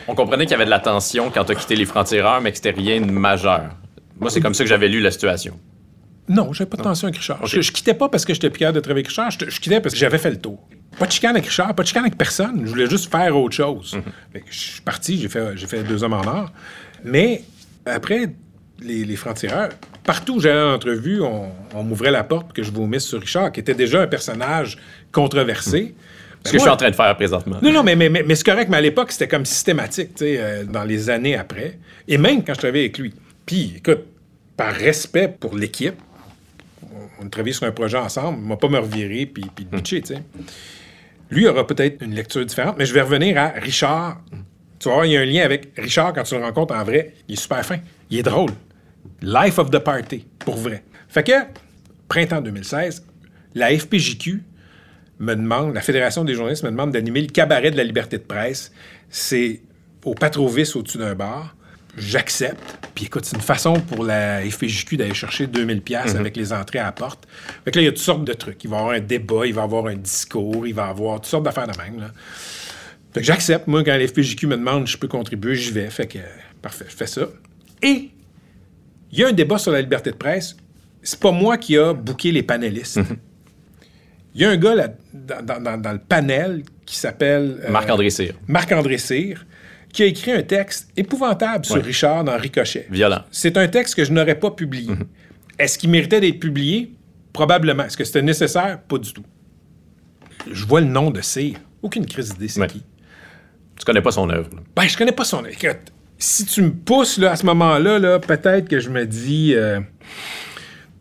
[0.08, 2.50] On comprenait qu'il y avait de la tension quand tu as quitté les francs-tireurs, mais
[2.50, 3.76] que c'était rien de majeur.
[4.18, 5.58] Moi, c'est comme ça que j'avais lu la situation.
[6.28, 7.46] Non, j'avais pas de tension avec Richard.
[7.46, 9.30] Je, je quittais pas parce que j'étais plus capable de travailler avec Richard.
[9.30, 10.66] Je, je quittais parce que j'avais fait le tour.
[10.98, 12.62] Pas de chicane avec Richard, pas de chicane avec personne.
[12.64, 13.98] Je voulais juste faire autre chose.
[14.32, 16.50] Que je suis parti, j'ai fait, deux hommes en or.
[17.04, 17.44] Mais
[17.86, 18.30] après,
[18.80, 19.70] les, les francs-tireurs,
[20.04, 23.20] partout où j'allais en entrevue, on, on m'ouvrait la porte pour que je vomisse sur
[23.20, 24.78] Richard, qui était déjà un personnage
[25.12, 25.94] controversé.
[26.44, 27.58] Ce que je suis en train de faire présentement.
[27.62, 30.24] Non, non, mais, mais, mais, mais c'est correct, mais à l'époque, c'était comme systématique, tu
[30.24, 31.78] sais, euh, dans les années après.
[32.06, 33.12] Et même quand je travaillais avec lui.
[33.44, 34.04] Puis, écoute,
[34.56, 35.94] par respect pour l'équipe,
[37.20, 40.02] on, travaillait sur un projet ensemble, il m'a pas me revirer puis, puis le pitcher,
[40.02, 40.22] tu sais.
[41.30, 44.20] Lui aura peut-être une lecture différente, mais je vais revenir à Richard.
[44.78, 47.14] Tu voir, il y a un lien avec Richard quand tu le rencontres en vrai.
[47.28, 47.78] Il est super fin.
[48.10, 48.52] Il est drôle.
[49.20, 50.82] Life of the party, pour vrai.
[51.08, 51.32] Fait que,
[52.08, 53.04] printemps 2016,
[53.54, 54.42] la FPJQ
[55.18, 58.22] me demande, la Fédération des journalistes me demande d'animer le cabaret de la liberté de
[58.22, 58.72] presse.
[59.10, 59.60] C'est
[60.04, 61.54] au Patrovis au-dessus d'un bar.
[61.96, 62.78] J'accepte.
[62.94, 66.78] Puis écoute, c'est une façon pour la FPJQ d'aller chercher 2000 pièces avec les entrées
[66.78, 67.26] à la porte.
[67.64, 68.62] Fait que là, il y a toutes sortes de trucs.
[68.62, 70.90] Il va y avoir un débat, il va y avoir un discours, il va y
[70.90, 72.00] avoir toutes sortes d'affaires de même.
[72.00, 72.10] Là.
[73.12, 73.66] Fait que j'accepte.
[73.66, 75.90] Moi, quand la FPJQ me demande si je peux contribuer, j'y vais.
[75.90, 76.18] Fait que,
[76.62, 77.22] parfait, je fais ça.
[77.82, 78.10] Et
[79.10, 80.56] il y a un débat sur la liberté de presse.
[81.02, 83.00] C'est pas moi qui a booké les panélistes.
[84.34, 87.70] Il y a un gars là, dans, dans- dans- dans le panel qui s'appelle euh,
[87.70, 88.34] Marc-André Cyr.
[88.46, 89.44] Marc-André Cyr,
[89.92, 91.82] qui a écrit un texte épouvantable sur Ouais.
[91.82, 92.86] Richard dans Ricochet.
[92.90, 93.22] Violent.
[93.30, 94.92] C'est un texte que je n'aurais pas publié.
[95.58, 96.92] Est-ce qu'il méritait d'être publié?
[97.32, 97.84] Probablement.
[97.84, 98.80] Est-ce que c'était nécessaire?
[98.82, 99.24] Pas du tout.
[100.50, 101.56] Je vois le nom de Cyr.
[101.82, 102.66] Aucune crise d'idée, c'est Ouais.
[102.68, 102.82] qui?
[103.78, 104.50] Tu connais pas son œuvre.
[104.76, 105.44] Ben, je connais pas son.
[105.44, 109.54] Écoute, si tu me pousses là, à ce moment-là, là, peut-être que je me dis.
[109.54, 109.80] euh,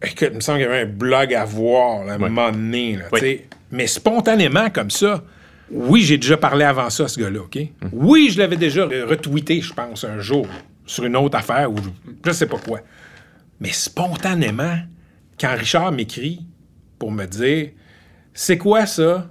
[0.04, 2.30] Écoute, il me semble qu'il y avait un blog à voir là, à un Ouais.
[2.30, 2.98] moment donné.
[2.98, 3.42] là, Oui.
[3.72, 5.24] Mais spontanément, comme ça,
[5.70, 7.58] oui, j'ai déjà parlé avant ça à ce gars-là, OK?
[7.92, 10.48] Oui, je l'avais déjà retweeté, je pense, un jour,
[10.86, 11.76] sur une autre affaire ou
[12.26, 12.80] je, sais pas quoi.
[13.60, 14.78] Mais spontanément,
[15.40, 16.42] quand Richard m'écrit
[17.00, 17.70] pour me dire
[18.34, 19.30] C'est quoi ça?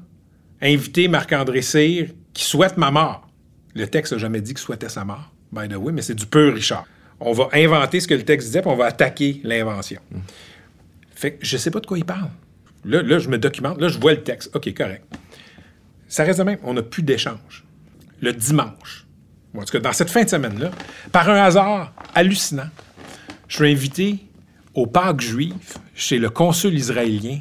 [0.60, 3.28] Inviter Marc-André Cyr qui souhaite ma mort?
[3.74, 6.26] Le texte n'a jamais dit qu'il souhaitait sa mort, by the way, mais c'est du
[6.26, 6.84] pur Richard.
[7.20, 10.00] On va inventer ce que le texte disait, puis on va attaquer l'invention.
[11.16, 12.28] Fait que je sais pas de quoi il parle.
[12.84, 14.54] Là, là, je me documente, là, je vois le texte.
[14.54, 15.02] OK, correct.
[16.06, 17.64] Ça reste de même, on n'a plus d'échange.
[18.20, 19.06] Le dimanche,
[19.56, 20.70] en tout cas, dans cette fin de semaine-là,
[21.10, 22.68] par un hasard hallucinant,
[23.48, 24.18] je suis invité
[24.74, 27.40] au parc juif chez le consul israélien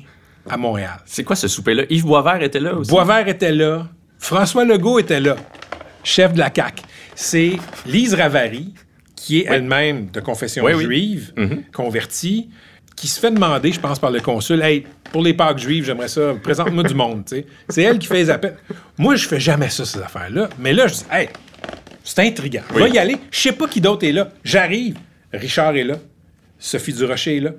[0.50, 0.98] à Montréal.
[1.06, 1.84] C'est quoi ce souper-là?
[1.90, 2.90] Yves Boisvert était là aussi?
[2.90, 3.88] Boisvert était là.
[4.18, 5.36] François Legault était là,
[6.04, 6.82] chef de la CAQ.
[7.14, 7.54] C'est
[7.86, 8.74] Lise Ravary,
[9.16, 10.84] qui est elle-même de confession Oui, oui.
[10.86, 11.34] juive,
[11.74, 12.50] convertie,
[12.96, 16.08] qui se fait demander, je pense, par le consul, Hey, pour les Pâques juives, j'aimerais
[16.08, 17.26] ça, présente-moi du monde.
[17.26, 17.46] tu sais.
[17.70, 18.58] C'est elle qui fait les appels.
[18.98, 20.50] Moi, je fais jamais ça, ces affaires-là.
[20.60, 21.30] Mais là, je dis, hey,
[22.04, 22.62] c'est intriguant.
[22.74, 23.18] On va y aller.
[23.32, 24.30] Je sais pas qui d'autre est là.
[24.44, 24.98] J'arrive.
[25.34, 25.96] Richard est là.
[26.58, 27.52] Sophie Durocher est là.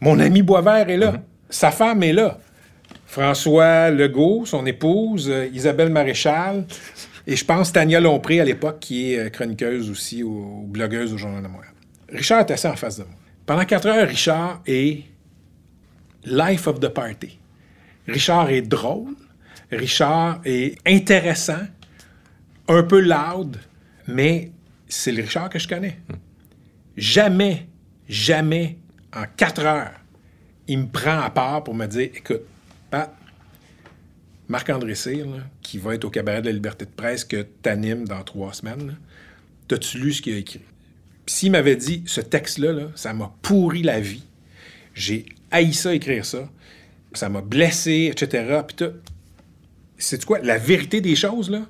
[0.00, 1.14] Mon ami Boisvert est là.
[1.50, 2.38] Sa femme est là.
[3.06, 6.64] François Legault, son épouse, euh, Isabelle Maréchal,
[7.26, 11.12] et je pense Tania Lompré à l'époque, qui est euh, chroniqueuse aussi, ou, ou blogueuse
[11.12, 11.74] au Journal de Montréal.
[12.10, 13.12] Richard est assis en face de moi.
[13.46, 15.02] Pendant quatre heures, Richard est
[16.24, 17.38] life of the party.
[18.06, 19.14] Richard est drôle,
[19.70, 21.66] Richard est intéressant,
[22.68, 23.58] un peu loud,
[24.06, 24.52] mais
[24.88, 25.98] c'est le Richard que je connais.
[26.96, 27.66] Jamais,
[28.08, 28.78] jamais,
[29.14, 29.94] en quatre heures,
[30.68, 32.42] il me prend à part pour me dire Écoute,
[32.90, 33.14] Pat,
[34.48, 35.26] Marc-André Cyr,
[35.62, 38.96] qui va être au cabaret de la liberté de presse que t'animes dans trois semaines,
[39.66, 40.60] t'as-tu lu ce qu'il a écrit?
[41.26, 44.24] S'il m'avait dit, ce texte-là, là, ça m'a pourri la vie,
[44.94, 46.48] j'ai haï ça écrire ça,
[47.14, 48.60] ça m'a blessé, etc.
[48.66, 48.92] Puis tout.
[49.98, 50.40] C'est quoi?
[50.40, 51.62] La vérité des choses, là,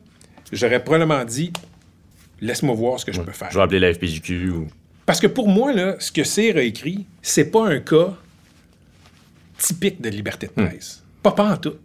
[0.53, 1.53] j'aurais probablement dit,
[2.41, 3.51] laisse-moi voir ce que je peux faire.
[3.51, 4.69] Je vais appeler la FPJQ ou...
[5.05, 8.17] Parce que pour moi, là, ce que Cyr a écrit, c'est pas un cas
[9.59, 11.03] typique de liberté de presse.
[11.23, 11.79] Pas pas en tout.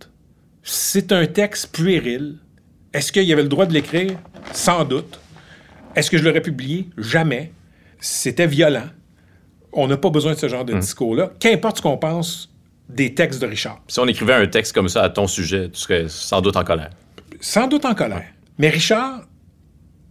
[0.64, 2.38] C'est un texte puéril.
[2.94, 4.18] Est-ce qu'il y avait le droit de l'écrire?
[4.54, 5.20] Sans doute.
[5.96, 6.90] Est-ce que je l'aurais publié?
[6.98, 7.52] Jamais.
[8.00, 8.88] C'était violent.
[9.74, 11.32] On n'a pas besoin de ce genre de discours-là.
[11.40, 12.52] Qu'importe ce qu'on pense
[12.90, 13.82] des textes de Richard.
[13.88, 16.64] Si on écrivait un texte comme ça à ton sujet, tu serais sans doute en
[16.64, 16.90] colère.
[17.42, 18.26] Sans doute en colère.
[18.58, 19.28] Mais Richard,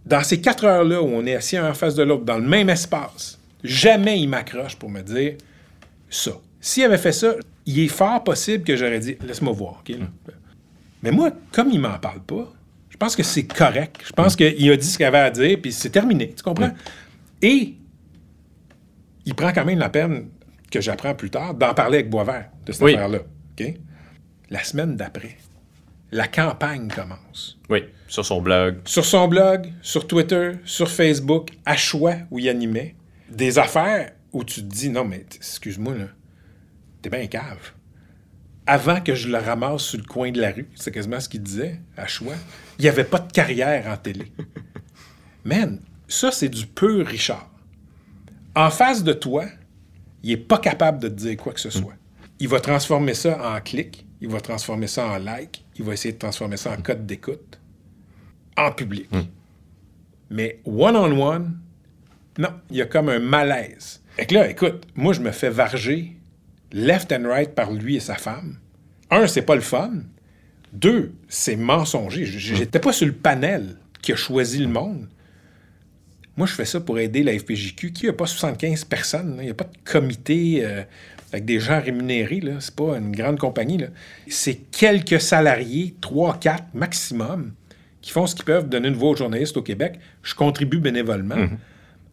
[0.05, 2.47] dans ces quatre heures-là où on est assis un en face de l'autre, dans le
[2.47, 5.35] même espace, jamais il m'accroche pour me dire
[6.09, 6.31] ça.
[6.61, 7.35] S'il avait fait ça,
[7.65, 9.83] il est fort possible que j'aurais dit laisse-moi voir.
[9.87, 9.95] OK?
[11.03, 12.51] Mais moi, comme il m'en parle pas,
[12.89, 14.01] je pense que c'est correct.
[14.05, 16.33] Je pense qu'il a dit ce qu'il avait à dire, puis c'est terminé.
[16.35, 16.71] Tu comprends?
[17.41, 17.75] Et
[19.25, 20.29] il prend quand même la peine,
[20.71, 22.93] que j'apprends plus tard, d'en parler avec Boisvert de cette Oui.
[22.95, 23.19] affaire-là.
[24.49, 25.35] La semaine d'après,
[26.11, 27.59] la campagne commence.
[27.69, 28.77] Oui, sur son blog.
[28.85, 32.95] Sur son blog, sur Twitter, sur Facebook, à choix où il animait,
[33.29, 36.05] des affaires où tu te dis non, mais excuse-moi, là,
[37.01, 37.73] t'es bien cave.
[38.65, 41.41] Avant que je le ramasse sur le coin de la rue, c'est quasiment ce qu'il
[41.43, 42.35] disait, à choix,
[42.79, 44.31] il n'y avait pas de carrière en télé.
[45.45, 47.49] Man, ça, c'est du pur Richard.
[48.55, 49.45] En face de toi,
[50.23, 51.93] il n'est pas capable de te dire quoi que ce soit.
[52.39, 56.13] Il va transformer ça en clic, il va transformer ça en like, il va essayer
[56.13, 57.59] de transformer ça en code d'écoute
[58.57, 59.09] en public.
[60.29, 61.57] Mais one-on-one,
[62.37, 64.01] non, il y a comme un malaise.
[64.17, 66.15] Et que là, écoute, moi, je me fais varger
[66.71, 68.57] left and right par lui et sa femme.
[69.09, 69.91] Un, c'est pas le fun.
[70.73, 72.25] Deux, c'est mensonger.
[72.25, 75.07] J'étais pas sur le panel qui a choisi le monde.
[76.37, 79.37] Moi, je fais ça pour aider la FPJQ, qui n'a pas 75 personnes.
[79.37, 79.41] là.
[79.41, 80.83] Il n'y a pas de comité euh,
[81.33, 82.39] avec des gens rémunérés.
[82.39, 82.53] là.
[82.59, 83.83] C'est pas une grande compagnie.
[84.29, 87.53] C'est quelques salariés, 3, 4 maximum,
[88.01, 89.99] qui font ce qu'ils peuvent donner une voix aux journalistes au Québec.
[90.21, 91.47] Je contribue bénévolement.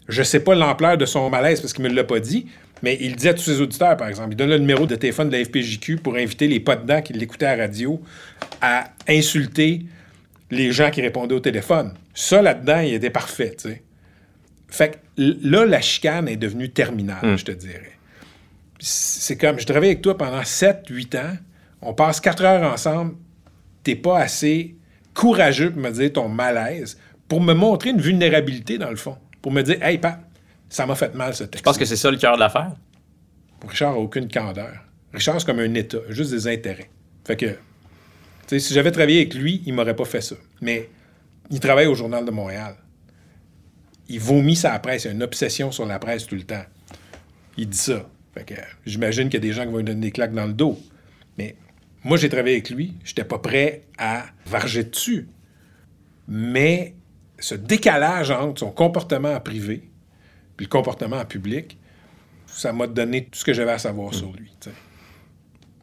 [0.09, 2.47] Je sais pas l'ampleur de son malaise parce qu'il me l'a pas dit,
[2.83, 5.31] mais il dit à tous ses auditeurs, par exemple, il donne le numéro de téléphone
[5.31, 8.01] de la FPJQ pour inviter les pas dedans qui l'écoutaient à la radio
[8.61, 9.87] à insulter
[10.51, 11.95] les gens qui répondaient au téléphone.
[12.15, 13.57] Ça, là-dedans, il était parfait.
[14.75, 17.93] Fait que là, la chicane est devenue terminale, je te dirais.
[18.81, 21.37] C'est comme, je travaille avec toi pendant 7-8 ans,
[21.81, 23.15] on passe 4 heures ensemble,
[23.85, 24.75] t'es pas assez
[25.15, 26.99] courageux pour me dire ton malaise,
[27.29, 29.17] pour me montrer une vulnérabilité, dans le fond.
[29.41, 30.19] Pour me dire, hey, Pat,
[30.69, 31.59] ça m'a fait mal, ce texte.
[31.59, 32.73] Je pense que c'est ça le cœur de l'affaire.
[33.69, 34.75] Richard n'a aucune candeur.
[35.13, 36.91] Richard, c'est comme un État, juste des intérêts.
[37.25, 37.55] Fait que, tu
[38.49, 40.35] sais, si j'avais travaillé avec lui, il m'aurait pas fait ça.
[40.61, 40.91] Mais
[41.51, 42.75] il travaille au Journal de Montréal.
[44.09, 46.65] Il vomit sa presse, il a une obsession sur la presse tout le temps.
[47.57, 48.09] Il dit ça.
[48.35, 50.47] Fait que j'imagine qu'il y a des gens qui vont lui donner des claques dans
[50.47, 50.79] le dos.
[51.39, 51.57] Mais
[52.03, 55.29] moi, j'ai travaillé avec lui, j'étais pas prêt à varger dessus.
[56.29, 56.95] Mais
[57.39, 59.89] ce décalage entre son comportement en privé
[60.57, 61.79] puis le comportement en public,
[62.47, 64.53] ça m'a donné tout ce que j'avais à savoir sur lui.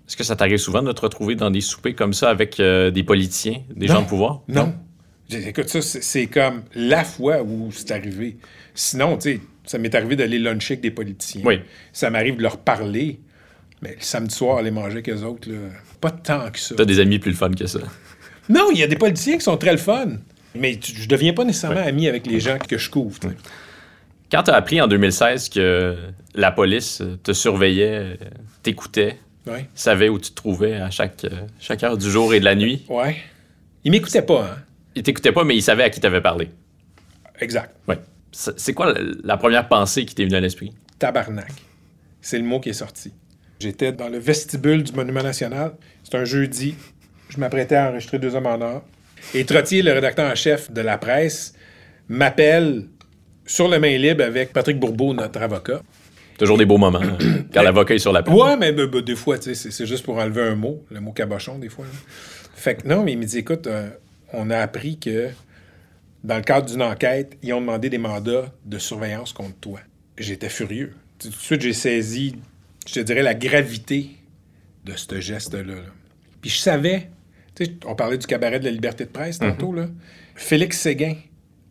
[0.08, 2.92] Est-ce que ça t'arrive souvent de te retrouver dans des soupers comme ça avec euh,
[2.92, 3.96] des politiciens, des Non.
[3.96, 4.42] gens de pouvoir?
[4.48, 4.74] Non?
[5.34, 8.38] Écoute, ça, c'est comme la fois où c'est arrivé.
[8.76, 11.42] Sinon, tu sais, ça m'est arrivé d'aller luncher avec des politiciens.
[11.46, 11.60] Oui.
[11.94, 13.20] Ça m'arrive de leur parler.
[13.82, 15.58] Mais le samedi soir, aller manger avec eux autres, là,
[16.00, 16.76] pas tant que ça.
[16.76, 17.80] T'as des amis plus le fun que ça.
[18.50, 20.08] Non, il y a des politiciens qui sont très le fun.
[20.54, 23.18] Mais tu- je deviens pas nécessairement ami avec les gens que je couvre.
[23.22, 23.30] sais.
[24.32, 25.98] Quand t'as appris en 2016 que
[26.36, 28.18] la police te surveillait,
[28.64, 29.18] t'écoutait,
[29.74, 31.30] savait où tu te trouvais à chaque, euh,
[31.60, 33.18] chaque heure du jour et de la nuit, Ouais.
[33.84, 34.58] Ils m'écoutaient pas, hein?
[34.96, 36.50] Il t'écoutait pas, mais il savait à qui t'avais parlé.
[37.40, 37.76] Exact.
[37.88, 38.00] Ouais.
[38.32, 38.94] C'est quoi
[39.24, 40.74] la, première pensée qui t'est venue à l'esprit?
[41.00, 41.52] Tabarnak.
[42.22, 43.12] C'est le mot qui est sorti.
[43.60, 45.74] J'étais dans le vestibule du Monument National.
[46.04, 46.76] C'est un jeudi.
[47.30, 48.84] Je m'apprêtais à enregistrer Deux hommes en or.
[49.34, 51.54] Et Trottier, le rédacteur en chef de la presse,
[52.08, 52.86] m'appelle
[53.46, 55.82] sur le main libre avec Patrick Bourbeau, notre avocat.
[56.38, 57.18] Toujours des beaux moments hein,
[57.54, 60.42] quand l'avocat est sur la Ouais, mais ben, des fois, c'est- c'est juste pour enlever
[60.42, 61.86] un mot, le mot cabochon, des fois.
[61.86, 61.92] là.
[62.56, 63.90] Fait que non, mais il me dit, écoute, euh,
[64.34, 65.30] on a appris que
[66.24, 69.80] dans le cadre d'une enquête, ils ont demandé des mandats de surveillance contre toi.
[70.18, 70.94] J'étais furieux.
[71.20, 72.36] Tout de suite, j'ai saisi,
[72.88, 74.12] je te dirais, la gravité
[74.86, 75.64] de ce geste-là.
[75.64, 75.82] là.
[76.42, 77.10] Puis je savais,
[77.56, 79.88] tu sais, on parlait du cabaret de la liberté de presse tantôt, là.
[80.36, 81.16] Félix Séguin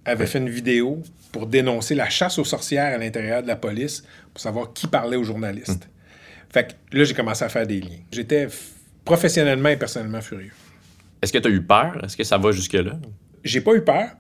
[0.04, 4.04] avait fait une vidéo pour dénoncer la chasse aux sorcières à l'intérieur de la police,
[4.32, 5.88] pour savoir qui parlait aux journalistes.
[6.52, 7.98] Fait que là, j'ai commencé à faire des liens.
[8.10, 8.48] J'étais
[9.04, 10.52] professionnellement et personnellement furieux.
[11.22, 12.02] Est-ce que t'as eu peur?
[12.04, 12.98] Est-ce que ça va jusque-là?
[13.44, 14.10] J'ai pas eu peur,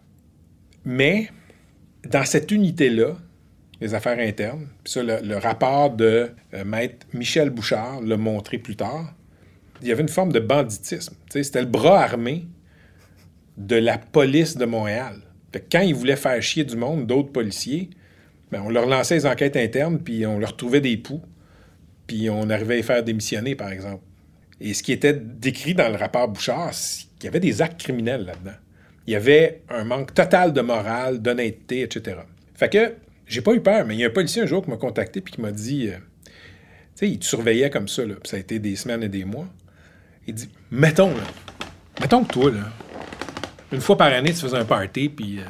[0.84, 1.30] mais
[2.08, 3.16] dans cette unité-là,
[3.80, 4.68] les affaires internes.
[4.84, 9.14] Ça, le, rapport de euh, maître Michel Bouchard l'a montré plus tard.
[9.82, 11.14] Il y avait une forme de banditisme.
[11.30, 12.46] Tu C'était le bras armé
[13.56, 15.16] de la police de Montréal.
[15.72, 17.90] Quand ils voulaient faire chier du monde, d'autres policiers,
[18.52, 21.22] ben, on leur lançait les enquêtes internes, puis on leur trouvait des poux,
[22.06, 24.02] puis on arrivait à les faire démissionner, par exemple.
[24.60, 27.80] Et ce qui était décrit dans le rapport Bouchard, c'est qu'il y avait des actes
[27.80, 28.56] criminels là-dedans.
[29.06, 32.18] Il y avait un manque total de morale, d'honnêteté, etc.
[32.54, 32.94] Fait que
[33.26, 35.20] j'ai pas eu peur, mais il y a un policier un jour qui m'a contacté
[35.20, 36.32] puis qui m'a dit, euh, tu
[36.96, 39.24] sais, il te surveillait comme ça, là, puis ça a été des semaines et des
[39.24, 39.46] mois.
[40.26, 41.22] Il dit, mettons, là,
[42.00, 42.68] mettons que toi, là,
[43.72, 45.44] une fois par année, tu faisais un party, puis euh,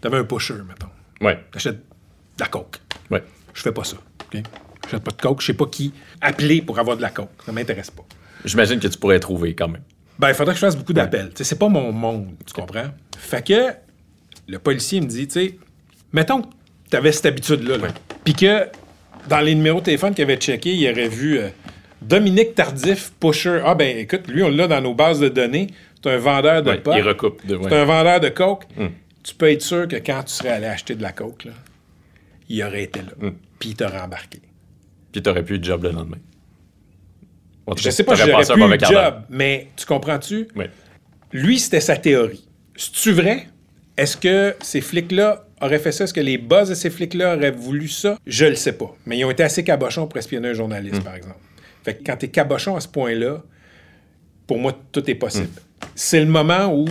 [0.00, 0.90] t'avais un pusher, mettons.
[1.20, 1.38] Ouais.
[1.50, 2.78] T'achètes de la coke.
[3.10, 3.22] Ouais.
[3.54, 4.42] Je fais pas ça, OK?
[4.84, 7.30] J'achète pas de coke, je sais pas qui appeler pour avoir de la coke.
[7.44, 8.04] Ça m'intéresse pas.
[8.46, 9.82] J'imagine que tu pourrais trouver quand même.
[10.18, 11.28] Ben, il faudrait que je fasse beaucoup d'appels.
[11.30, 12.86] Tu sais, C'est pas mon monde, tu comprends?
[13.18, 13.72] Fait que
[14.48, 15.58] le policier me dit, tu sais,
[16.12, 16.48] mettons que
[16.90, 17.88] tu avais cette habitude-là, là,
[18.24, 18.66] puis que
[19.28, 21.48] dans les numéros de téléphone qu'il avait checké, il aurait vu euh,
[22.00, 23.60] Dominique Tardif, pusher.
[23.64, 25.66] Ah, ben écoute, lui, on l'a dans nos bases de données.
[26.02, 26.92] C'est un vendeur de Ouais, pot.
[26.96, 27.44] il recoupe.
[27.44, 27.68] De, ouais.
[27.68, 28.64] C'est un vendeur de coke.
[28.76, 28.86] Mm.
[29.24, 31.52] Tu peux être sûr que quand tu serais allé acheter de la coke, là,
[32.48, 33.12] il aurait été là.
[33.28, 33.30] Mm.
[33.58, 34.40] Puis il t'aurait embarqué.
[35.10, 36.18] Puis t'aurais pu le job le lendemain.
[37.76, 40.48] Je sais pas j'aurais mauvais le job, mais tu comprends-tu?
[41.32, 42.46] Lui, c'était sa théorie.
[42.76, 43.48] C'est-tu vrai?
[43.96, 46.04] Est-ce que ces flics-là auraient fait ça?
[46.04, 48.18] Est-ce que les boss de ces flics-là auraient voulu ça?
[48.26, 48.94] Je le sais pas.
[49.06, 50.56] Mais ils ont été assez cabochons pour espionner un Hmm.
[50.56, 51.40] journaliste, par exemple.
[51.84, 53.42] Fait que quand t'es cabochon à ce point-là,
[54.46, 55.46] pour moi, tout est possible.
[55.48, 55.86] Hmm.
[55.94, 56.86] C'est le moment où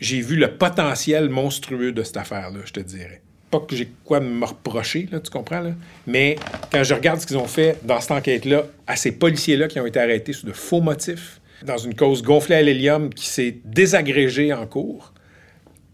[0.00, 3.22] j'ai vu le potentiel monstrueux de cette affaire-là, je te dirais.
[3.50, 5.60] Pas que j'ai quoi me reprocher, là, tu comprends?
[5.60, 5.72] Là?
[6.06, 6.36] Mais
[6.70, 9.86] quand je regarde ce qu'ils ont fait dans cette enquête-là, à ces policiers-là qui ont
[9.86, 14.52] été arrêtés sous de faux motifs, dans une cause gonflée à l'hélium qui s'est désagrégée
[14.52, 15.12] en cours,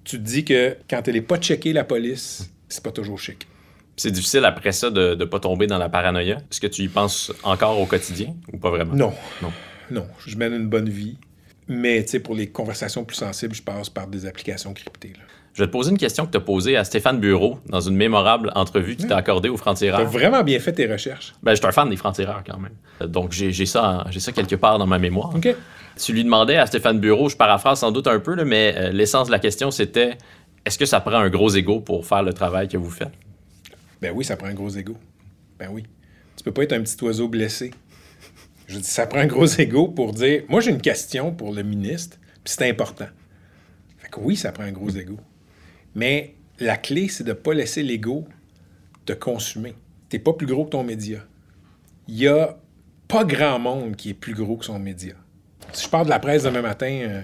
[0.04, 3.46] tu te dis que quand elle n'est pas checkée, la police, c'est pas toujours chic.
[3.96, 6.36] C'est difficile après ça de ne pas tomber dans la paranoïa.
[6.50, 8.94] Est-ce que tu y penses encore au quotidien ou pas vraiment?
[8.94, 9.14] Non.
[9.42, 9.52] Non.
[9.90, 10.06] Non.
[10.26, 11.16] Je mène une bonne vie.
[11.68, 15.14] Mais, tu sais, pour les conversations plus sensibles, je passe par des applications cryptées.
[15.14, 15.24] là.
[15.56, 17.96] Je vais te poser une question que tu as posée à Stéphane Bureau dans une
[17.96, 20.04] mémorable entrevue qui t'a accordée au T'as Franc-Tireur.
[20.04, 21.34] vraiment bien fait tes recherches.
[21.42, 22.74] Ben, je suis un fan des Francs-Tireurs quand même.
[23.10, 25.34] Donc, j'ai ça, ça quelque part dans ma mémoire.
[25.34, 25.48] OK.
[25.96, 28.90] Tu lui demandais à Stéphane Bureau, je paraphrase sans doute un peu, là, mais euh,
[28.90, 30.18] l'essence de la question, c'était
[30.66, 33.12] est-ce que ça prend un gros ego pour faire le travail que vous faites?
[34.02, 34.94] Ben oui, ça prend un gros ego.
[35.58, 35.84] Ben oui.
[36.36, 37.70] Tu peux pas être un petit oiseau blessé.
[38.66, 41.62] Je dis, ça prend un gros ego pour dire, moi j'ai une question pour le
[41.62, 43.06] ministre, puis c'est important.
[43.96, 45.16] Fait que oui, ça prend un gros ego.
[45.96, 48.28] Mais la clé, c'est de pas laisser l'ego
[49.06, 49.74] te consumer.
[50.10, 51.20] T'es pas plus gros que ton média.
[52.06, 52.58] Il y a
[53.08, 55.14] pas grand monde qui est plus gros que son média.
[55.72, 57.22] Si je parle de la presse demain matin, euh,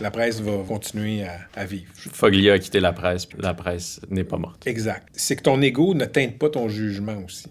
[0.00, 1.92] la presse va continuer à, à vivre.
[1.94, 4.66] Foglia a quitté la presse, la presse n'est pas morte.
[4.66, 5.06] Exact.
[5.12, 7.48] C'est que ton ego ne teinte pas ton jugement aussi.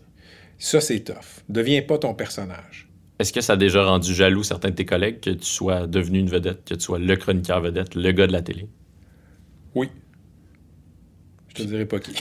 [0.57, 1.43] Ça, c'est tough.
[1.47, 2.89] Deviens pas ton personnage.
[3.19, 6.19] Est-ce que ça a déjà rendu jaloux certains de tes collègues que tu sois devenu
[6.19, 8.67] une vedette, que tu sois le chroniqueur vedette, le gars de la télé?
[9.75, 9.89] Oui.
[11.57, 12.13] Je te dirai pas qui.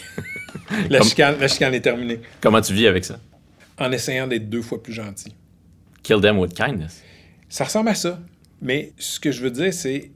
[0.90, 2.20] la, chicane, la chicane est terminée.
[2.40, 3.20] Comment tu vis avec ça?
[3.78, 5.34] En essayant d'être deux fois plus gentil.
[6.02, 7.02] Kill them with kindness.
[7.48, 8.18] Ça ressemble à ça.
[8.62, 10.10] Mais ce que je veux dire, c'est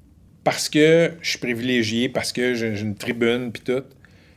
[0.45, 3.85] parce que je suis privilégié, parce que j'ai une tribune, puis tout,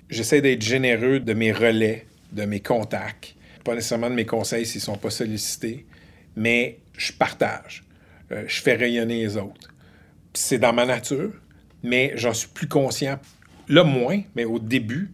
[0.10, 3.35] j'essaie d'être généreux de mes relais, de mes contacts.
[3.64, 5.85] Pas nécessairement de mes conseils s'ils sont pas sollicités,
[6.35, 7.84] mais je partage.
[8.31, 9.73] Euh, je fais rayonner les autres.
[10.34, 11.31] C'est dans ma nature,
[11.81, 13.19] mais j'en suis plus conscient.
[13.69, 15.11] Là, moins, mais au début,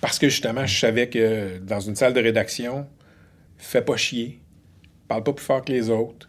[0.00, 2.86] parce que justement, je savais que dans une salle de rédaction,
[3.56, 4.40] fais pas chier,
[5.08, 6.28] parle pas plus fort que les autres,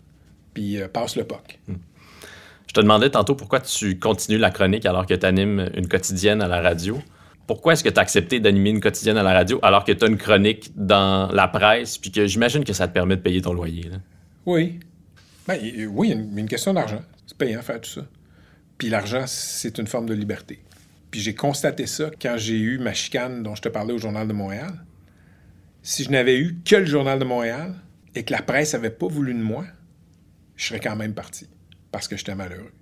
[0.53, 1.59] puis euh, passe le POC.
[2.67, 6.41] Je te demandais tantôt pourquoi tu continues la chronique alors que tu animes une quotidienne
[6.41, 6.99] à la radio.
[7.47, 10.05] Pourquoi est-ce que tu as accepté d'animer une quotidienne à la radio alors que tu
[10.05, 13.41] as une chronique dans la presse puis que j'imagine que ça te permet de payer
[13.41, 13.83] ton loyer?
[13.89, 13.97] là?
[14.45, 14.79] Oui.
[15.47, 17.01] Ben, y- oui, une, une question d'argent.
[17.25, 18.01] C'est payant faire tout ça.
[18.77, 20.59] Puis l'argent, c'est une forme de liberté.
[21.11, 24.27] Puis j'ai constaté ça quand j'ai eu ma chicane dont je te parlais au Journal
[24.27, 24.85] de Montréal.
[25.81, 27.73] Si je n'avais eu que le Journal de Montréal
[28.15, 29.65] et que la presse n'avait pas voulu de moi,
[30.55, 31.47] je serais quand même parti
[31.91, 32.73] parce que j'étais malheureux.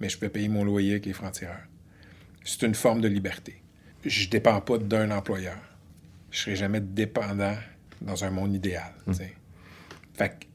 [0.00, 1.66] Mais je peux payer mon loyer avec les francs-tireurs.
[2.44, 3.62] C'est une forme de liberté.
[4.04, 5.58] Je ne dépends pas d'un employeur.
[6.30, 7.56] Je ne serai jamais dépendant
[8.00, 8.92] dans un monde idéal.
[9.12, 9.34] sais.
[10.14, 10.46] Fait que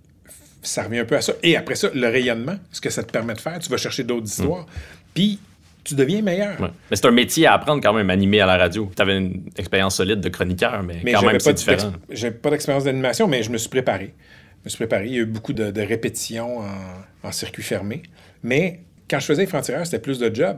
[0.63, 1.33] ça revient un peu à ça.
[1.43, 4.03] Et après ça, le rayonnement, ce que ça te permet de faire, tu vas chercher
[4.03, 4.65] d'autres histoires,
[5.13, 5.39] puis
[5.85, 6.59] tu deviens meilleur.
[6.59, 6.69] Ouais.
[6.89, 8.91] Mais c'est un métier à apprendre quand même, animé à la radio.
[8.93, 11.93] Tu avais une expérience solide de chroniqueur, mais, Mais quand même, c'est différent.
[12.09, 14.13] J'avais pas d'expérience d'animation, mais je me suis préparé.
[14.61, 15.05] Je me suis préparé.
[15.05, 18.03] Il y a eu beaucoup de, de répétitions en, en circuit fermé.
[18.43, 20.57] Mais quand je faisais les francs-tireurs, c'était plus de job.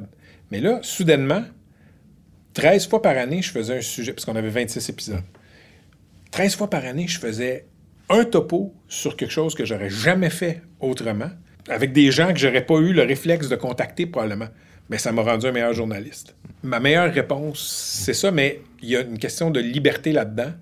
[0.50, 1.44] Mais là, soudainement,
[2.54, 5.22] 13 fois par année, je faisais un sujet, parce qu'on avait 26 épisodes.
[6.32, 7.68] 13 fois par année, je faisais
[8.10, 11.30] un topo sur quelque chose que j'aurais jamais fait autrement,
[11.70, 14.48] avec des gens que j'aurais pas eu le réflexe de contacter probablement.
[14.90, 16.36] Mais ça m'a rendu un meilleur journaliste.
[16.64, 17.60] Ma meilleure réponse,
[18.04, 20.54] c'est ça, mais il y a une question de liberté là-dedans,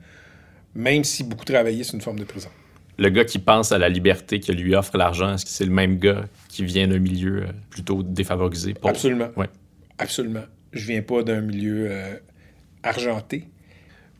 [0.73, 2.49] même si beaucoup travailler, c'est une forme de prison.
[2.97, 5.71] Le gars qui pense à la liberté que lui offre l'argent, est-ce que c'est le
[5.71, 8.73] même gars qui vient d'un milieu euh, plutôt défavorisé?
[8.73, 8.89] pauvre?
[8.89, 9.29] Absolument.
[9.35, 9.49] Ouais.
[9.97, 10.45] Absolument.
[10.71, 12.15] Je viens pas d'un milieu euh,
[12.83, 13.47] argenté.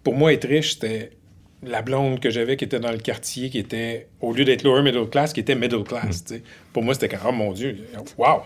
[0.03, 1.11] Pour moi, être riche, c'était
[1.63, 4.83] la blonde que j'avais qui était dans le quartier, qui était, au lieu d'être lower
[4.83, 6.23] middle class, qui était middle class.
[6.25, 6.43] sais.
[6.73, 7.77] Pour moi, c'était comme, oh mon Dieu,
[8.17, 8.41] wow!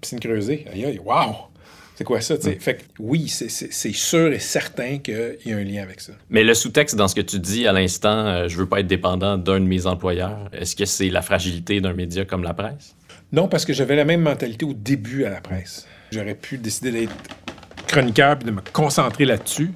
[0.00, 1.34] Piscine creusée, aïe aïe, wow!
[1.96, 2.40] C'est quoi ça?
[2.40, 2.56] sais?
[2.60, 3.48] Fait que oui, c'est-
[3.92, 6.12] sûr et certain qu'il y a un lien avec ça.
[6.30, 8.86] Mais le sous-texte dans ce que tu dis à l'instant, euh, je veux pas être
[8.86, 12.94] dépendant d'un de mes employeurs, est-ce que c'est la fragilité d'un média comme la presse?
[13.32, 15.88] Non, parce que j'avais la même mentalité au début à la presse.
[16.12, 17.12] J'aurais pu décider d'être
[17.88, 19.72] chroniqueur puis de me concentrer là-dessus.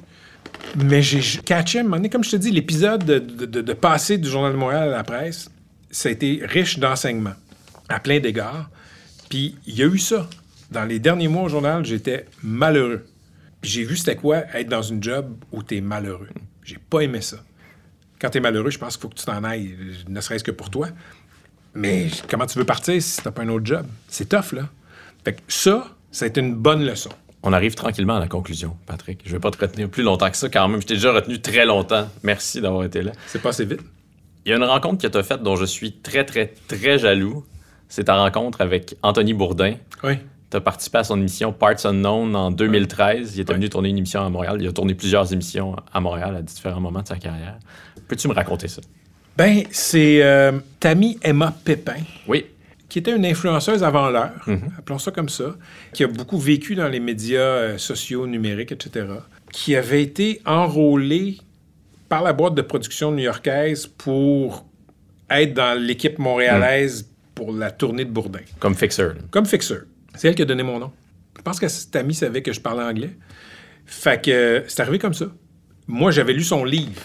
[0.76, 3.60] Mais j'ai catché à un moment donné, comme je te dis, l'épisode de, de, de-
[3.62, 5.50] de passer du Journal de Montréal à la presse,
[5.90, 7.34] ça a été riche d'enseignements,
[7.88, 8.70] à plein d'égards.
[9.32, 10.28] Puis il y a eu ça.
[10.70, 13.06] Dans les derniers mois au journal, j'étais malheureux.
[13.62, 16.28] Puis j'ai vu c'était quoi être dans une job où t'es malheureux.
[16.62, 17.38] J'ai pas aimé ça.
[18.20, 19.74] Quand t'es malheureux, je pense qu'il faut que tu t'en ailles,
[20.06, 20.88] ne serait-ce que pour toi.
[21.72, 23.86] Mais comment tu veux partir si t'as pas un autre job?
[24.06, 24.68] C'est tough, là.
[25.24, 27.08] Fait que ça, ça a été une bonne leçon.
[27.42, 29.22] On arrive tranquillement à la conclusion, Patrick.
[29.24, 30.82] Je vais pas te retenir plus longtemps que ça quand même.
[30.82, 32.06] Je t'ai déjà retenu très longtemps.
[32.22, 33.12] Merci d'avoir été là.
[33.28, 33.80] C'est passé vite.
[34.44, 36.98] Il y a une rencontre que tu as faite dont je suis très, très, très
[36.98, 37.46] jaloux.
[37.94, 39.74] C'est ta rencontre avec Anthony Bourdin.
[40.02, 40.14] Oui.
[40.50, 43.36] Tu as participé à son émission Parts Unknown en 2013.
[43.36, 44.56] Il était venu tourner une émission à Montréal.
[44.62, 47.58] Il a tourné plusieurs émissions à Montréal à différents moments de sa carrière.
[48.08, 48.80] Peux-tu me raconter ça?
[49.36, 51.96] Ben, c'est euh, Tammy Emma Pépin,
[52.26, 52.46] Oui.
[52.88, 54.70] qui était une influenceuse avant l'heure, Mhm.
[54.78, 55.54] appelons ça comme ça,
[55.92, 59.04] qui a beaucoup vécu dans les médias euh, sociaux, numériques, etc.,
[59.52, 61.36] qui avait été enrôlée
[62.08, 64.64] par la boîte de production new-yorkaise pour
[65.28, 68.40] être dans l'équipe montréalaise pour la tournée de Bourdin.
[68.58, 69.02] Comme fixer.
[69.02, 69.14] là.
[69.30, 69.82] Comme fixeur.
[70.14, 70.92] C'est elle qui a donné mon nom.
[71.36, 73.10] Je pense que Tammy savait que je parlais anglais.
[73.86, 75.26] Fait que euh, c'est arrivé comme ça.
[75.86, 77.02] Moi, j'avais lu son livre.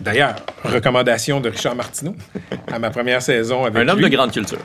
[0.00, 2.14] D'ailleurs, recommandation de Richard Martineau
[2.72, 4.04] à ma première saison avec Un homme lui.
[4.10, 4.58] de grande culture.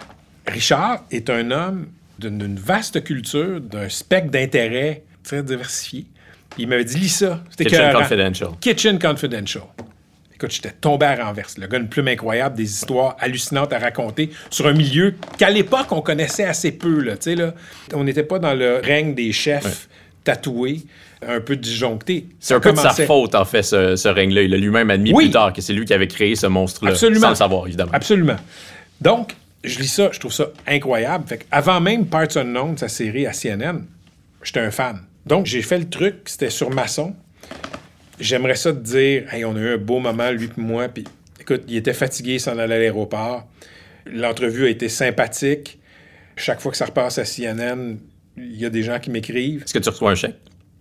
[0.47, 1.87] Richard est un homme
[2.19, 6.05] d'une vaste culture, d'un spectre d'intérêts très diversifié.
[6.57, 7.43] Il m'avait dit, lis ça.
[7.49, 7.93] C'était Kitchen.
[7.93, 8.49] Confidential.
[8.61, 9.63] Kitchen Confidential.
[10.43, 11.57] Écoute, j'étais tombé à renverse.
[11.57, 15.87] Le gars, une plume incroyable, des histoires hallucinantes à raconter sur un milieu qu'à l'époque,
[15.91, 16.99] on connaissait assez peu.
[16.99, 17.53] Là, là.
[17.93, 19.87] On n'était pas dans le règne des chefs
[20.25, 20.81] tatoués,
[21.25, 22.25] un peu disjonctés.
[22.41, 24.41] C'est un peu de sa faute, en fait, ce, ce règne-là.
[24.41, 25.25] Il a lui-même admis Oui.
[25.27, 26.91] plus tard que c'est lui qui avait créé ce monstre-là.
[26.91, 27.21] Absolument.
[27.21, 27.91] Sans le savoir, évidemment.
[27.93, 28.35] Absolument.
[28.99, 31.23] Donc, je lis ça, je trouve ça incroyable.
[31.25, 33.85] Fait avant même Parts Unknown, sa série à CNN,
[34.43, 34.99] j'étais un fan.
[35.25, 37.15] Donc, j'ai fait le truc, c'était sur Masson.
[38.19, 40.87] J'aimerais ça te dire, hey, on a eu un beau moment, lui et moi.
[40.87, 41.03] Puis,
[41.39, 43.47] écoute, il était fatigué, il s'en allait à l'aéroport.
[44.05, 45.79] L'entrevue a été sympathique.
[46.35, 47.97] Chaque fois que ça repasse à CNN,
[48.37, 49.63] il y a des gens qui m'écrivent.
[49.63, 50.35] Est-ce que tu reçois un chèque?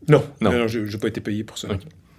[0.09, 0.51] Non, Non.
[0.51, 1.69] non, non, j'ai j'ai pas été payé pour ça.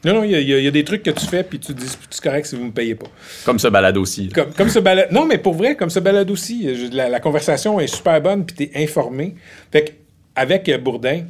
[0.05, 1.79] Non, non, il y, a- y y des trucs que tu fais, puis tu te
[1.79, 3.07] dis, c'est correct si vous me payez pas.
[3.45, 4.29] Comme ce balade aussi.
[4.29, 5.11] Comme, comme ce balade.
[5.11, 6.75] Non, mais pour vrai, comme ce balade aussi.
[6.75, 9.35] je- La, la conversation est super bonne, puis t'es informé.
[9.71, 9.95] Fait
[10.35, 11.23] avec Bourdin,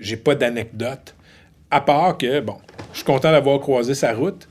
[0.00, 1.14] j'ai pas d'anecdote.
[1.74, 2.56] À part que, bon,
[2.92, 4.48] je suis content d'avoir croisé sa route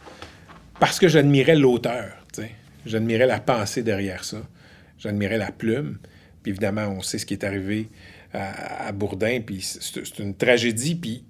[0.78, 2.18] parce que j'admirais l'auteur.
[2.34, 2.52] tu sais.
[2.86, 4.42] J'admirais la pensée derrière ça.
[4.98, 6.00] J'admirais la plume.
[6.42, 7.90] Puis évidemment, on sait ce qui est arrivé
[8.34, 9.40] à, à Bourdin.
[9.40, 10.96] Puis c'est une tragédie.
[10.96, 11.24] Puis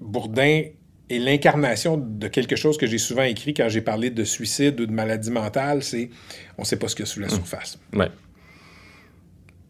[0.00, 0.62] Bourdin
[1.10, 4.86] est l'incarnation de quelque chose que j'ai souvent écrit quand j'ai parlé de suicide ou
[4.86, 6.08] de maladie mentale, c'est
[6.56, 7.78] on sait pas ce qu'il y a sous la surface.
[7.92, 8.08] Ouais.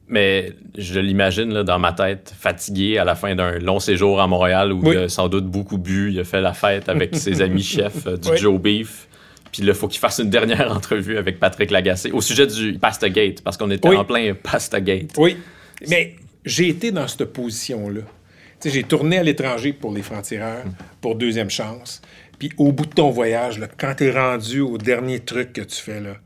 [0.07, 4.27] Mais je l'imagine là, dans ma tête, fatigué à la fin d'un long séjour à
[4.27, 4.95] Montréal où Oui.
[4.97, 8.07] il a sans doute beaucoup bu, il a fait la fête avec ses amis chefs
[8.07, 8.37] euh, du Oui.
[8.37, 9.09] Joe Beef.
[9.51, 12.75] Puis là, il faut qu'il fasse une dernière entrevue avec Patrick Lagacé au sujet du
[12.79, 13.97] Pasta Gate, parce qu'on était Oui.
[13.97, 15.13] en plein Pasta Gate.
[15.17, 15.37] Oui,
[15.89, 18.03] mais j'ai été dans cette position-là.
[18.65, 20.65] J'ai tourné à l'étranger pour les francs-tireurs,
[21.01, 22.01] pour Deuxième Chance.
[22.39, 25.77] Puis au bout de ton voyage, là, quand t'es rendu au dernier truc que tu
[25.81, 26.17] fais, là,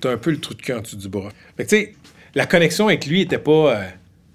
[0.00, 1.30] t'as un peu le trou de cul en dessous du bras.
[1.56, 1.94] Fait que tu sais,
[2.36, 3.84] la connexion avec lui était pas euh,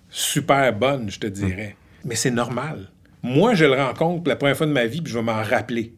[0.09, 1.75] super bonne, je te dirais.
[2.03, 2.89] Mais c'est normal.
[3.21, 5.43] Moi, je le rencontre pour la première fois de ma vie, puis je vais m'en
[5.43, 5.93] rappeler.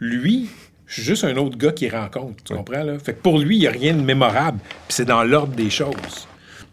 [0.00, 0.50] Lui,
[0.86, 2.98] je suis juste un autre gars qu'il rencontre, tu comprends, là?
[2.98, 5.70] Fait que pour lui, il n'y a rien de mémorable, puis c'est dans l'ordre des
[5.70, 6.26] choses.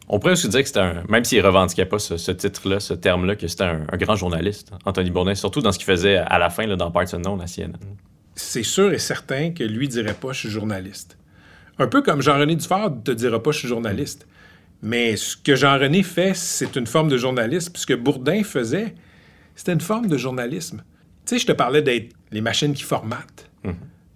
[0.10, 1.04] On pourrait aussi dire que c'était un.
[1.08, 4.72] Même s'il revendiquait pas ce, ce titre-là, ce terme-là, que c'était un, un grand journaliste,
[4.86, 7.46] Anthony Bourdin, surtout dans ce qu'il faisait à la fin là, dans Parts Unknown à
[7.46, 7.78] CNN.
[8.34, 11.16] c'est sûr et certain que lui dirait pas je suis journaliste.
[11.78, 14.28] Un peu comme Jean-René Dufort te dira pas je suis journaliste.
[14.82, 17.72] Mais ce que Jean-René fait, c'est une forme de journalisme.
[17.72, 18.96] Puis ce que Bourdin faisait,
[19.54, 20.82] C'était une forme de journalisme.
[21.26, 23.50] Tu sais, je te parlais d'être les machines qui formatent.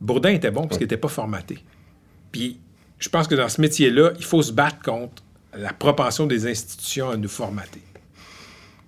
[0.01, 1.59] Bourdin était bon parce qu'il n'était pas formaté.
[2.31, 2.59] Puis,
[2.99, 5.23] je pense que dans ce métier-là, il faut se battre contre
[5.55, 7.81] la propension des institutions à nous formater.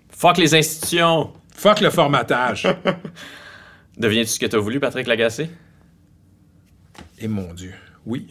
[0.09, 1.31] Fuck les institutions!
[1.53, 2.67] Fuck le formatage.
[3.97, 5.49] Deviens-tu ce que t'as voulu, Patrick Lagacé?
[7.19, 7.73] Et mon Dieu,
[8.05, 8.27] oui.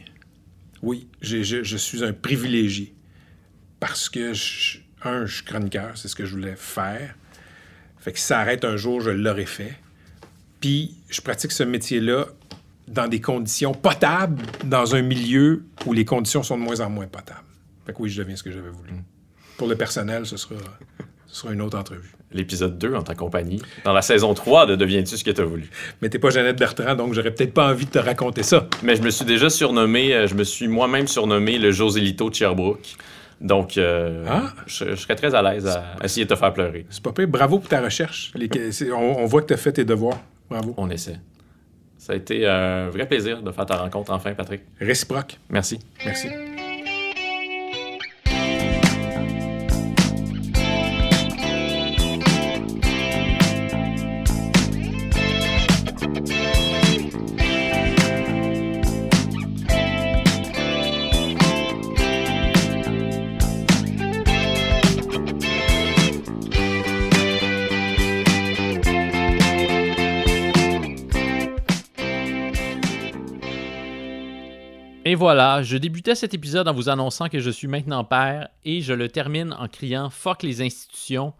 [0.82, 2.95] Oui, je suis un privilégié.
[3.80, 7.14] Parce que, je- un, je suis chroniqueur, c'est ce que je voulais faire.
[7.98, 9.74] Fait que si ça arrête un jour, je l'aurais fait.
[10.60, 12.26] Puis, je pratique ce métier-là
[12.88, 17.06] dans des conditions potables, dans un milieu où les conditions sont de moins en moins
[17.06, 17.40] potables.
[17.84, 18.90] Fait que oui, je deviens ce que j'avais voulu.
[19.58, 20.54] Pour le personnel, ce sera,
[21.26, 22.12] ce sera une autre entrevue.
[22.32, 23.62] L'épisode 2 en ta compagnie.
[23.84, 25.68] Dans la saison 3 de Deviens-tu ce que t'as voulu?
[26.02, 28.68] Mais t'es pas Jeannette Bertrand, donc j'aurais peut-être pas envie de te raconter ça.
[28.82, 32.34] Mais je me suis déjà surnommé, euh, je me suis moi-même surnommé le Joselito de
[32.34, 32.96] Sherbrooke.
[33.40, 34.52] Donc, euh, Ah.
[34.66, 36.86] je, je serais très à l'aise à essayer de te faire pleurer.
[36.90, 37.28] C'est pas pire.
[37.28, 38.32] Bravo pour ta recherche.
[38.34, 38.48] Les-
[38.92, 40.18] on, on voit que tu as fait tes devoirs.
[40.48, 40.72] Bravo.
[40.78, 41.20] On essaie.
[41.98, 44.62] Ça a été un vrai plaisir de faire ta rencontre enfin, Patrick.
[44.80, 45.38] Réciproque.
[45.50, 45.80] Merci.
[46.04, 46.28] Merci.
[75.08, 78.80] Et voilà, je débutais cet épisode en vous annonçant que je suis maintenant père et
[78.80, 81.32] je le termine en criant Fuck les institutions.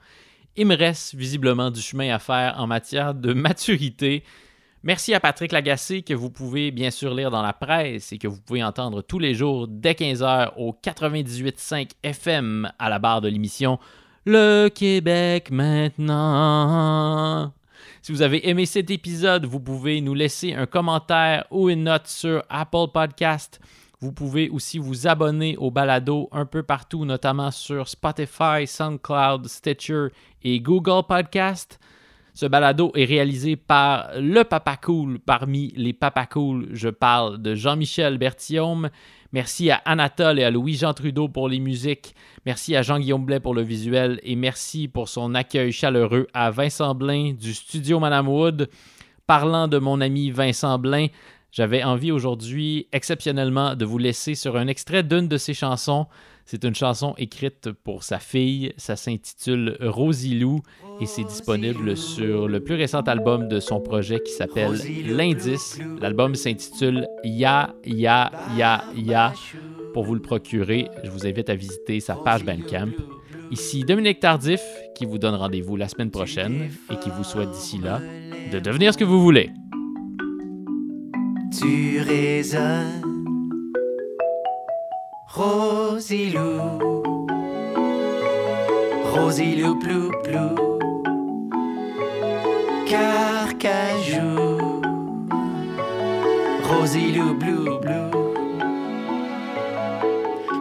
[0.55, 4.23] Il me reste visiblement du chemin à faire en matière de maturité.
[4.85, 8.29] Merci à Patrick Lagacé que vous pouvez bien sûr lire dans la presse et que
[8.29, 13.29] vous pouvez entendre tous les jours dès 15h au 98.5 FM à la barre de
[13.29, 13.81] l'émission
[14.27, 17.53] Le Québec maintenant.
[18.07, 22.07] Si vous avez aimé cet épisode, vous pouvez nous laisser un commentaire ou une note
[22.07, 23.61] sur Apple Podcast.
[23.99, 30.07] Vous pouvez aussi vous abonner au balado un peu partout, notamment sur Spotify, SoundCloud, Stitcher
[30.45, 31.81] et Google Podcast.
[32.33, 35.19] Ce balado est réalisé par le Papa Cool.
[35.19, 38.89] Parmi les Papa Cool, je parle de Jean-Michel Berthiaume.
[39.33, 42.15] Merci à Anatole et à Louis-Jean Trudeau pour les musiques.
[42.45, 44.21] Merci à Jean-Guillaume Blais pour le visuel.
[44.23, 48.69] Et merci pour son accueil chaleureux à Vincent Blain du studio Madame Wood.
[49.27, 51.09] Parlant de mon ami Vincent Blain,
[51.51, 56.07] j'avais envie aujourd'hui exceptionnellement de vous laisser sur un extrait d'une de ses chansons.
[56.49, 58.73] C'est une chanson écrite pour sa fille.
[58.77, 60.61] Ça s'intitule Rosilou
[61.01, 65.81] et c'est disponible sur le plus récent album de son projet qui s'appelle L'Indice.
[66.01, 69.35] L'album s'intitule Ya, Ya, Ya, Ya.
[69.93, 72.93] Pour vous le procurer, je vous invite à visiter sa page Bandcamp.
[73.51, 74.63] Ici Dominique Tardif
[74.95, 78.01] qui vous donne rendez-vous la semaine prochaine et qui vous souhaite d'ici là
[78.53, 79.51] de devenir ce que vous voulez.
[81.59, 83.06] Tu résonnes,
[85.37, 87.03] Rosilou,
[89.13, 90.79] Rosilou plou plou,
[92.89, 94.81] Carcajou,
[96.65, 98.11] Rosilou blou blou,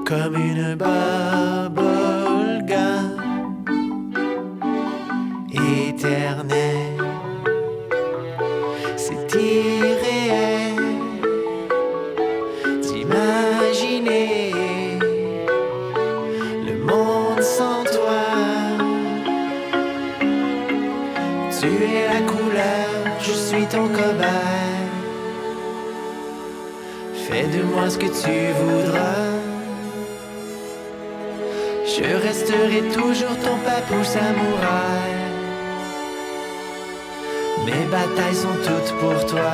[0.05, 0.75] comme une
[2.67, 3.15] gum.
[5.53, 6.74] Éternelle.
[27.87, 29.29] Ce que tu voudras.
[31.85, 35.13] Je resterai toujours ton papou samouraï.
[37.65, 39.51] Mes batailles sont toutes pour toi.